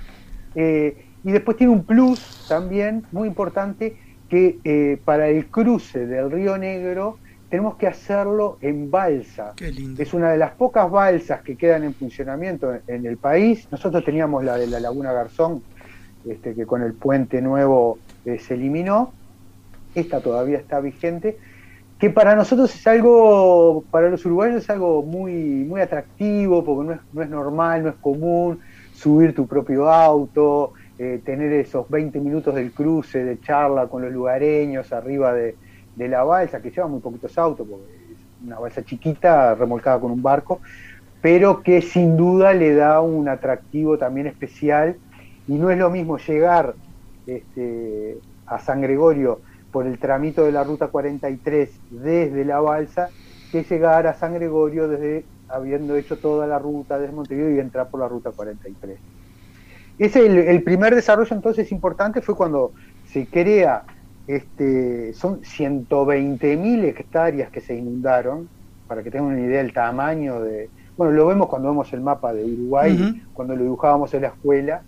Eh, 0.53 1.05
y 1.23 1.31
después 1.31 1.57
tiene 1.57 1.73
un 1.73 1.83
plus 1.83 2.45
también 2.47 3.03
muy 3.11 3.27
importante 3.27 3.95
que 4.29 4.59
eh, 4.63 4.99
para 5.03 5.27
el 5.27 5.47
cruce 5.47 6.07
del 6.07 6.31
Río 6.31 6.57
Negro 6.57 7.17
tenemos 7.49 7.75
que 7.75 7.85
hacerlo 7.85 8.57
en 8.61 8.89
balsa. 8.89 9.53
Es 9.97 10.13
una 10.13 10.31
de 10.31 10.37
las 10.37 10.51
pocas 10.51 10.89
balsas 10.89 11.41
que 11.41 11.57
quedan 11.57 11.83
en 11.83 11.93
funcionamiento 11.93 12.73
en, 12.87 13.05
el 13.05 13.17
país. 13.17 13.67
Nosotros 13.71 14.05
teníamos 14.05 14.45
la 14.45 14.55
de 14.55 14.67
la 14.67 14.79
Laguna 14.79 15.11
Garzón, 15.11 15.61
este, 16.25 16.55
que 16.55 16.65
con 16.65 16.81
el 16.81 16.93
puente 16.93 17.41
nuevo 17.41 17.99
eh, 18.23 18.39
se 18.39 18.53
eliminó. 18.53 19.11
Esta 19.93 20.21
todavía 20.21 20.57
está 20.57 20.79
vigente. 20.79 21.37
Que 21.99 22.09
para 22.09 22.37
nosotros 22.37 22.73
es 22.73 22.87
algo, 22.87 23.83
para 23.91 24.09
los 24.09 24.25
uruguayos 24.25 24.63
es 24.63 24.69
algo 24.69 25.03
muy, 25.03 25.33
muy 25.33 25.81
atractivo, 25.81 26.63
porque 26.63 26.87
no 26.87 26.93
es, 26.93 26.99
no 27.11 27.21
es 27.21 27.29
normal, 27.29 27.83
no 27.83 27.89
es 27.89 27.95
común 27.95 28.59
subir 28.93 29.35
tu 29.35 29.45
propio 29.45 29.89
auto, 29.89 30.73
eh, 31.03 31.19
tener 31.25 31.51
esos 31.53 31.89
20 31.89 32.19
minutos 32.19 32.53
del 32.53 32.73
cruce, 32.73 33.23
de 33.23 33.39
charla 33.39 33.87
con 33.87 34.03
los 34.03 34.11
lugareños 34.11 34.93
arriba 34.93 35.33
de, 35.33 35.55
la 35.95 36.23
balsa, 36.23 36.61
que 36.61 36.69
lleva 36.69 36.87
muy 36.87 36.99
poquitos 36.99 37.35
autos, 37.39 37.67
porque 37.67 37.91
es 37.91 38.45
una 38.45 38.59
balsa 38.59 38.83
chiquita 38.83 39.55
remolcada 39.55 39.99
con 39.99 40.11
un 40.11 40.21
barco, 40.21 40.61
pero 41.19 41.63
que 41.63 41.81
sin 41.81 42.17
duda 42.17 42.53
le 42.53 42.75
da 42.75 43.01
un 43.01 43.27
atractivo 43.29 43.97
también 43.97 44.27
especial 44.27 44.95
y 45.47 45.53
no 45.53 45.71
es 45.71 45.79
lo 45.79 45.89
mismo 45.89 46.19
llegar 46.19 46.75
este, 47.25 48.19
a 48.45 48.59
San 48.59 48.81
Gregorio 48.81 49.39
por 49.71 49.87
el 49.87 49.97
tramito 49.97 50.45
de 50.45 50.51
la 50.51 50.63
ruta 50.63 50.89
43 50.89 51.79
desde 51.89 52.45
la 52.45 52.59
balsa 52.59 53.09
que 53.51 53.63
llegar 53.63 54.05
a 54.05 54.13
San 54.13 54.35
Gregorio 54.35 54.87
desde 54.87 55.25
habiendo 55.49 55.95
hecho 55.95 56.19
toda 56.19 56.45
la 56.45 56.59
ruta 56.59 56.99
desde 56.99 57.15
Montevideo 57.15 57.55
y 57.55 57.59
entrar 57.59 57.89
por 57.89 58.01
la 58.01 58.07
ruta 58.07 58.29
43. 58.29 58.99
Ese 60.01 60.25
el, 60.25 60.35
el 60.39 60.63
primer 60.63 60.95
desarrollo 60.95 61.35
entonces 61.35 61.71
importante 61.71 62.21
fue 62.21 62.35
cuando 62.35 62.71
se 63.05 63.27
crea 63.27 63.83
este, 64.25 65.13
son 65.13 65.41
120.000 65.41 66.85
hectáreas 66.85 67.51
que 67.51 67.61
se 67.61 67.75
inundaron, 67.75 68.49
para 68.87 69.03
que 69.03 69.11
tengan 69.11 69.27
una 69.27 69.41
idea 69.41 69.59
del 69.59 69.73
tamaño 69.73 70.41
de... 70.41 70.71
Bueno, 70.97 71.13
lo 71.13 71.27
vemos 71.27 71.47
cuando 71.49 71.69
vemos 71.69 71.93
el 71.93 72.01
mapa 72.01 72.33
de 72.33 72.43
Uruguay, 72.43 73.21
cuando 73.33 73.55
lo 73.55 73.61
dibujábamos 73.61 74.11
en 74.15 74.23
la 74.23 74.29
escuela. 74.29 74.81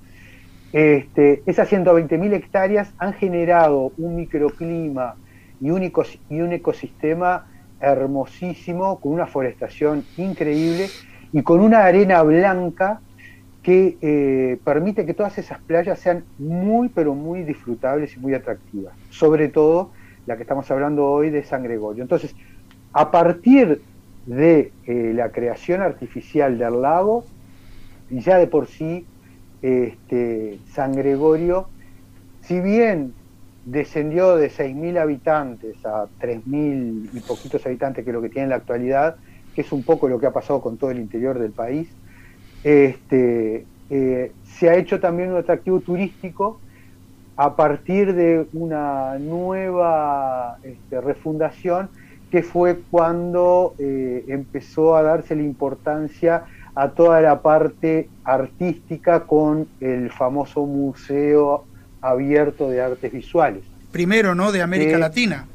Este, 0.71 1.43
esas 1.45 1.71
120.000 1.71 2.33
hectáreas 2.33 2.91
han 2.97 3.13
generado 3.13 3.91
un 3.99 4.15
microclima 4.15 5.13
y 5.61 5.69
un, 5.69 5.83
y 5.83 6.41
un 6.41 6.53
ecosistema 6.53 7.45
hermosísimo, 7.79 8.99
con 8.99 9.13
una 9.13 9.27
forestación 9.27 10.03
increíble 10.17 10.87
y 11.31 11.43
con 11.43 11.59
una 11.59 11.85
arena 11.85 12.23
blanca 12.23 12.99
que 13.63 13.97
eh, 14.01 14.59
permite 14.65 15.05
que 15.05 15.13
todas 15.13 15.37
esas 15.37 15.59
playas 15.61 15.97
sean 15.97 16.25
muy, 16.37 16.89
pero 16.89 17.15
muy 17.15 17.43
disfrutables 17.43 18.15
y 18.15 18.19
muy 18.19 18.33
atractivas. 18.33 18.93
Sobre 19.09 19.47
todo 19.47 19.91
la 20.25 20.35
que 20.35 20.43
estamos 20.43 20.69
hablando 20.69 21.07
hoy 21.07 21.29
de 21.29 21.43
San 21.43 21.63
Gregorio. 21.63 22.03
Entonces, 22.03 22.35
a 22.91 23.09
partir 23.09 23.81
de 24.25 24.71
eh, 24.85 25.13
la 25.15 25.31
creación 25.31 25.81
artificial 25.81 26.57
del 26.57 26.81
lago, 26.81 27.25
ya 28.09 28.37
de 28.37 28.47
por 28.47 28.67
sí, 28.67 29.05
este, 29.61 30.59
San 30.71 30.93
Gregorio, 30.93 31.67
si 32.41 32.59
bien 32.59 33.13
descendió 33.65 34.35
de 34.35 34.49
6.000 34.49 34.99
habitantes 34.99 35.85
a 35.85 36.07
3.000 36.19 37.09
y 37.13 37.19
poquitos 37.21 37.65
habitantes 37.65 38.03
que 38.03 38.09
es 38.09 38.13
lo 38.13 38.21
que 38.21 38.27
tiene 38.27 38.43
en 38.43 38.49
la 38.49 38.57
actualidad, 38.57 39.15
que 39.55 39.61
es 39.61 39.71
un 39.71 39.83
poco 39.83 40.09
lo 40.09 40.19
que 40.19 40.25
ha 40.25 40.33
pasado 40.33 40.61
con 40.61 40.77
todo 40.77 40.91
el 40.91 40.99
interior 40.99 41.39
del 41.39 41.51
país, 41.51 41.87
este, 42.63 43.65
eh, 43.89 44.31
se 44.43 44.69
ha 44.69 44.75
hecho 44.75 44.99
también 44.99 45.31
un 45.31 45.37
atractivo 45.37 45.79
turístico 45.79 46.59
a 47.35 47.55
partir 47.55 48.13
de 48.13 48.45
una 48.53 49.17
nueva 49.19 50.57
este, 50.63 51.01
refundación 51.01 51.89
que 52.31 52.43
fue 52.43 52.79
cuando 52.89 53.75
eh, 53.77 54.25
empezó 54.27 54.95
a 54.95 55.03
darse 55.03 55.35
la 55.35 55.43
importancia 55.43 56.45
a 56.75 56.89
toda 56.89 57.21
la 57.21 57.41
parte 57.41 58.09
artística 58.23 59.21
con 59.21 59.67
el 59.79 60.09
famoso 60.09 60.65
Museo 60.65 61.65
Abierto 62.01 62.69
de 62.69 62.81
Artes 62.81 63.11
Visuales. 63.11 63.63
Primero, 63.91 64.33
¿no? 64.33 64.51
De 64.51 64.63
América 64.63 64.97
Latina. 64.97 65.45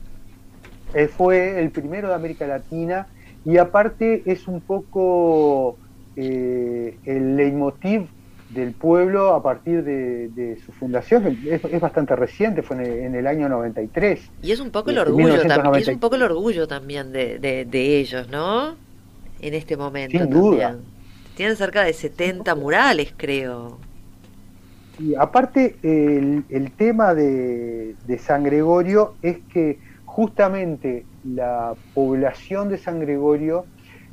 Eh, 0.95 1.09
fue 1.09 1.61
el 1.61 1.71
primero 1.71 2.09
de 2.09 2.15
América 2.15 2.47
Latina 2.47 3.09
y 3.45 3.59
aparte 3.59 4.23
es 4.27 4.47
un 4.47 4.61
poco 4.61 5.77
eh, 6.21 6.97
el 7.05 7.37
leitmotiv 7.37 8.09
del 8.51 8.73
pueblo 8.73 9.35
a 9.35 9.43
partir 9.43 9.85
de, 9.85 10.59
su 10.67 10.73
fundación, 10.73 11.39
es, 11.47 11.81
bastante 11.81 12.17
reciente, 12.17 12.63
fue 12.63 13.05
en 13.05 13.15
el, 13.15 13.27
año 13.29 13.49
93. 13.49 14.29
Y 14.43 14.51
es 14.51 14.59
un 14.59 14.73
poco 14.73 14.91
el 14.91 14.99
orgullo, 14.99 15.47
también, 15.47 15.75
es 15.77 15.87
un 15.87 16.01
poco 16.01 16.17
el 16.17 16.23
orgullo 16.23 16.67
también 16.67 17.13
de, 17.13 17.99
ellos, 18.01 18.29
¿no? 18.31 18.75
En 19.41 19.55
este 19.55 19.77
momento. 19.77 20.19
Sin 20.19 20.29
duda. 20.29 20.77
Tienen 21.37 21.55
cerca 21.55 21.85
de 21.85 21.93
70 21.93 22.53
murales, 22.57 23.15
creo. 23.17 23.79
Y 24.99 25.15
aparte, 25.15 25.77
el, 25.85 26.43
el 26.49 26.73
tema 26.73 27.15
de, 27.15 27.95
de 28.09 28.19
San 28.19 28.43
Gregorio 28.43 29.15
es 29.23 29.39
que 29.53 29.79
justamente 30.05 31.05
la 31.23 31.75
población 31.95 32.71
de 32.71 32.79
San 32.79 32.99
Gregorio 32.99 33.67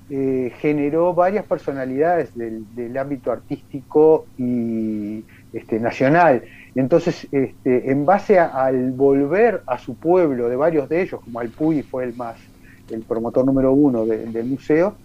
eh, 0.09 0.53
generó 0.59 1.15
varias 1.15 1.45
personalidades 1.45 2.29
del, 2.35 2.97
ámbito 2.97 3.31
artístico 3.31 4.27
y 4.37 5.23
este, 5.51 5.79
nacional. 5.79 6.43
Entonces, 6.75 7.27
este, 7.31 7.89
en 7.89 8.05
base 8.05 8.37
al 8.37 8.91
volver 8.91 9.63
a 9.65 9.79
su 9.79 9.95
pueblo 9.95 10.47
de 10.47 10.55
varios 10.55 10.89
de 10.89 11.01
ellos, 11.01 11.21
como 11.21 11.39
Alpuy 11.39 11.81
fue 11.81 12.03
el 12.03 12.15
más, 12.15 12.37
el 12.91 13.01
promotor 13.01 13.45
número 13.45 13.71
uno 13.71 14.05
del 14.05 14.45
museo, 14.45 14.95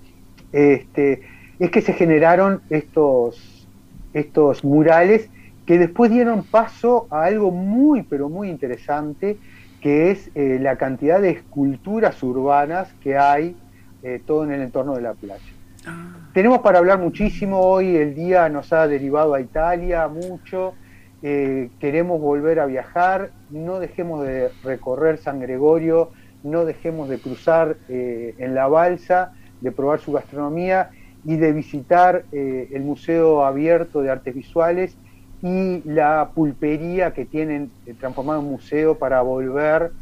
este, 0.53 1.23
es 1.59 1.71
que 1.71 1.81
se 1.81 1.93
generaron 1.93 2.61
estos, 2.69 3.67
estos 4.13 4.65
murales 4.65 5.31
que 5.65 5.79
después 5.79 6.11
dieron 6.11 6.43
paso 6.43 7.07
a 7.11 7.25
algo 7.25 7.53
muy, 7.53 8.03
pero 8.03 8.29
muy 8.29 8.51
interesante, 8.51 9.39
que 9.81 10.11
es 10.11 10.31
eh, 10.35 10.59
la 10.61 10.77
cantidad 10.77 11.23
de 11.23 11.31
esculturas 11.31 12.23
urbanas 12.23 12.93
que 13.03 13.17
hay 13.17 13.57
eh, 14.03 14.21
todo 14.27 14.45
en 14.45 14.53
el 14.53 14.63
entorno 14.63 14.95
de 14.95 15.03
la 15.03 15.15
playa. 15.15 15.43
Ah. 15.87 16.17
Tenemos 16.33 16.61
para 16.61 16.79
hablar 16.79 16.99
muchísimo, 16.99 17.61
hoy 17.61 17.97
el 17.97 18.15
día 18.15 18.49
nos 18.49 18.73
ha 18.73 18.87
derivado 18.87 19.35
a 19.35 19.41
Italia 19.41 20.09
mucho, 20.09 20.75
eh, 21.23 21.71
queremos 21.81 22.21
volver 22.21 22.61
a 22.61 22.67
viajar, 22.67 23.31
no 23.51 23.79
dejemos 23.79 24.25
de 24.25 24.51
recorrer 24.65 25.19
San 25.19 25.41
Gregorio, 25.41 26.11
no 26.43 26.65
dejemos 26.65 27.09
de 27.09 27.19
cruzar 27.19 27.77
eh, 27.89 28.35
en 28.39 28.55
la 28.55 28.69
balsa, 28.69 29.33
de 29.61 29.73
probar 29.73 30.01
su 30.01 30.13
gastronomía 30.13 30.91
y 31.23 31.37
de 31.37 31.53
visitar 31.53 32.25
el 32.33 32.81
Museo 32.81 33.45
Abierto 33.45 34.01
de 34.01 34.09
Artes 34.09 34.35
Visuales 34.35 34.97
y 35.43 35.83
la 35.85 36.31
pulpería 36.35 37.13
que 37.13 37.27
tienen 37.27 37.71
transformado 37.99 38.41
en 38.41 38.47
museo 38.47 38.97
para 38.97 39.21
volver 39.21 39.93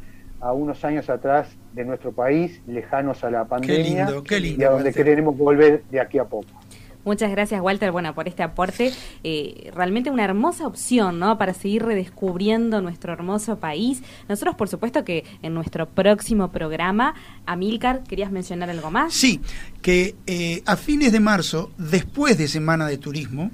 a 0.41 0.53
unos 0.53 0.85
años 0.85 1.11
atrás 1.11 1.49
de 1.73 1.85
nuestro 1.85 2.13
país, 2.13 2.61
lejanos 2.67 3.25
a 3.25 3.31
la 3.31 3.45
pandemia, 3.45 4.09
y 4.31 4.63
a 4.63 4.71
donde 4.71 4.93
queremos 4.93 5.37
volver 5.37 5.83
de 5.91 6.01
aquí 6.01 6.19
a 6.19 6.25
poco. 6.25 6.49
Muchas 7.05 7.31
gracias, 7.31 7.61
Walter, 7.63 7.91
bueno, 7.91 8.15
por 8.15 8.29
este 8.29 8.43
aporte. 8.43 8.93
Eh, 9.25 9.71
realmente 9.75 10.11
una 10.11 10.25
hermosa 10.25 10.67
opción, 10.67 11.19
¿no? 11.19 11.39
Para 11.39 11.55
seguir 11.55 11.83
redescubriendo 11.85 12.83
nuestro 12.83 13.15
hermoso 13.15 13.59
país. 13.59 14.03
Nosotros, 14.29 14.57
por 14.57 14.69
supuesto, 14.69 15.05
que 15.05 15.25
en 15.41 15.55
nuestro 15.55 15.89
próximo 15.89 16.51
programa, 16.51 17.15
Amilcar, 17.47 18.03
¿querías 18.03 18.31
mencionar 18.31 18.69
algo 18.69 18.91
más? 18.91 19.15
Sí, 19.15 19.41
que 19.81 20.17
eh, 20.27 20.63
a 20.67 20.77
fines 20.77 21.11
de 21.13 21.21
marzo, 21.21 21.71
después 21.79 22.37
de 22.37 22.47
Semana 22.47 22.87
de 22.87 22.99
Turismo, 22.99 23.53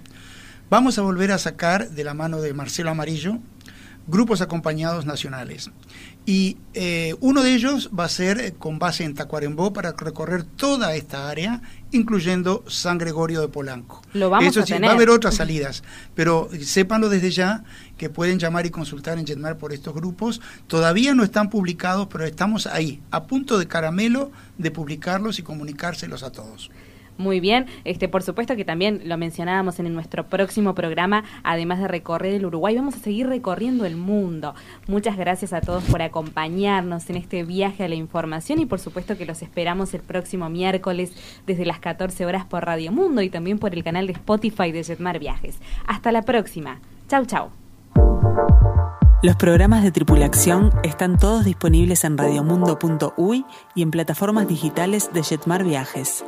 vamos 0.68 0.98
a 0.98 1.02
volver 1.02 1.30
a 1.30 1.38
sacar 1.38 1.90
de 1.90 2.02
la 2.02 2.14
mano 2.14 2.40
de 2.40 2.54
Marcelo 2.54 2.90
Amarillo 2.90 3.38
grupos 4.06 4.40
acompañados 4.40 5.06
nacionales. 5.06 5.70
Y 6.26 6.56
eh, 6.72 7.14
uno 7.20 7.42
de 7.42 7.54
ellos 7.54 7.90
va 7.98 8.04
a 8.04 8.08
ser 8.08 8.38
eh, 8.40 8.54
con 8.58 8.78
base 8.78 9.04
en 9.04 9.14
Tacuarembó 9.14 9.72
para 9.72 9.92
recorrer 9.92 10.44
toda 10.44 10.94
esta 10.94 11.28
área, 11.28 11.60
incluyendo 11.90 12.64
San 12.66 12.98
Gregorio 12.98 13.40
de 13.40 13.48
Polanco. 13.48 14.02
Lo 14.14 14.30
vamos 14.30 14.48
Eso 14.48 14.60
a 14.60 14.66
sí, 14.66 14.72
tener. 14.72 14.88
va 14.88 14.92
a 14.92 14.96
haber 14.96 15.10
otras 15.10 15.34
salidas, 15.36 15.82
pero 16.14 16.48
sépanlo 16.62 17.08
desde 17.08 17.30
ya 17.30 17.64
que 17.98 18.10
pueden 18.10 18.38
llamar 18.38 18.66
y 18.66 18.70
consultar 18.70 19.18
en 19.18 19.26
Jetmar 19.26 19.58
por 19.58 19.72
estos 19.72 19.94
grupos. 19.94 20.40
Todavía 20.66 21.14
no 21.14 21.24
están 21.24 21.50
publicados, 21.50 22.08
pero 22.10 22.24
estamos 22.24 22.66
ahí, 22.66 23.00
a 23.10 23.24
punto 23.24 23.58
de 23.58 23.66
caramelo 23.68 24.32
de 24.58 24.70
publicarlos 24.70 25.38
y 25.38 25.42
comunicárselos 25.42 26.22
a 26.22 26.32
todos. 26.32 26.70
Muy 27.16 27.38
bien, 27.38 27.66
este 27.84 28.08
por 28.08 28.22
supuesto 28.22 28.56
que 28.56 28.64
también 28.64 29.02
lo 29.04 29.16
mencionábamos 29.16 29.78
en 29.78 29.92
nuestro 29.94 30.26
próximo 30.26 30.74
programa, 30.74 31.24
además 31.44 31.78
de 31.78 31.88
recorrer 31.88 32.34
el 32.34 32.46
Uruguay, 32.46 32.74
vamos 32.74 32.96
a 32.96 32.98
seguir 32.98 33.28
recorriendo 33.28 33.84
el 33.84 33.96
mundo. 33.96 34.54
Muchas 34.88 35.16
gracias 35.16 35.52
a 35.52 35.60
todos 35.60 35.84
por 35.84 36.02
acompañarnos 36.02 37.08
en 37.10 37.16
este 37.16 37.44
viaje 37.44 37.84
a 37.84 37.88
la 37.88 37.94
información 37.94 38.58
y 38.58 38.66
por 38.66 38.80
supuesto 38.80 39.16
que 39.16 39.26
los 39.26 39.42
esperamos 39.42 39.94
el 39.94 40.00
próximo 40.00 40.48
miércoles 40.48 41.12
desde 41.46 41.64
las 41.64 41.78
14 41.78 42.26
horas 42.26 42.44
por 42.44 42.64
Radio 42.64 42.90
Mundo 42.90 43.22
y 43.22 43.30
también 43.30 43.58
por 43.58 43.74
el 43.74 43.84
canal 43.84 44.06
de 44.06 44.14
Spotify 44.14 44.72
de 44.72 44.82
Jetmar 44.82 45.18
Viajes. 45.18 45.58
Hasta 45.86 46.10
la 46.10 46.22
próxima. 46.22 46.80
Chau, 47.08 47.26
chau. 47.26 47.50
Los 49.22 49.36
programas 49.36 49.82
de 49.82 49.90
tripulación 49.90 50.70
están 50.82 51.16
todos 51.16 51.46
disponibles 51.46 52.04
en 52.04 52.18
radiomundo.uy 52.18 53.46
y 53.74 53.82
en 53.82 53.90
plataformas 53.90 54.46
digitales 54.46 55.10
de 55.14 55.22
Jetmar 55.22 55.64
Viajes. 55.64 56.24